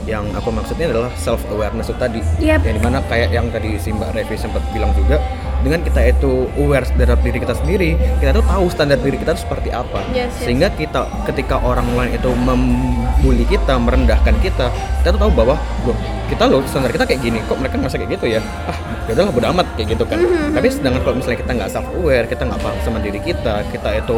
yang 0.07 0.27
aku 0.35 0.51
maksudnya 0.51 0.91
adalah 0.91 1.11
self 1.15 1.39
awareness 1.51 1.87
itu 1.87 1.99
tadi, 1.99 2.21
Yep. 2.43 2.67
yang 2.67 2.75
di 2.79 2.83
mana 2.83 2.99
kayak 3.07 3.31
yang 3.31 3.47
tadi 3.55 3.79
si 3.79 3.95
Mbak 3.95 4.11
Revi 4.19 4.35
sempat 4.35 4.63
bilang 4.75 4.91
juga 4.99 5.23
dengan 5.61 5.81
kita 5.81 6.01
itu 6.05 6.47
aware 6.57 6.85
terhadap 6.87 7.21
diri 7.21 7.39
kita 7.39 7.55
sendiri 7.55 7.91
kita 8.19 8.31
tuh 8.33 8.45
tahu 8.45 8.65
standar 8.69 8.99
diri 8.99 9.17
kita 9.17 9.33
tuh 9.33 9.43
seperti 9.43 9.71
apa 9.71 10.01
Yes, 10.11 10.31
yes. 10.33 10.45
sehingga 10.45 10.69
kita 10.71 11.05
ketika 11.25 11.59
orang 11.59 11.87
lain 11.93 12.13
itu 12.13 12.31
membuli 12.31 13.45
kita 13.45 13.75
merendahkan 13.77 14.37
kita 14.41 14.69
kita 15.01 15.09
tuh 15.11 15.21
tahu 15.21 15.33
bahwa 15.33 15.57
loh 15.83 15.97
kita 16.27 16.45
loh 16.45 16.61
standar 16.65 16.91
kita 16.91 17.05
kayak 17.05 17.21
gini 17.21 17.39
kok 17.45 17.57
mereka 17.57 17.77
ngerasa 17.77 17.97
kayak 17.97 18.11
gitu 18.15 18.27
ya 18.29 18.41
ah 18.67 18.77
ya 19.07 19.15
udahlah 19.15 19.33
bodo 19.33 19.47
amat 19.53 19.67
kayak 19.75 19.89
gitu 19.95 20.05
kan 20.05 20.19
Mm-hmm. 20.19 20.55
tapi 20.57 20.67
sedangkan 20.69 21.01
kalau 21.03 21.15
misalnya 21.17 21.39
kita 21.39 21.53
nggak 21.55 21.71
self 21.71 21.87
aware 21.95 22.27
kita 22.27 22.43
nggak 22.43 22.59
paham 22.59 22.79
sama 22.83 22.99
diri 22.99 23.21
kita 23.21 23.55
kita 23.69 23.89
itu 23.97 24.17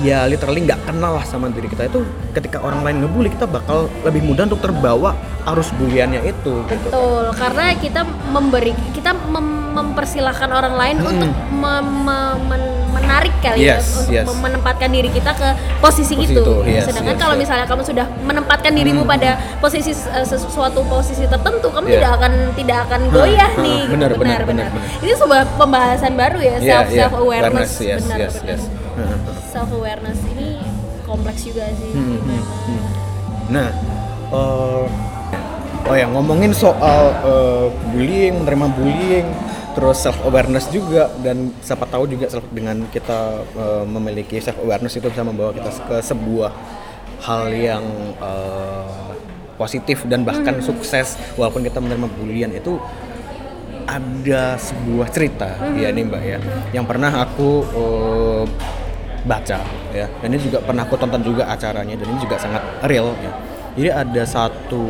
ya 0.00 0.24
literally 0.24 0.62
nggak 0.62 0.78
kenal 0.84 1.12
lah 1.12 1.24
sama 1.24 1.50
diri 1.50 1.66
kita 1.66 1.86
itu 1.86 2.00
ketika 2.30 2.58
orang 2.58 2.80
lain 2.80 3.02
ngebully 3.02 3.28
kita 3.28 3.44
bakal 3.44 3.90
lebih 4.02 4.22
mudah 4.22 4.46
untuk 4.46 4.60
terbawa 4.60 5.10
arus 5.44 5.74
buliannya 5.74 6.22
itu 6.22 6.52
gitu 6.64 6.86
Betul, 6.86 7.24
karena 7.34 7.74
kita 7.74 8.00
memberi 8.28 8.72
kita 8.92 9.10
mem- 9.26 9.56
mempersilahkan 9.68 10.48
orang 10.48 10.74
lain 10.74 10.94
untuk 10.98 11.14
mem- 11.50 11.94
me- 12.04 12.38
men- 12.46 12.76
menarik 12.88 13.30
kali 13.38 13.62
Yes, 13.62 14.06
ya, 14.06 14.20
yes. 14.20 14.24
untuk 14.26 14.42
menempatkan 14.42 14.90
diri 14.90 15.06
kita 15.08 15.30
ke 15.30 15.48
posisi, 15.78 16.18
Posisi 16.18 16.34
itu. 16.34 16.42
itu, 16.42 16.54
yes, 16.66 16.84
Sedangkan 16.84 17.14
yes, 17.14 17.20
kalau 17.20 17.34
yes. 17.36 17.40
misalnya 17.46 17.66
kamu 17.68 17.82
sudah 17.84 18.06
menempatkan 18.20 18.72
dirimu 18.74 19.02
pada 19.04 19.30
posisi 19.58 19.92
eh, 19.92 20.26
sesuatu 20.26 20.82
posisi 20.84 21.24
tertentu, 21.24 21.68
kamu 21.68 21.86
Yeah. 21.88 21.94
tidak 21.94 22.12
akan 22.18 22.32
tidak 22.52 22.78
akan 22.84 23.00
goyah 23.08 23.50
Hah, 23.50 23.62
nih. 23.62 23.82
benar, 23.88 24.10
gitu. 24.10 24.20
benar, 24.20 24.40
benar, 24.44 24.68
benar. 24.68 24.98
Ini 24.98 25.12
sebuah 25.14 25.42
pembahasan 25.54 26.12
baru 26.14 26.38
ya, 26.38 26.56
self 26.58 26.86
self 26.90 27.12
awareness. 27.14 27.70
yes 27.78 28.02
benar, 28.04 28.18
yes 28.18 28.34
yes 28.42 28.62
Self 29.52 29.70
awareness 29.74 30.18
ini 30.32 30.58
kompleks 31.06 31.40
juga 31.46 31.70
sih. 31.72 31.92
Hmm, 31.94 32.18
hmm, 32.20 32.42
hmm. 32.44 32.84
Nah, 33.48 33.68
eh, 34.34 34.84
oh 35.88 35.96
ya 35.96 36.06
ngomongin 36.12 36.52
soal 36.52 37.16
eh, 37.24 37.66
bullying, 37.94 38.44
menerima 38.44 38.66
bullying, 38.76 39.26
terus 39.72 40.04
self 40.04 40.18
awareness 40.26 40.68
juga 40.68 41.08
dan 41.24 41.54
siapa 41.64 41.88
tahu 41.88 42.10
juga 42.10 42.28
self- 42.28 42.52
dengan 42.52 42.84
kita 42.92 43.40
eh, 43.56 43.84
memiliki 43.88 44.36
self 44.42 44.60
awareness 44.60 45.00
itu 45.00 45.08
bisa 45.08 45.24
membawa 45.24 45.54
kita 45.56 45.70
ke 45.86 45.96
sebuah 46.04 46.52
hal 47.24 47.48
yang 47.54 47.84
eh, 48.20 49.10
positif 49.58 50.06
dan 50.06 50.22
bahkan 50.22 50.62
sukses 50.62 51.18
walaupun 51.34 51.64
kita 51.66 51.80
menerima 51.82 52.06
bullying. 52.20 52.52
Itu 52.54 52.78
ada 53.88 54.60
sebuah 54.60 55.08
cerita 55.08 55.56
ya 55.72 55.88
nih 55.88 56.04
mbak 56.04 56.22
ya. 56.22 56.38
Yang 56.76 56.84
pernah 56.84 57.10
aku 57.24 57.50
eh, 57.64 58.44
baca 59.24 59.58
ya. 59.94 60.06
Dan 60.22 60.28
ini 60.34 60.40
juga 60.42 60.58
pernah 60.62 60.82
aku 60.86 60.94
tonton 60.98 61.22
juga 61.24 61.48
acaranya 61.50 61.94
dan 61.98 62.06
ini 62.06 62.18
juga 62.22 62.36
sangat 62.38 62.62
real 62.86 63.14
ya. 63.18 63.32
Jadi 63.78 63.90
ada 63.94 64.22
satu 64.26 64.84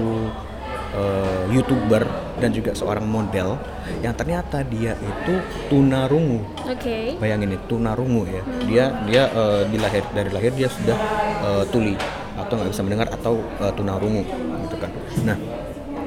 eh, 0.97 1.43
youtuber 1.53 2.05
dan 2.39 2.51
juga 2.55 2.73
seorang 2.73 3.05
model 3.05 3.59
yang 4.01 4.15
ternyata 4.15 4.63
dia 4.65 4.95
itu 4.97 5.35
tunarungu. 5.69 6.45
Oke. 6.69 7.17
bayangin 7.21 7.57
nih 7.57 7.61
tunarungu 7.69 8.23
ya. 8.29 8.43
Dia 8.65 8.85
dia 9.09 9.23
eh, 9.33 9.63
dilahir 9.69 10.05
dari 10.13 10.31
lahir 10.33 10.53
dia 10.55 10.69
sudah 10.69 10.97
eh, 11.45 11.65
tuli 11.69 11.95
atau 12.39 12.55
nggak 12.55 12.71
bisa 12.71 12.83
mendengar 12.87 13.09
atau 13.11 13.43
eh, 13.61 13.73
tunarungu 13.75 14.25
gitu 14.69 14.77
kan. 14.81 14.91
Nah 15.25 15.39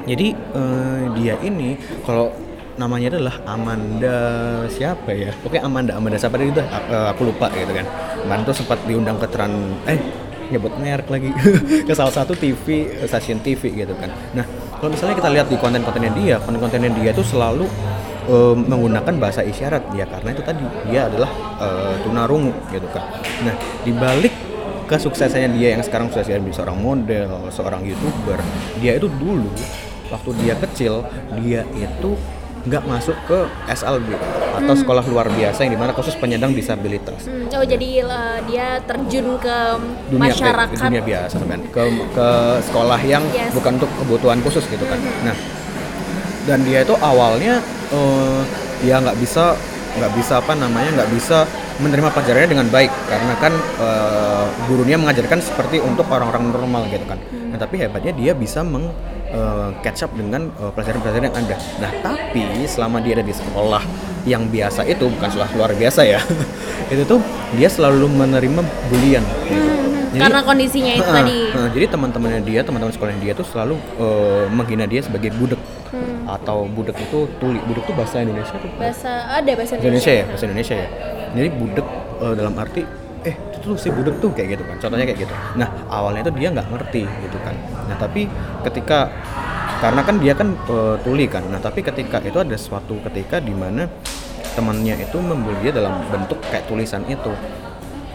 Jadi 0.02 0.34
eh, 0.34 1.02
dia 1.14 1.38
ini 1.46 1.78
kalau 2.02 2.34
namanya 2.82 3.14
adalah 3.14 3.36
Amanda 3.46 4.18
siapa 4.66 5.14
ya? 5.14 5.30
Oke 5.46 5.62
Amanda 5.62 5.94
Amanda 5.94 6.18
siapa 6.18 6.34
itu 6.42 6.58
Eh, 6.58 7.06
aku 7.14 7.30
lupa 7.30 7.46
gitu 7.54 7.70
kan. 7.70 7.86
Kemarin 8.26 8.42
tuh 8.42 8.56
sempat 8.58 8.78
diundang 8.90 9.16
ke 9.22 9.26
Tran 9.30 9.54
eh 9.86 9.98
nyebut 10.50 10.74
merek 10.76 11.08
lagi 11.08 11.30
ke 11.88 11.92
salah 11.94 12.12
satu 12.12 12.34
TV 12.34 12.90
stasiun 13.06 13.38
TV 13.40 13.86
gitu 13.86 13.94
kan. 13.94 14.10
Nah 14.34 14.44
kalau 14.82 14.90
misalnya 14.90 15.14
kita 15.14 15.30
lihat 15.30 15.46
di 15.46 15.56
konten-kontennya 15.56 16.12
dia, 16.18 16.36
konten-kontennya 16.42 16.90
dia 16.98 17.10
tuh 17.14 17.22
selalu 17.22 17.70
eh, 18.26 18.54
menggunakan 18.58 19.14
bahasa 19.22 19.46
isyarat 19.46 19.94
ya 19.94 20.04
karena 20.10 20.28
itu 20.34 20.42
tadi 20.42 20.64
dia 20.90 21.06
adalah 21.06 21.30
eh, 21.62 21.94
tunarungu 22.02 22.52
gitu 22.74 22.88
kan. 22.90 23.06
Nah 23.46 23.54
dibalik 23.86 24.34
kesuksesannya 24.90 25.56
dia 25.56 25.78
yang 25.78 25.82
sekarang 25.86 26.10
sudah 26.12 26.26
jadi 26.26 26.52
seorang 26.52 26.76
model, 26.76 27.48
seorang 27.48 27.80
youtuber, 27.86 28.36
dia 28.82 28.98
itu 28.98 29.08
dulu 29.08 29.48
waktu 30.12 30.30
dia 30.44 30.54
kecil 30.60 31.00
dia 31.40 31.64
itu 31.72 32.12
nggak 32.62 32.82
masuk 32.86 33.18
ke 33.26 33.38
SLB 33.66 34.14
atau 34.52 34.74
sekolah 34.78 35.02
luar 35.10 35.26
biasa 35.26 35.66
yang 35.66 35.74
di 35.74 35.80
mana 35.80 35.90
khusus 35.90 36.14
penyandang 36.14 36.54
disabilitas. 36.54 37.26
Hmm, 37.26 37.50
oh 37.50 37.66
jadi 37.66 38.06
eh, 38.06 38.38
dia 38.46 38.66
terjun 38.86 39.34
ke 39.42 39.56
dunia 40.14 40.30
masyarakat. 40.30 40.78
dunia 40.78 41.02
biasa 41.02 41.36
kan 41.42 41.60
ke 41.66 41.82
ke 42.14 42.28
sekolah 42.70 43.00
yang 43.02 43.24
Yes. 43.34 43.50
bukan 43.50 43.82
untuk 43.82 43.90
kebutuhan 43.98 44.38
khusus 44.46 44.62
gitu 44.70 44.84
kan. 44.86 45.00
Nah 45.26 45.34
dan 46.46 46.62
dia 46.62 46.86
itu 46.86 46.94
awalnya 47.02 47.58
eh, 47.90 48.40
dia 48.86 49.02
nggak 49.02 49.18
bisa 49.18 49.58
nggak 49.92 50.12
bisa 50.14 50.38
apa 50.38 50.52
namanya 50.54 51.02
nggak 51.02 51.10
bisa 51.12 51.44
menerima 51.82 52.08
pelajarannya 52.14 52.50
dengan 52.54 52.68
baik. 52.70 52.92
Karena 53.10 53.34
kan 53.42 53.52
eh, 53.58 54.46
gurunya 54.70 54.96
mengajarkan 55.02 55.42
seperti 55.42 55.82
untuk 55.82 56.06
orang-orang 56.06 56.54
normal 56.54 56.86
gitu 56.86 57.02
kan. 57.10 57.18
Nah 57.50 57.58
tapi 57.58 57.82
hebatnya 57.82 58.14
dia 58.14 58.32
bisa 58.38 58.62
meng 58.62 58.86
eh, 59.32 59.68
catch 59.80 60.04
up 60.04 60.12
dengan 60.12 60.52
eh, 60.52 60.70
pelajaran-pelajaran 60.70 61.24
yang 61.24 61.36
ada 61.38 61.56
nah 61.78 61.90
tapi 62.00 62.42
selama 62.64 63.00
dia 63.00 63.16
ada 63.16 63.24
di 63.24 63.32
sekolah 63.32 63.82
yang 64.22 64.46
biasa 64.46 64.84
itu 64.84 65.08
bukan 65.08 65.28
sekolah 65.28 65.50
luar 65.52 65.70
biasa 65.72 66.00
ya 66.04 66.20
itu 66.92 67.02
tuh 67.02 67.18
dia 67.52 67.66
selalu 67.66 68.06
menerima 68.06 68.60
bulian 68.86 69.24
gitu. 69.42 69.70
Jadi- 70.12 70.20
Karena 70.20 70.40
kondisinya 70.42 70.92
itu 70.92 71.00
Heeh, 71.02 71.16
tadi. 71.16 71.38
heeh. 71.48 71.68
jadi 71.72 71.86
teman-temannya 71.88 72.40
dia, 72.44 72.60
teman-teman 72.60 72.92
sekolahnya 72.92 73.16
dia 73.18 73.32
tuh 73.32 73.48
selalu 73.48 73.80
eh, 73.96 74.44
menghina 74.46 74.84
dia 74.84 75.00
sebagai 75.00 75.32
budek 75.32 75.56
Hmm. 75.88 76.24
atau 76.26 76.64
budek 76.66 76.96
itu 76.98 77.28
tuli. 77.36 77.56
Budek 77.62 77.84
tuh 77.84 77.92
bahasa 77.92 78.20
Indonesia 78.20 78.52
tuh. 78.54 78.68
Bahasa 78.76 79.08
ada 79.30 79.50
bahasa 79.52 79.72
Indonesia. 79.74 79.88
Indonesia 79.88 80.12
ya, 80.12 80.24
bahasa 80.26 80.44
Indonesia 80.44 80.74
ya. 80.74 80.88
Jadi 81.32 81.48
budek 81.50 81.86
eh, 82.20 82.34
dalam 82.34 82.54
arti 82.56 82.82
eh 83.22 83.34
itu 83.38 83.56
tuh 83.62 83.74
si 83.74 83.88
budek 83.88 84.14
tuh 84.18 84.30
kayak 84.30 84.48
gitu 84.52 84.62
kan. 84.62 84.76
Contohnya 84.78 85.04
kayak 85.06 85.20
gitu. 85.20 85.34
Nah, 85.54 85.68
awalnya 85.88 86.22
tuh 86.22 86.34
dia 86.34 86.48
nggak 86.50 86.68
ngerti 86.68 87.02
gitu 87.08 87.38
kan. 87.40 87.54
Nah, 87.88 87.96
tapi 87.98 88.28
ketika 88.66 89.10
karena 89.82 90.00
kan 90.06 90.16
dia 90.22 90.34
kan 90.36 90.54
eh, 90.54 90.96
tuli 91.02 91.26
kan. 91.26 91.42
Nah, 91.50 91.58
tapi 91.58 91.82
ketika 91.82 92.22
itu 92.22 92.38
ada 92.38 92.54
suatu 92.54 92.98
ketika 93.06 93.42
di 93.42 93.54
mana 93.54 93.90
temannya 94.52 95.00
itu 95.00 95.16
membuli 95.18 95.56
dia 95.64 95.72
dalam 95.72 96.04
bentuk 96.12 96.38
kayak 96.52 96.68
tulisan 96.68 97.02
itu. 97.08 97.32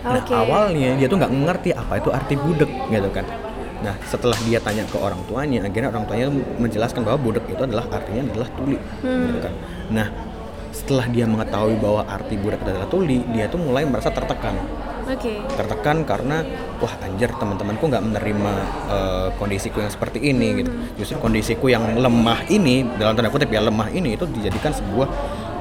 Nah 0.08 0.24
awalnya 0.32 0.96
dia 0.96 1.08
tuh 1.10 1.20
nggak 1.20 1.34
ngerti 1.34 1.70
apa 1.76 2.00
itu 2.00 2.10
arti 2.14 2.36
budek 2.40 2.72
gitu 2.88 3.10
kan. 3.12 3.26
Nah 3.84 3.96
setelah 4.08 4.38
dia 4.48 4.62
tanya 4.64 4.88
ke 4.88 4.98
orang 4.98 5.20
tuanya, 5.28 5.68
akhirnya 5.68 5.90
orang 5.92 6.06
tuanya 6.08 6.28
menjelaskan 6.62 7.04
bahwa 7.04 7.20
budek 7.20 7.44
itu 7.52 7.62
adalah 7.62 7.86
artinya 7.92 8.24
adalah 8.32 8.50
tuli, 8.56 8.80
gitu 9.04 9.40
kan. 9.44 9.54
Nah 9.92 10.08
setelah 10.72 11.06
dia 11.10 11.26
mengetahui 11.26 11.76
bahwa 11.82 12.06
arti 12.08 12.36
budek 12.40 12.62
adalah 12.64 12.88
tuli, 12.88 13.20
dia 13.36 13.52
tuh 13.52 13.60
mulai 13.60 13.84
merasa 13.84 14.14
tertekan, 14.14 14.56
Oke. 15.08 15.40
tertekan 15.50 16.04
karena 16.04 16.44
wah 16.78 16.94
anjir 17.00 17.32
teman-temanku 17.34 17.84
nggak 17.84 18.04
menerima 18.04 18.54
eh, 18.88 19.28
kondisiku 19.36 19.80
yang 19.80 19.90
seperti 19.90 20.20
ini 20.22 20.48
gitu. 20.60 20.72
Justru 20.96 21.16
kondisiku 21.18 21.68
yang 21.68 21.96
lemah 21.96 22.44
ini 22.48 22.86
dalam 22.96 23.14
tanda 23.14 23.28
kutip 23.28 23.48
ya 23.48 23.62
lemah 23.62 23.88
ini 23.90 24.14
itu 24.14 24.28
dijadikan 24.28 24.72
sebuah 24.72 25.08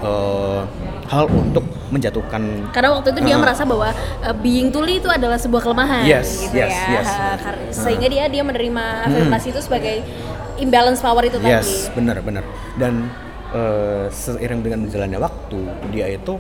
eh, 0.02 0.60
hal 1.06 1.24
untuk 1.28 1.62
menjatuhkan 1.86 2.42
Karena 2.70 2.90
waktu 2.92 3.14
itu 3.14 3.20
dia 3.22 3.34
Ah. 3.34 3.40
merasa 3.40 3.62
bahwa 3.62 3.94
uh, 4.20 4.34
being 4.36 4.68
tuli 4.68 4.98
itu 4.98 5.06
adalah 5.06 5.38
sebuah 5.38 5.62
kelemahan 5.62 6.02
Yes, 6.02 6.42
gitu 6.42 6.58
yes, 6.58 6.74
ya. 6.74 6.90
yes. 6.92 7.08
Kar- 7.38 7.62
Sehingga 7.70 8.06
dia 8.06 8.24
dia 8.26 8.42
menerima 8.42 8.84
afirmasi 9.06 9.54
itu 9.54 9.62
sebagai 9.62 10.02
imbalance 10.56 10.98
power 10.98 11.22
itu 11.22 11.38
tadi. 11.38 11.46
Yes, 11.48 11.94
benar 11.94 12.18
benar. 12.20 12.42
Dan 12.74 13.06
eh, 13.48 14.10
seiring 14.10 14.60
dengan 14.60 14.82
berjalannya 14.82 15.20
waktu, 15.20 15.60
dia 15.88 16.06
itu 16.10 16.34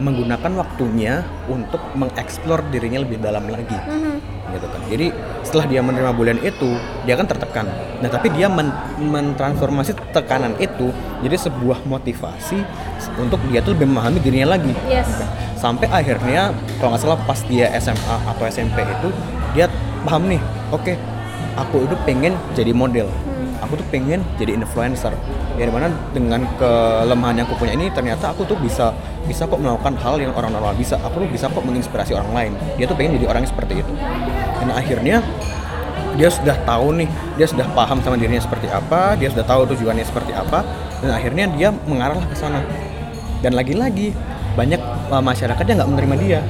menggunakan 0.00 0.52
waktunya 0.56 1.22
untuk 1.46 1.78
mengeksplor 1.92 2.64
dirinya 2.72 3.04
lebih 3.04 3.20
dalam 3.20 3.46
lagi. 3.46 3.76
Gitu 4.50 4.66
kan. 4.66 4.80
Jadi 4.90 5.06
setelah 5.46 5.66
dia 5.70 5.80
menerima 5.84 6.10
bulian 6.16 6.40
itu, 6.42 6.74
dia 7.06 7.14
kan 7.14 7.28
tertekan. 7.28 7.68
Nah, 8.02 8.08
tapi 8.10 8.32
dia 8.34 8.50
men- 8.50 8.74
mentransformasi 8.98 9.94
tekanan 10.10 10.56
itu 10.58 10.90
jadi 11.22 11.36
sebuah 11.36 11.86
motivasi 11.86 12.58
untuk 13.20 13.38
dia 13.52 13.62
tuh 13.62 13.76
lebih 13.76 13.92
memahami 13.92 14.18
dirinya 14.18 14.56
lagi. 14.56 14.72
Yes. 14.88 15.06
Sampai 15.54 15.86
akhirnya 15.92 16.56
kalau 16.80 16.96
nggak 16.96 17.02
salah 17.04 17.20
pas 17.28 17.38
dia 17.46 17.68
SMA 17.76 18.16
atau 18.26 18.44
SMP 18.48 18.80
itu 18.80 19.08
dia 19.52 19.68
paham 20.02 20.26
nih, 20.26 20.40
oke, 20.72 20.96
aku 21.60 21.84
itu 21.84 21.94
pengen 22.08 22.32
jadi 22.56 22.72
model 22.72 23.06
aku 23.70 23.78
tuh 23.78 23.88
pengen 23.94 24.26
jadi 24.34 24.58
influencer. 24.58 25.14
Ya 25.54 25.70
di 25.70 25.72
mana 25.72 25.94
dengan 26.10 26.42
kelemahan 26.58 27.38
yang 27.38 27.46
aku 27.46 27.62
punya 27.62 27.78
ini 27.78 27.86
ternyata 27.94 28.34
aku 28.34 28.42
tuh 28.42 28.58
bisa 28.58 28.90
bisa 29.30 29.46
kok 29.46 29.62
melakukan 29.62 29.94
hal 30.02 30.18
yang 30.18 30.34
orang 30.34 30.50
normal 30.50 30.74
bisa. 30.74 30.98
Aku 31.06 31.22
tuh 31.22 31.30
bisa 31.30 31.46
kok 31.46 31.62
menginspirasi 31.62 32.18
orang 32.18 32.34
lain. 32.34 32.52
Dia 32.74 32.90
tuh 32.90 32.98
pengen 32.98 33.14
jadi 33.22 33.30
orang 33.30 33.46
yang 33.46 33.52
seperti 33.54 33.86
itu. 33.86 33.92
Dan 34.58 34.74
akhirnya 34.74 35.22
dia 36.18 36.26
sudah 36.26 36.58
tahu 36.66 36.98
nih 36.98 37.08
dia 37.38 37.46
sudah 37.46 37.64
paham 37.70 38.02
sama 38.02 38.18
dirinya 38.18 38.42
seperti 38.42 38.66
apa 38.66 39.14
dia 39.14 39.30
sudah 39.30 39.46
tahu 39.46 39.62
tujuannya 39.72 40.02
seperti 40.02 40.34
apa 40.34 40.66
dan 40.98 41.14
akhirnya 41.14 41.46
dia 41.54 41.70
mengarah 41.86 42.18
ke 42.18 42.34
sana. 42.34 42.66
Dan 43.40 43.54
lagi-lagi 43.56 44.12
banyak 44.58 44.82
uh, 45.14 45.22
masyarakat 45.22 45.62
yang 45.62 45.76
nggak 45.78 45.90
menerima 45.94 46.14
dia 46.18 46.40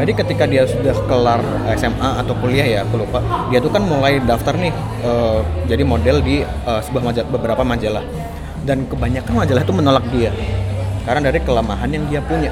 jadi 0.00 0.12
ketika 0.16 0.44
dia 0.48 0.64
sudah 0.64 0.96
kelar 1.04 1.44
SMA 1.76 2.10
atau 2.24 2.32
kuliah 2.40 2.64
ya 2.64 2.78
aku 2.88 3.04
lupa. 3.04 3.20
Dia 3.52 3.60
tuh 3.60 3.68
kan 3.68 3.84
mulai 3.84 4.16
daftar 4.24 4.56
nih 4.56 4.72
uh, 5.04 5.44
jadi 5.68 5.84
model 5.84 6.24
di 6.24 6.40
uh, 6.40 6.80
sebuah 6.80 7.04
maja- 7.04 7.28
beberapa 7.28 7.60
majalah. 7.60 8.00
Dan 8.64 8.88
kebanyakan 8.88 9.44
majalah 9.44 9.60
itu 9.60 9.74
menolak 9.76 10.04
dia. 10.08 10.32
Karena 11.04 11.28
dari 11.28 11.40
kelemahan 11.44 11.88
yang 11.92 12.04
dia 12.08 12.20
punya. 12.24 12.48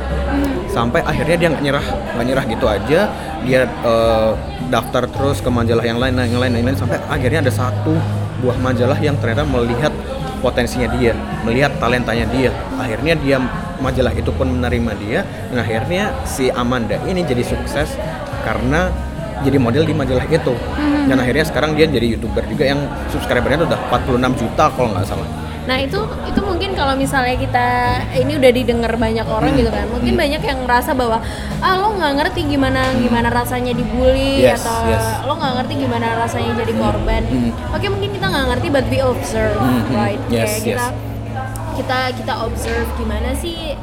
Sampai 0.69 1.01
akhirnya 1.01 1.37
dia 1.41 1.49
nggak 1.49 1.65
nyerah 1.65 1.87
nggak 2.17 2.27
nyerah 2.29 2.45
gitu 2.53 2.67
aja. 2.69 3.01
Dia 3.49 3.61
uh, 3.81 4.37
daftar 4.69 5.09
terus 5.09 5.41
ke 5.41 5.49
majalah 5.49 5.85
yang 5.89 5.97
lain 5.97 6.21
yang 6.21 6.41
lain 6.41 6.53
yang 6.53 6.67
lain 6.69 6.77
sampai 6.77 7.01
akhirnya 7.09 7.49
ada 7.49 7.53
satu 7.53 7.97
buah 8.45 8.61
majalah 8.61 9.01
yang 9.01 9.17
ternyata 9.19 9.49
melihat 9.49 9.91
potensinya 10.45 10.87
dia 11.01 11.17
melihat 11.49 11.73
talentanya 11.81 12.29
dia. 12.29 12.53
Akhirnya 12.77 13.17
dia 13.17 13.37
majalah 13.79 14.13
itu 14.13 14.31
pun 14.31 14.49
menerima 14.51 14.93
dia 14.99 15.21
dan 15.49 15.59
akhirnya 15.59 16.05
si 16.25 16.51
Amanda 16.51 16.99
ini 17.05 17.23
jadi 17.23 17.43
sukses 17.43 17.95
karena 18.43 18.91
jadi 19.41 19.57
model 19.57 19.85
di 19.85 19.95
majalah 19.95 20.27
itu 20.27 20.55
dan 21.07 21.17
akhirnya 21.17 21.47
sekarang 21.47 21.73
dia 21.73 21.87
jadi 21.87 22.19
youtuber 22.19 22.43
juga 22.45 22.65
yang 22.67 22.81
subscribernya 23.09 23.65
udah 23.65 23.79
46 23.89 24.19
juta 24.37 24.65
kalau 24.71 24.91
nggak 24.93 25.07
salah 25.07 25.29
Nah 25.69 25.77
itu 25.77 26.01
itu 26.25 26.41
mungkin 26.41 26.73
kalau 26.73 26.97
misalnya 26.97 27.37
kita 27.37 27.67
ini 28.17 28.41
udah 28.41 28.51
didengar 28.57 28.89
banyak 28.97 29.29
orang 29.29 29.53
gitu 29.53 29.69
kan, 29.69 29.85
mungkin 29.93 30.17
Hmm. 30.17 30.23
banyak 30.25 30.41
yang 30.41 30.59
ngerasa 30.65 30.97
bahwa 30.97 31.21
ah 31.61 31.75
lo 31.77 31.93
nggak 31.93 32.13
ngerti 32.17 32.41
gimana 32.49 32.89
gimana 32.97 33.29
rasanya 33.29 33.77
dibully 33.77 34.41
Yes, 34.41 34.65
atau 34.65 34.89
yes. 34.89 35.29
lo 35.29 35.37
nggak 35.37 35.55
ngerti 35.61 35.73
gimana 35.85 36.17
rasanya 36.17 36.57
jadi 36.57 36.73
korban. 36.73 37.21
Hmm. 37.29 37.53
Oke 37.77 37.85
mungkin 37.93 38.17
kita 38.17 38.27
nggak 38.33 38.47
ngerti 38.49 38.67
but 38.73 38.85
we 38.89 38.99
observe, 39.05 39.61
Hmm, 39.61 39.85
hmm. 39.85 39.93
right? 39.93 40.21
Yes, 40.33 40.41
Kayak 40.41 40.49
yes. 40.49 40.65
kita 40.65 40.87
kita 41.81 42.35
observe 42.41 42.89
gimana 42.95 43.31
sih 43.35 43.75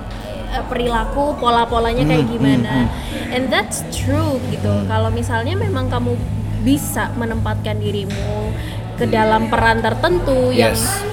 eh, 0.47 0.63
perilaku 0.65 1.35
pola-polanya 1.35 2.03
kayak 2.03 2.25
Hmm, 2.25 2.33
gimana, 2.33 2.73
hmm, 2.87 3.33
and 3.33 3.43
that's 3.47 3.83
true 3.89 4.39
gitu. 4.47 4.83
Kalau 4.85 5.09
misalnya 5.09 5.55
memang 5.55 5.87
kamu 5.87 6.15
bisa 6.61 7.13
menempatkan 7.13 7.77
dirimu 7.77 8.51
ke 8.95 9.05
dalam 9.05 9.47
peran 9.47 9.79
tertentu 9.79 10.49
yang 10.49 10.71
yes 10.71 11.03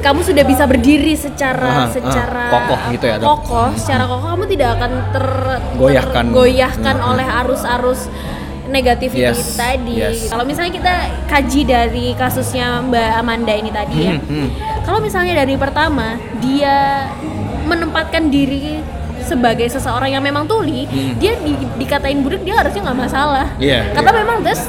kamu 0.00 0.24
sudah 0.24 0.40
bisa 0.42 0.64
berdiri 0.64 1.12
secara 1.12 1.84
Aha, 1.84 1.92
secara 1.92 2.44
aha, 2.46 2.52
kokoh 2.56 2.80
gitu 2.88 3.04
ya, 3.04 3.16
Dok. 3.20 3.28
kokoh 3.36 3.68
secara 3.76 4.08
kokoh 4.08 4.28
kamu 4.32 4.44
tidak 4.48 4.68
akan 4.78 4.92
ter 5.12 5.26
Goyahkan. 5.76 6.24
tergoyahkan 6.24 6.96
Mhm. 6.96 7.10
oleh 7.12 7.26
arus-arus 7.44 8.00
negatif 8.66 9.12
Yes, 9.12 9.58
tadi 9.58 10.00
yes. 10.00 10.32
kalau 10.32 10.48
misalnya 10.48 10.72
kita 10.72 10.94
kaji 11.26 11.60
dari 11.66 12.06
kasusnya 12.14 12.80
Mbak 12.80 13.10
Amanda 13.12 13.52
ini 13.52 13.68
tadi 13.68 13.96
ya 14.00 14.14
Hmm, 14.14 14.24
hmm. 14.24 14.48
Kalau 14.82 14.98
misalnya 14.98 15.34
dari 15.34 15.54
pertama 15.54 16.14
dia 16.38 17.06
menempatkan 17.62 18.28
diri 18.28 18.80
sebagai 19.20 19.68
seseorang 19.68 20.10
yang 20.10 20.20
memang 20.20 20.44
tuli 20.44 20.84
Hmm. 20.84 21.14
dia 21.16 21.36
di- 21.36 21.54
dikatain 21.76 22.18
buruk 22.18 22.40
dia 22.40 22.56
harusnya 22.56 22.82
nggak 22.82 22.98
masalah 23.00 23.46
Iya, 23.56 23.92
karena 23.92 24.10
iya. 24.10 24.18
memang 24.18 24.36
that's 24.40 24.64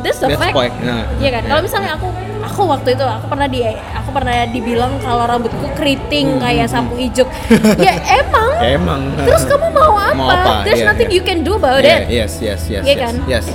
that's 0.00 0.18
the 0.18 0.28
That's 0.28 0.40
fact 0.40 0.54
point. 0.54 0.74
Nah, 0.80 1.06
Iya 1.16 1.30
kan? 1.30 1.42
Kalau 1.44 1.60
iya. 1.60 1.66
misalnya 1.66 1.90
aku 1.94 2.08
aku 2.42 2.60
waktu 2.64 2.88
itu 2.90 3.04
aku 3.04 3.26
pernah 3.28 3.46
di 3.46 3.60
aku 3.68 4.10
pernah 4.10 4.34
dibilang 4.44 4.98
kalau 4.98 5.24
rambutku 5.24 5.66
keriting 5.74 6.38
kayak 6.38 6.66
sapu 6.66 6.96
ijuk. 6.96 7.28
ya 7.78 7.94
emang. 8.12 8.50
Ya, 8.58 8.70
emang 8.72 9.00
Terus 9.20 9.44
kamu 9.44 9.66
mau 9.70 9.94
apa? 9.94 10.10
Mau 10.12 10.26
apa? 10.26 10.52
There's 10.64 10.80
Iya, 10.80 10.88
nothing 10.88 11.06
iya. 11.06 11.16
you 11.16 11.22
can 11.22 11.38
do 11.42 11.54
about 11.54 11.82
Yeah, 11.82 12.02
it. 12.02 12.10
yes 12.10 12.32
yes 12.38 12.66
yes 12.66 12.82
Iya 12.82 12.92
yes, 12.92 12.98
kan? 12.98 13.14
yes 13.26 13.46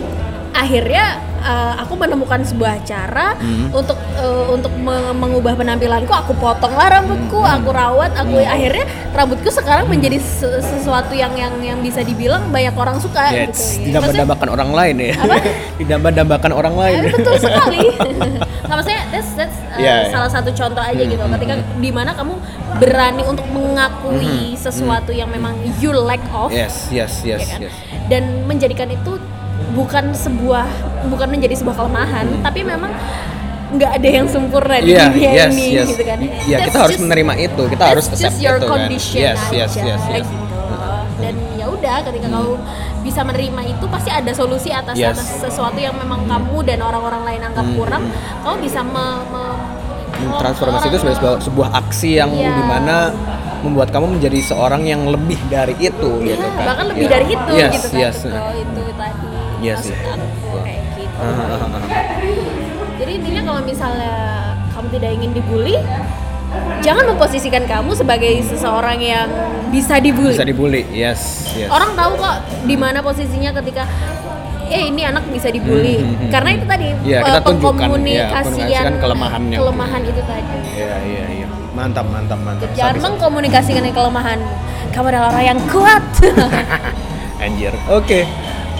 Akhirnya 0.54 1.20
uh, 1.40 1.74
aku 1.78 1.94
menemukan 1.96 2.42
sebuah 2.42 2.82
cara 2.82 3.34
Hmm. 3.38 3.70
untuk 3.72 3.96
uh, 4.14 4.50
untuk 4.50 4.72
me- 4.74 5.14
mengubah 5.14 5.54
penampilanku 5.54 6.10
aku 6.10 6.34
potonglah 6.34 6.90
rambutku 6.92 7.38
Hmm. 7.38 7.56
aku 7.56 7.70
rawat 7.70 8.12
aku 8.14 8.38
akhirnya 8.40 8.86
rambutku 9.12 9.48
sekarang 9.48 9.86
menjadi 9.86 10.18
se- 10.18 10.60
sesuatu 10.60 11.12
yang 11.12 11.34
yang 11.34 11.54
yang 11.60 11.80
bisa 11.80 12.02
dibilang 12.02 12.48
banyak 12.48 12.72
orang 12.72 12.98
suka 12.98 13.30
Yes, 13.30 13.78
gitu 13.78 13.88
tidak 13.88 14.02
Maksudnya- 14.04 14.24
mendambakan 14.24 14.48
orang 14.50 14.70
lain 14.72 14.96
ya. 14.98 15.14
Apa? 15.16 15.38
tidak 15.80 15.98
mendambakan 16.02 16.52
orang 16.52 16.76
lain. 16.76 16.98
Eh, 17.00 17.12
betul 17.12 17.36
sekali. 17.46 17.80
Nggak 18.68 18.76
maksudnya 18.76 19.02
that's, 19.10 19.32
that's 19.34 19.58
uh, 19.70 19.80
iya. 19.80 19.96
salah 20.10 20.28
satu 20.28 20.50
contoh 20.52 20.82
aja 20.82 20.98
Hmm, 20.98 21.08
gitu. 21.08 21.24
hmm, 21.24 21.34
Ketika 21.34 21.54
di 21.78 21.90
mana 21.90 22.12
kamu 22.12 22.36
berani 22.78 23.24
untuk 23.24 23.48
mengakui 23.48 24.28
sesuatu 24.54 25.10
yang 25.10 25.28
memang 25.28 25.52
you 25.78 25.90
lack 25.92 26.20
of, 26.30 26.52
Yes, 26.52 26.90
yes, 26.90 27.24
yes, 27.24 27.40
ya 27.40 27.48
kan? 27.48 27.60
yes. 27.64 27.76
dan 28.08 28.24
menjadikan 28.44 28.88
itu 28.88 29.16
bukan 29.70 30.12
sebuah 30.12 30.68
bukan 31.06 31.28
menjadi 31.30 31.56
sebuah 31.56 31.76
kelemahan, 31.76 32.26
tapi 32.42 32.60
memang 32.62 32.92
nggak 33.68 33.92
ada 33.94 34.10
yang 34.10 34.26
sempurna 34.26 34.80
di 34.80 34.96
Iya, 34.96 35.12
dunia 35.12 35.30
yes, 35.30 35.52
ini 35.52 35.66
yes. 35.76 35.88
gitu 35.88 36.04
kan. 36.04 36.18
Iya, 36.24 36.32
That's 36.56 36.66
kita 36.66 36.78
harus 36.80 36.96
just- 36.96 37.04
menerima 37.04 37.34
itu. 37.38 37.64
Kita 37.68 37.86
harus 37.86 38.06
accept 38.08 38.38
your 38.38 38.58
itu 38.58 38.66
kan. 38.66 38.80
Yes, 38.88 39.06
aja 39.12 39.20
yes, 39.20 39.42
yes, 39.52 39.74
yes. 40.08 40.26
gitu. 40.26 40.46
Dan 41.18 41.34
ya 41.54 41.66
udah 41.68 41.96
ketika 42.04 42.28
kamu 42.28 42.54
bisa 43.02 43.22
menerima 43.24 43.62
itu 43.68 43.86
pasti 43.88 44.10
ada 44.10 44.32
solusi 44.32 44.70
atas, 44.70 44.96
Yes. 44.96 45.14
atas 45.14 45.28
sesuatu 45.44 45.76
yang 45.76 45.96
memang 45.96 46.24
kamu 46.26 46.58
dan 46.64 46.80
orang-orang 46.80 47.22
lain 47.24 47.42
anggap 47.44 47.66
Hmm. 47.66 47.76
kurang, 47.76 48.04
kamu 48.42 48.56
bisa 48.62 48.80
me, 48.82 49.06
me- 49.28 49.60
transformasi 50.38 50.86
itu 50.88 50.98
sebagai 50.98 51.18
sebuah, 51.18 51.36
sebuah 51.42 51.70
aksi 51.78 52.10
yang 52.16 52.30
Iya. 52.32 52.50
di 52.52 52.64
mana 52.64 52.96
membuat 53.60 53.90
kamu 53.90 54.18
menjadi 54.18 54.40
seorang 54.44 54.82
yang 54.84 55.06
lebih 55.06 55.38
dari 55.48 55.74
itu 55.76 56.12
Ya, 56.22 56.34
gitu 56.34 56.46
kan 56.48 56.66
bahkan 56.66 56.86
lebih 56.88 57.04
Iya. 57.04 57.12
dari 57.12 57.26
itu 57.28 57.52
yes, 57.52 57.72
gitu 57.72 57.88
kan 57.88 58.00
yes. 58.00 58.18
Betul, 58.20 58.54
itu 58.56 58.82
tadi 58.94 59.28
Iya 59.58 59.74
maksud 59.74 59.86
sih. 59.88 59.98
aku 59.98 60.58
kayak 60.60 60.82
jadi 63.00 63.12
intinya 63.18 63.42
kalau 63.54 63.62
misalnya 63.66 64.16
kamu 64.74 64.88
tidak 64.98 65.12
ingin 65.18 65.32
dibully 65.34 65.76
jangan 66.80 67.04
memposisikan 67.12 67.64
kamu 67.68 67.92
sebagai 67.92 68.40
seseorang 68.48 69.00
yang 69.04 69.28
bisa 69.70 70.00
dibully 70.00 70.34
bisa 70.38 70.48
dibully 70.48 70.82
yes 70.94 71.52
yes 71.58 71.70
orang 71.70 71.92
tahu 71.94 72.16
kok 72.18 72.38
di 72.64 72.76
mana 72.80 73.04
posisinya 73.04 73.52
ketika 73.62 73.84
eh 74.68 74.92
ini 74.92 75.08
anak 75.08 75.24
bisa 75.32 75.48
dibully 75.48 76.00
Hmm, 76.00 76.08
hmm, 76.08 76.18
hmm, 76.28 76.32
karena 76.32 76.50
hmm. 76.52 76.58
itu 76.60 76.66
tadi 76.68 76.88
eh, 76.92 76.96
kita 76.98 77.40
tunjukkan, 77.40 77.40
iya, 77.40 77.42
pengkomunikasian 77.48 78.44
komunikasikan 78.44 78.94
kelemahannya. 79.00 79.58
kelemahan 79.60 80.02
itu 80.04 80.22
tadi 80.28 80.56
iya 80.76 80.96
iya 81.04 81.26
iya 81.44 81.48
mantap 81.72 82.06
mantap 82.12 82.40
mantap 82.44 82.68
jangan 82.76 82.96
mengkomunikasikan 83.00 83.84
kelemahan 83.96 84.40
kamu 84.92 85.06
adalah 85.14 85.30
orang 85.32 85.46
yang 85.56 85.60
kuat 85.72 86.04
Anjir. 87.38 87.74
Oke. 87.90 88.26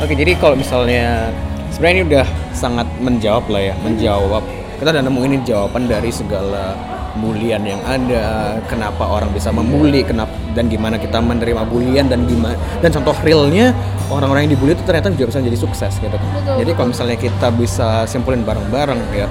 Oke, 0.02 0.14
jadi 0.14 0.34
kalau 0.38 0.58
misalnya 0.58 1.30
sebenarnya 1.78 1.94
ini 1.94 2.04
udah 2.10 2.26
sangat 2.58 2.88
menjawab 2.98 3.46
lah 3.54 3.62
ya, 3.70 3.76
menjawab. 3.86 4.42
Kita 4.82 4.90
udah 4.90 5.04
nemu 5.06 5.20
ini 5.30 5.38
jawaban 5.46 5.86
dari 5.86 6.10
segala 6.10 6.74
bulian 7.22 7.62
yang 7.66 7.82
ada, 7.86 8.58
kenapa 8.66 9.06
orang 9.06 9.30
bisa 9.30 9.54
membuli, 9.54 10.02
kenapa 10.02 10.34
dan 10.58 10.74
gimana 10.74 10.98
kita 10.98 11.22
menerima 11.22 11.70
bulian 11.70 12.10
dan 12.10 12.26
gimana 12.26 12.58
dan 12.82 12.90
contoh 12.90 13.14
realnya 13.22 13.78
orang-orang 14.10 14.50
yang 14.50 14.58
dibully 14.58 14.74
itu 14.74 14.82
ternyata 14.86 15.14
juga 15.14 15.30
bisa 15.34 15.42
jadi 15.42 15.58
sukses 15.58 15.94
gitu 16.02 16.14
kan. 16.14 16.30
Betul, 16.34 16.66
jadi 16.66 16.72
kalau 16.74 16.88
misalnya 16.94 17.18
kita 17.18 17.48
bisa 17.54 18.10
simpulin 18.10 18.42
bareng-bareng 18.42 19.02
ya, 19.14 19.30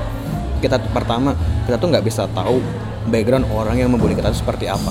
kita 0.62 0.78
pertama 0.90 1.34
kita 1.66 1.78
tuh 1.78 1.88
nggak 1.94 2.05
bisa 2.07 2.30
tahu 2.30 2.62
background 3.11 3.47
orang 3.55 3.78
yang 3.78 3.90
membuli 3.90 4.18
kita 4.18 4.34
itu 4.34 4.42
seperti 4.42 4.66
apa 4.66 4.90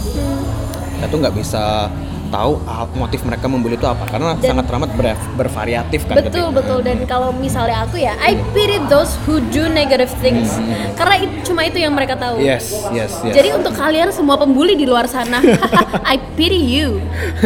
kita 0.96 1.08
tuh 1.12 1.20
nggak 1.20 1.36
bisa 1.36 1.92
tahu 2.28 2.60
ah, 2.64 2.86
motif 2.92 3.22
mereka 3.22 3.46
membuli 3.46 3.74
itu 3.74 3.84
apa 3.84 4.04
karena 4.06 4.34
Dan- 4.34 4.56
sangat 4.56 4.66
amat 4.68 4.92
ber- 4.92 5.18
bervariatif 5.36 6.04
kan 6.04 6.16
betul 6.16 6.30
ketika- 6.46 6.56
betul 6.56 6.80
dan 6.80 6.98
kalau 7.06 7.30
misalnya 7.32 7.82
aku 7.82 7.98
ya 7.98 8.14
I 8.18 8.34
pity 8.52 8.80
those 8.86 9.16
who 9.24 9.40
do 9.50 9.68
negative 9.68 10.10
things 10.18 10.52
karena 10.94 11.16
itu, 11.20 11.36
cuma 11.46 11.64
itu 11.64 11.78
yang 11.78 11.92
mereka 11.92 12.14
tahu 12.14 12.38
Hmm. 12.38 12.48
yes 12.48 12.66
yes 12.92 13.12
yes 13.22 13.34
Jadi 13.34 13.50
untuk 13.54 13.74
kalian 13.74 14.10
semua 14.10 14.36
pembuli 14.36 14.74
di 14.74 14.84
luar 14.84 15.06
sana, 15.06 15.40
I 16.06 16.18
pity 16.36 16.58
you. 16.58 17.00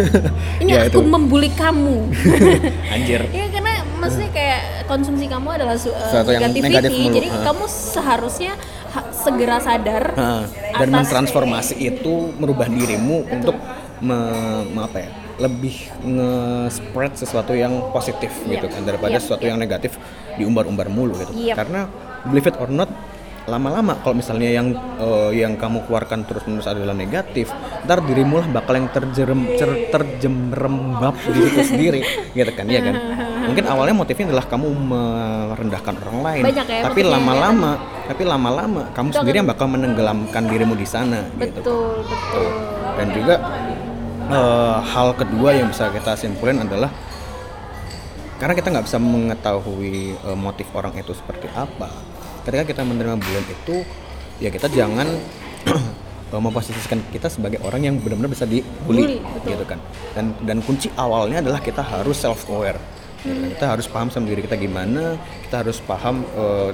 Ini 0.61 0.69
Ya, 0.69 0.79
aku 0.85 0.97
itu. 0.97 1.05
membuli 1.05 1.49
kamu. 1.51 2.09
anjir 2.89 3.21
ya 3.29 3.45
karena 3.47 3.73
maksudnya 3.95 4.29
kayak 4.29 4.61
konsumsi 4.85 5.25
kamu 5.25 5.47
adalah 5.51 5.75
uh, 5.75 5.81
Sesuatu 5.81 6.31
yang 6.31 6.49
negativity. 6.49 7.09
Jadi 7.11 7.27
ha. 7.27 7.41
kamu 7.43 7.63
seharusnya 7.65 8.53
ha- 8.89 9.07
segera 9.11 9.57
sadar 9.59 10.03
Nah, 10.13 10.43
dan 10.73 10.87
mentransformasi 10.89 11.75
itu 11.77 12.13
merubah 12.35 12.65
dirimu 12.65 13.27
untuk 13.29 13.55
me- 13.99 14.65
me- 14.65 14.83
apa 14.83 14.97
ya 14.99 15.09
lebih 15.39 15.75
nge-spread 16.03 17.15
sesuatu 17.15 17.55
yang 17.55 17.91
positif 17.91 18.31
Iya. 18.43 18.59
gitu 18.59 18.65
kan 18.67 18.81
daripada 18.83 19.15
Iya, 19.15 19.21
sesuatu 19.21 19.43
iya. 19.43 19.51
yang 19.51 19.59
negatif 19.59 19.95
diumbar-umbar 20.35 20.87
mulu 20.87 21.15
gitu 21.17 21.31
Iya. 21.31 21.55
karena 21.55 21.87
believe 22.27 22.47
it 22.47 22.57
or 22.57 22.67
not 22.67 22.91
lama-lama 23.47 23.97
kalau 23.99 24.13
misalnya 24.13 24.51
yang 24.51 24.67
eh, 24.99 25.31
yang 25.35 25.57
kamu 25.57 25.81
keluarkan 25.83 26.21
terus-menerus 26.21 26.69
adalah 26.69 26.93
negatif 26.93 27.49
ntar 27.81 28.03
dirimu 28.03 28.37
lah 28.37 28.47
bakal 28.51 28.77
yang 28.77 28.91
terjerem 28.93 29.57
cer- 29.57 29.89
terjemerembab 29.89 31.17
diriku 31.25 31.61
sendiri 31.63 32.05
gitu 32.37 32.51
kan 32.51 32.69
ya 32.69 32.83
kan 32.83 32.95
mungkin 33.49 33.65
awalnya 33.65 33.95
motifnya 33.97 34.29
adalah 34.29 34.45
kamu 34.45 34.67
merendahkan 34.69 35.93
orang 35.97 36.19
lain 36.21 36.43
Banyak 36.45 36.67
ya 36.67 36.81
tapi 36.85 37.01
motifnya, 37.01 37.13
lama-lama 37.17 37.71
tapi 38.05 38.21
lama-lama 38.23 38.81
kamu 38.93 39.09
sendiri 39.15 39.35
yang 39.41 39.49
bakal 39.49 39.65
menenggelamkan 39.65 40.43
dirimu 40.45 40.77
di 40.77 40.85
sana 40.85 41.25
gitu 41.41 41.57
betul 41.63 42.05
betul. 42.05 42.47
dan 43.01 43.07
juga 43.09 43.35
eh, 44.29 44.77
hal 44.85 45.07
kedua 45.17 45.49
yang 45.57 45.73
bisa 45.73 45.89
kita 45.89 46.13
simpulin 46.15 46.61
adalah 46.61 46.93
karena 48.39 48.55
kita 48.55 48.71
nggak 48.71 48.85
bisa 48.87 48.97
mengetahui 49.01 50.15
eh, 50.15 50.37
motif 50.37 50.69
orang 50.77 50.95
itu 50.95 51.11
seperti 51.11 51.51
apa 51.57 51.89
ketika 52.47 52.63
kita 52.63 52.81
menerima 52.87 53.19
bulan 53.19 53.45
itu 53.49 53.83
ya 54.39 54.47
kita 54.53 54.71
jangan 54.71 55.07
eh, 56.33 56.41
memposisikan 56.41 57.01
kita 57.11 57.27
sebagai 57.27 57.59
orang 57.65 57.83
yang 57.89 57.95
benar-benar 57.99 58.31
bisa 58.31 58.47
dibully 58.47 59.19
Bully, 59.19 59.49
gitu 59.49 59.65
kan. 59.67 59.81
Dan 60.15 60.37
dan 60.45 60.61
kunci 60.63 60.87
awalnya 60.95 61.43
adalah 61.43 61.59
kita 61.59 61.83
harus 61.83 62.15
self 62.15 62.47
aware 62.47 62.79
kita 63.23 63.75
harus 63.75 63.85
paham 63.91 64.07
sama 64.07 64.31
diri 64.31 64.47
kita 64.47 64.55
gimana 64.55 65.19
kita 65.43 65.65
harus 65.65 65.83
paham 65.83 66.23
eh, 66.23 66.71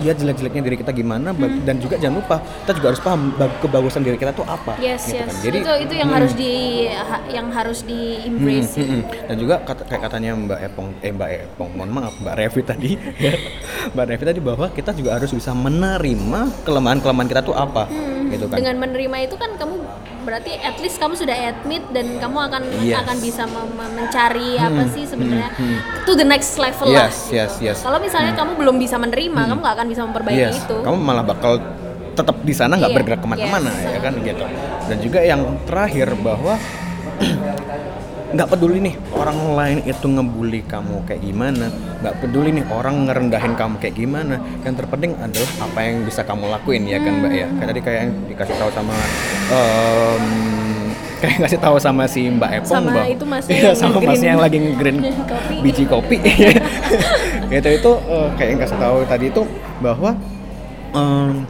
ya 0.00 0.12
jelek-jeleknya 0.12 0.62
diri 0.62 0.76
kita 0.76 0.90
gimana 0.90 1.30
Hmm. 1.30 1.62
dan 1.62 1.76
juga 1.76 1.94
jangan 1.94 2.16
lupa 2.16 2.36
kita 2.60 2.72
juga 2.74 2.86
harus 2.88 3.00
paham 3.00 3.20
ba- 3.32 3.52
kebagusan 3.58 4.00
diri 4.00 4.14
kita 4.14 4.30
tuh 4.30 4.44
apa 4.44 4.74
Yes 4.76 5.06
gitu 5.06 5.16
yes. 5.16 5.26
kan. 5.26 5.36
Jadi 5.40 5.56
itu 5.58 5.72
itu 5.80 5.94
yang 5.94 6.08
hmm, 6.08 6.16
harus 6.16 6.32
di 6.34 6.52
ha- 6.88 7.24
yang 7.28 7.46
harus 7.48 7.78
di 7.82 8.00
embrace. 8.24 8.74
hmm, 8.74 8.82
hmm, 8.82 8.94
hmm. 8.94 9.26
dan 9.26 9.36
juga 9.36 9.54
kata, 9.60 9.82
kayak 9.84 10.02
katanya 10.04 10.30
Mbak 10.34 10.58
Epong 10.64 10.88
eh 11.00 11.10
Mbak 11.10 11.28
Epong 11.46 11.70
mohon 11.72 11.90
maaf 11.90 12.14
Mbak 12.16 12.34
Revi 12.36 12.60
tadi. 12.62 12.90
Mbak 13.92 14.04
Revi 14.06 14.24
tadi 14.24 14.40
bahwa 14.40 14.66
kita 14.68 14.90
juga 14.92 15.10
harus 15.12 15.30
bisa 15.30 15.50
menerima 15.52 16.40
kelemahan-kelemahan 16.62 17.28
kita 17.28 17.42
tuh 17.42 17.54
apa 17.54 17.86
Hmm, 17.88 18.28
gitu 18.28 18.44
kan 18.44 18.56
Dengan 18.56 18.76
menerima 18.78 19.16
itu 19.22 19.34
kan 19.34 19.50
kamu 19.54 19.74
berarti 20.18 20.52
at 20.56 20.76
least 20.78 20.96
kamu 20.96 21.14
sudah 21.14 21.32
admit 21.34 21.82
dan 21.88 22.18
kamu 22.18 22.38
akan 22.42 22.62
Yes. 22.78 22.98
akan 22.98 23.16
bisa 23.18 23.42
mencari 23.46 24.56
apa 24.56 24.82
Hmm, 24.82 24.90
sih 24.90 25.04
sebenarnya 25.04 25.50
hmm, 25.50 25.64
hmm. 25.64 25.78
to 26.04 26.12
the 26.12 26.24
next 26.24 26.56
level 26.56 26.88
lah. 26.88 27.06
Yes, 27.06 27.28
yes, 27.28 27.52
yes. 27.58 27.78
Kalau 27.80 27.98
misalnya 27.98 28.32
kamu 28.32 28.54
belum 28.54 28.76
bisa 28.76 28.96
menerima, 28.96 29.40
kamu 29.46 29.58
nggak 29.58 29.74
akan 29.74 29.86
bisa 29.88 30.02
memperbaiki 30.04 30.40
yes 30.44 30.58
itu. 30.60 30.76
kamu 30.78 30.96
malah 30.96 31.22
bakal 31.22 31.58
tetap 32.12 32.36
di 32.40 32.50
sana 32.50 32.74
nggak 32.74 32.90
Iya, 32.90 32.96
bergerak 32.98 33.20
ke 33.20 33.28
mana-mana 33.28 33.70
yes. 33.72 33.94
ya 33.94 34.00
kan 34.00 34.14
gitu 34.18 34.44
dan 34.84 34.96
juga 34.98 35.20
yang 35.20 35.40
terakhir 35.64 36.08
bahwa 36.16 36.54
nggak 38.28 38.48
peduli 38.52 38.78
nih 38.84 38.94
orang 39.16 39.38
lain 39.56 39.78
itu 39.88 40.04
ngebully 40.04 40.60
kamu 40.68 41.00
kayak 41.08 41.24
gimana. 41.24 41.72
Nggak 42.04 42.14
peduli 42.20 42.50
nih 42.60 42.64
orang 42.68 43.08
ngerendahin 43.08 43.54
kamu 43.56 43.74
kayak 43.80 43.96
gimana. 43.96 44.36
Yang 44.68 44.74
terpenting 44.84 45.12
adalah 45.16 45.50
apa 45.64 45.78
yang 45.80 45.96
bisa 46.04 46.20
kamu 46.28 46.44
lakuin 46.52 46.82
ya 46.84 46.98
kan 47.00 47.12
mbak 47.24 47.32
ya? 47.32 47.48
Kayak 47.48 47.68
tadi 47.72 47.80
kayak 47.80 47.98
yang 48.04 48.12
dikasih 48.28 48.54
tahu 48.60 48.70
sama 48.76 48.94
em, 49.48 50.24
kayak 51.18 51.36
ngasih 51.40 51.60
tahu 51.60 51.76
sama 51.80 52.04
si 52.04 52.20
mbak 52.28 52.50
Epong 52.60 52.84
Sama 52.84 53.02
itu 53.08 53.24
masnya 53.24 53.52
iya 53.56 53.70
yang 53.72 53.78
sama 53.80 53.98
masnya 54.04 54.28
yang 54.36 54.42
lagi 54.44 54.56
nge-green 54.60 54.98
kopi. 55.32 55.56
biji 55.64 55.84
kopi. 55.88 56.16
Gitu 57.52 57.68
itu 57.80 57.90
eh, 58.12 58.28
kayak 58.36 58.48
yang 58.52 58.60
kasih 58.60 58.76
tahu 58.76 58.96
tadi 59.08 59.26
itu 59.32 59.42
bahwa 59.80 60.12
em, 60.92 61.48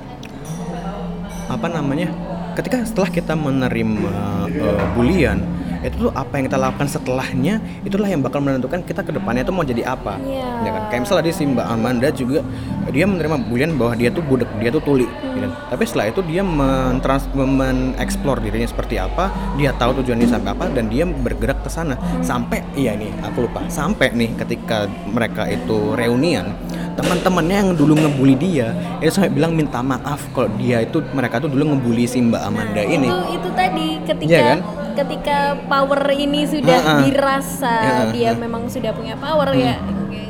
apa 1.51 1.67
namanya 1.67 2.07
ketika 2.55 2.87
setelah 2.87 3.11
kita 3.11 3.35
menerima 3.35 4.15
eh, 4.47 4.85
bulian 4.95 5.58
itu 5.83 6.09
tuh 6.09 6.13
apa 6.15 6.33
yang 6.39 6.45
kita 6.51 6.59
lakukan 6.59 6.89
setelahnya 6.91 7.55
itulah 7.87 8.09
yang 8.11 8.21
bakal 8.25 8.43
menentukan 8.43 8.83
kita 8.83 9.05
ke 9.07 9.15
depannya 9.15 9.47
tuh 9.47 9.55
mau 9.55 9.63
jadi 9.63 9.87
apa. 9.87 10.19
Iya. 10.23 10.49
ya 10.67 10.71
kan? 10.75 10.83
Kayak 10.91 11.01
misalnya 11.07 11.21
tadi 11.23 11.33
si 11.35 11.43
Mbak 11.47 11.67
Amanda 11.67 12.09
juga 12.11 12.41
dia 12.89 13.05
menerima 13.05 13.37
bulian 13.47 13.71
bahwa 13.77 13.93
dia 13.95 14.09
tuh 14.09 14.25
budek 14.25 14.49
dia 14.59 14.73
tuh 14.73 14.81
tuli 14.81 15.05
gitu 15.05 15.45
kan. 15.45 15.53
tapi 15.69 15.83
setelah 15.85 16.07
itu 16.09 16.21
dia 16.25 16.41
mentrans 16.41 17.29
mengeksplor 17.37 18.41
dirinya 18.41 18.65
seperti 18.65 18.97
apa 18.97 19.29
dia 19.61 19.77
tahu 19.77 20.01
tujuannya 20.01 20.25
sampai 20.25 20.51
apa 20.57 20.65
dan 20.73 20.89
dia 20.91 21.05
bergerak 21.05 21.61
ke 21.63 21.71
sana. 21.71 21.95
Sampai 22.25 22.65
iya 22.75 22.97
nih 22.97 23.13
aku 23.23 23.47
lupa. 23.47 23.63
Sampai 23.71 24.13
nih 24.17 24.35
ketika 24.35 24.89
mereka 25.07 25.47
itu 25.47 25.95
reunian 25.95 26.57
teman-temannya 26.99 27.57
yang 27.57 27.71
dulu 27.73 27.95
ngebully 27.95 28.35
dia 28.35 28.75
itu 28.99 29.09
sampai 29.09 29.31
bilang 29.31 29.55
minta 29.55 29.79
maaf 29.79 30.19
kalau 30.35 30.51
dia 30.59 30.83
itu 30.83 30.99
mereka 31.15 31.39
tuh 31.39 31.47
dulu 31.47 31.73
ngebully 31.73 32.05
si 32.05 32.19
Mbak 32.19 32.43
Amanda 32.43 32.83
ini 32.83 33.07
Itu 33.07 33.39
itu 33.39 33.49
tadi 33.55 33.87
ketika 34.03 34.27
Iya 34.29 34.41
kan? 34.45 34.59
ketika 34.93 35.39
power 35.71 36.03
ini 36.11 36.43
sudah 36.43 36.75
Ha-ha. 36.77 36.97
dirasa 37.01 37.75
Ya, 37.79 37.95
dia 38.11 38.31
ha. 38.31 38.37
memang 38.37 38.67
sudah 38.67 38.91
punya 38.91 39.15
power 39.15 39.55
ya. 39.55 39.79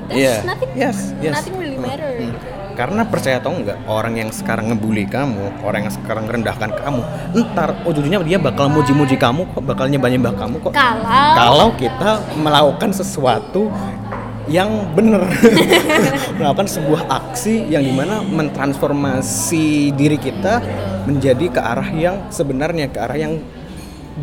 there's 0.06 0.20
Iya. 0.20 0.34
nothing 0.44 0.70
Yes, 0.76 0.98
yes. 1.18 1.34
nothing 1.34 1.56
really 1.56 1.80
matter 1.80 2.04
Hmm. 2.06 2.28
gitu. 2.28 2.46
Karena 2.72 3.02
percaya 3.02 3.42
atau 3.42 3.50
enggak, 3.50 3.74
orang 3.90 4.14
yang 4.14 4.30
sekarang 4.30 4.70
ngebully 4.70 5.02
kamu, 5.02 5.50
orang 5.66 5.82
yang 5.82 5.94
sekarang 5.98 6.30
merendahkan 6.30 6.70
kamu, 6.70 7.02
ntar 7.34 7.74
ujung-ujungnya 7.82 8.22
dia 8.22 8.38
bakal 8.38 8.70
muji-muji 8.70 9.18
kamu 9.18 9.50
kok, 9.50 9.66
bakal 9.66 9.90
nyembah-nyembah 9.90 10.30
kamu 10.38 10.62
kok. 10.62 10.70
kalau 10.70 11.02
Kalau 11.34 11.68
kita 11.74 12.22
melakukan 12.38 12.94
sesuatu 12.94 13.66
yang 14.48 14.96
benar, 14.96 15.28
melakukan 16.40 16.68
sebuah 16.68 17.04
aksi 17.08 17.68
yang 17.68 17.84
di 17.84 17.92
mana 17.92 18.24
mentransformasi 18.24 19.92
diri 19.92 20.16
kita 20.16 20.64
menjadi 21.04 21.46
ke 21.52 21.60
arah 21.60 21.88
yang 21.92 22.16
sebenarnya, 22.32 22.88
ke 22.88 22.98
arah 22.98 23.18
yang 23.20 23.36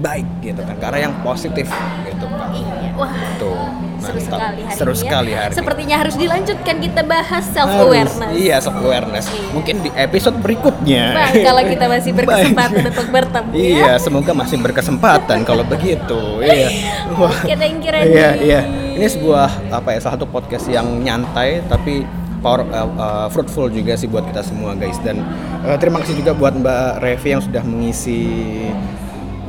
baik 0.01 0.27
gitu 0.41 0.61
kan, 0.65 0.75
ke 0.75 0.85
arah 0.85 0.99
yang 0.99 1.13
positif 1.21 1.69
gitu 2.09 2.25
kan. 2.25 2.49
iya 2.51 2.89
wah. 2.97 3.13
Tuh, 3.37 3.69
seru 4.05 4.19
mantap. 4.21 4.37
sekali 4.37 4.61
hari 4.61 4.75
Seru 4.77 4.91
ini 4.91 4.95
ya. 4.95 5.01
sekali 5.01 5.31
hari 5.33 5.49
ini. 5.51 5.57
sepertinya 5.57 5.95
harus 5.97 6.15
dilanjutkan 6.15 6.75
kita 6.79 7.01
bahas 7.03 7.43
self 7.49 7.69
Harus. 7.69 7.85
awareness 7.89 8.33
Iya, 8.35 8.55
self 8.61 8.77
awareness. 8.79 9.25
Iya. 9.27 9.49
Mungkin 9.55 9.75
di 9.81 9.89
episode 9.95 10.37
berikutnya. 10.39 11.03
Bang, 11.15 11.33
kalau 11.41 11.61
kita 11.65 11.85
masih 11.89 12.11
berkesempatan 12.13 12.77
Baik. 12.77 12.89
untuk 12.93 13.07
bertemu 13.09 13.49
ya. 13.51 13.63
Iya, 13.65 13.91
semoga 13.97 14.31
masih 14.35 14.57
berkesempatan 14.61 15.37
kalau 15.47 15.63
begitu. 15.65 16.21
Iya. 16.43 16.69
Wah. 17.17 17.31
Oke, 17.31 17.55
thank 17.57 17.81
you 17.81 17.91
Randy. 17.91 18.13
Iya, 18.13 18.29
iya. 18.39 18.61
Ini 18.95 19.07
sebuah 19.09 19.73
apa 19.73 19.95
ya, 19.95 19.99
salah 19.99 20.15
satu 20.19 20.27
podcast 20.29 20.65
yang 20.71 20.85
nyantai 21.03 21.63
tapi 21.67 22.05
power 22.39 22.61
uh, 22.69 22.89
uh, 22.93 23.27
fruitful 23.33 23.73
juga 23.73 23.97
sih 23.97 24.05
buat 24.05 24.21
kita 24.29 24.45
semua 24.45 24.77
guys 24.77 25.01
dan 25.01 25.17
uh, 25.65 25.73
terima 25.81 25.97
kasih 26.05 26.21
juga 26.21 26.37
buat 26.37 26.53
Mbak 26.53 27.01
Revi 27.01 27.29
yang 27.33 27.41
sudah 27.41 27.63
mengisi 27.65 28.21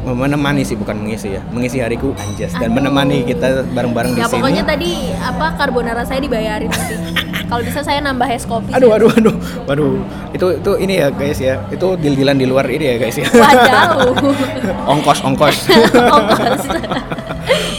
menemani 0.05 0.63
sih 0.63 0.77
bukan 0.79 1.03
mengisi 1.03 1.35
ya 1.35 1.43
mengisi 1.51 1.81
hariku 1.83 2.13
anjas 2.15 2.53
dan 2.55 2.71
Aduh. 2.71 2.79
menemani 2.79 3.27
kita 3.27 3.65
bareng-bareng 3.75 4.13
di 4.15 4.21
Ya 4.23 4.29
sini 4.29 4.39
pokoknya 4.39 4.65
tadi 4.67 4.91
apa 5.19 5.47
carbonara 5.57 6.03
saya 6.05 6.21
dibayarin 6.23 6.71
nanti. 6.71 6.95
Kalau 7.47 7.63
bisa 7.63 7.79
saya 7.79 8.03
nambah 8.03 8.27
es 8.27 8.43
kopi. 8.43 8.75
Aduh, 8.75 8.91
aduh, 8.91 9.07
aduh, 9.15 9.35
waduh. 9.71 10.03
Itu 10.35 10.59
itu 10.59 10.73
ini 10.83 10.99
ya 10.99 11.15
guys 11.15 11.39
ya. 11.39 11.63
Itu 11.71 11.95
deal-dealan 11.95 12.43
di 12.43 12.47
luar 12.51 12.67
ini 12.67 12.91
ya 12.91 12.97
guys 12.99 13.15
ya. 13.15 13.31
Wadaw. 13.31 14.11
ongkos, 14.99 15.23
ongkos. 15.23 15.71
Ongkos. 16.19 16.63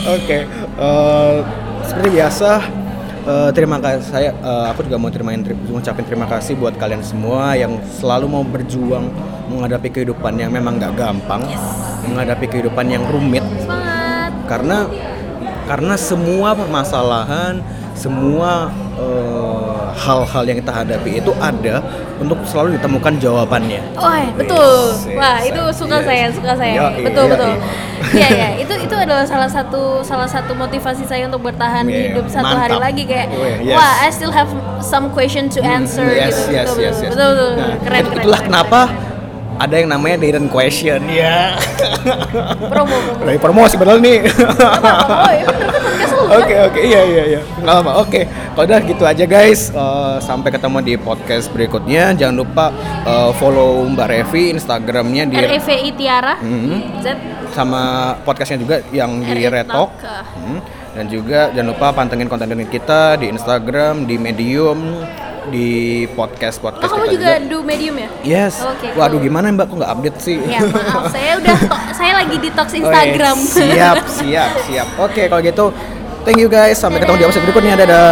Oke, 0.07 0.47
eh, 0.80 1.36
seperti 1.84 2.09
biasa. 2.15 2.77
Eh, 3.28 3.50
terima 3.52 3.78
kasih 3.78 4.04
saya 4.08 4.32
eh, 4.32 4.66
aku 4.72 4.88
juga 4.88 4.98
mau 4.98 5.12
terimain 5.12 5.44
ter- 5.44 5.58
ngucapin 5.58 6.06
terima 6.08 6.26
kasih 6.26 6.56
buat 6.56 6.74
kalian 6.80 7.04
semua 7.04 7.54
yang 7.60 7.78
selalu 8.00 8.26
mau 8.32 8.44
berjuang 8.48 9.12
menghadapi 9.52 9.92
kehidupan 9.92 10.40
yang 10.40 10.52
memang 10.52 10.80
nggak 10.80 10.96
gampang 10.96 11.44
menghadapi 12.08 12.46
kehidupan 12.48 12.88
yang 12.88 13.04
rumit 13.08 13.44
Semangat. 13.60 14.32
karena 14.48 14.78
karena 15.68 15.96
semua 16.00 16.56
permasalahan 16.56 17.60
semua 17.98 18.70
eh, 18.93 19.82
hal-hal 19.98 20.43
yang 20.45 20.58
kita 20.58 20.70
hadapi 20.72 21.18
itu 21.18 21.34
ada 21.41 21.82
untuk 22.18 22.38
selalu 22.45 22.78
ditemukan 22.78 23.18
jawabannya 23.18 23.82
Oh, 23.98 24.14
eh, 24.14 24.30
betul. 24.38 24.93
Yes, 24.93 25.02
yes, 25.10 25.18
Wah, 25.18 25.38
itu 25.41 25.62
suka 25.74 25.98
yes. 25.98 26.06
saya, 26.06 26.26
suka 26.30 26.54
saya. 26.54 26.74
Yoi, 26.78 27.02
betul, 27.04 27.24
yoi. 27.26 27.32
betul. 27.34 27.52
Iya, 28.14 28.28
iya. 28.30 28.50
Itu 28.64 28.74
itu 28.78 28.93
adalah 28.93 29.26
salah 29.26 29.50
satu 29.50 30.06
salah 30.06 30.30
satu 30.30 30.54
motivasi 30.54 31.04
saya 31.04 31.26
untuk 31.26 31.41
bertahan 31.43 31.89
Yeah, 31.89 32.14
hidup 32.14 32.30
satu 32.30 32.54
hari 32.54 32.78
mantap. 32.78 32.86
lagi 32.86 33.04
kayak 33.04 33.28
Weh, 33.34 33.56
yes. 33.66 33.76
wah, 33.76 33.93
I 34.00 34.10
still 34.14 34.30
have 34.30 34.50
some 34.80 35.10
question 35.10 35.50
to 35.50 35.60
answer 35.60 36.06
yes, 36.06 36.38
gitu. 36.45 36.54
yes, 36.54 36.68
betul, 36.70 36.78
yes, 36.78 36.93
betul, 36.93 37.02
yes. 37.02 37.12
betul, 37.12 37.30
betul. 37.34 37.52
Nah, 37.58 37.76
keren, 37.82 37.98
it- 37.98 38.06
keren. 38.06 38.22
itulah 38.22 38.39
keren, 38.39 38.50
kenapa 38.54 38.82
ada 39.58 39.74
yang 39.74 39.89
namanya 39.89 40.16
Dayton 40.22 40.45
Question 40.48 41.02
ya. 41.10 41.58
keren. 41.58 42.70
promo, 42.70 42.95
promo. 43.02 43.26
Lagi 43.26 43.39
promosi 43.41 43.74
padahal 43.74 43.98
nih. 43.98 44.18
Oh, 44.30 45.32
iya 45.34 45.43
bener 45.43 45.66
lu. 45.66 45.66
Oke 46.30 46.56
oke 46.62 46.80
iya 46.80 47.02
iya 47.02 47.24
iya 47.26 47.42
nggak 47.58 47.78
apa 47.78 47.92
oke 47.98 48.22
kalau 48.52 48.66
udah 48.66 48.80
gitu 48.84 49.04
aja 49.04 49.26
guys 49.26 49.62
Eh, 49.70 50.16
sampai 50.20 50.50
ketemu 50.50 50.78
di 50.82 50.94
podcast 50.96 51.48
berikutnya 51.50 52.12
jangan 52.14 52.36
lupa 52.38 52.66
eh, 53.04 53.32
follow 53.34 53.88
Mbak 53.88 54.08
Revi 54.10 54.44
Instagramnya 54.52 55.24
di 55.26 55.36
R 55.36 55.48
E 55.48 55.60
V 55.60 55.70
I 55.72 55.92
Tiara. 55.92 56.36
Mhm. 56.38 56.78
Z 57.00 57.06
sama 57.50 57.82
podcastnya 58.22 58.60
juga 58.60 58.76
yang 58.92 59.18
di 59.20 59.34
Retalk. 59.40 59.96
Retalk 59.96 60.26
Hmm. 60.38 60.60
dan 60.94 61.06
juga 61.08 61.40
jangan 61.50 61.70
lupa 61.70 61.88
pantengin 61.92 62.26
konten 62.26 62.48
kita 62.66 63.16
di 63.16 63.30
Instagram 63.30 64.04
di 64.04 64.16
Medium 64.16 64.80
di 65.48 65.68
podcast 66.12 66.60
Oh, 66.60 66.68
podcast 66.68 66.92
kamu 66.92 67.04
kita 67.06 67.14
juga 67.14 67.32
do 67.46 67.58
medium 67.64 67.96
ya? 67.96 68.10
yes 68.22 68.60
Oke, 68.60 68.92
waduh 68.94 69.16
cool. 69.16 69.24
gimana 69.24 69.48
mbak 69.50 69.66
kok 69.66 69.80
nggak 69.80 69.92
update 69.94 70.20
sih 70.20 70.38
Ya 70.44 70.60
maaf, 70.60 71.08
saya 71.08 71.40
udah 71.40 71.58
saya 71.96 72.14
lagi 72.18 72.36
detox 72.38 72.68
Oh, 72.68 72.76
iya. 72.76 72.84
Instagram. 72.84 73.38
siap 73.40 73.98
siap 74.20 74.52
siap 74.66 74.88
oke 75.00 75.22
kalau 75.24 75.40
gitu 75.42 75.66
thank 76.28 76.44
you 76.44 76.52
guys 76.52 76.76
sampai 76.76 77.00
ketemu 77.00 77.24
di 77.24 77.26
episode 77.32 77.44
berikutnya. 77.48 77.80
Dadah 77.80 78.08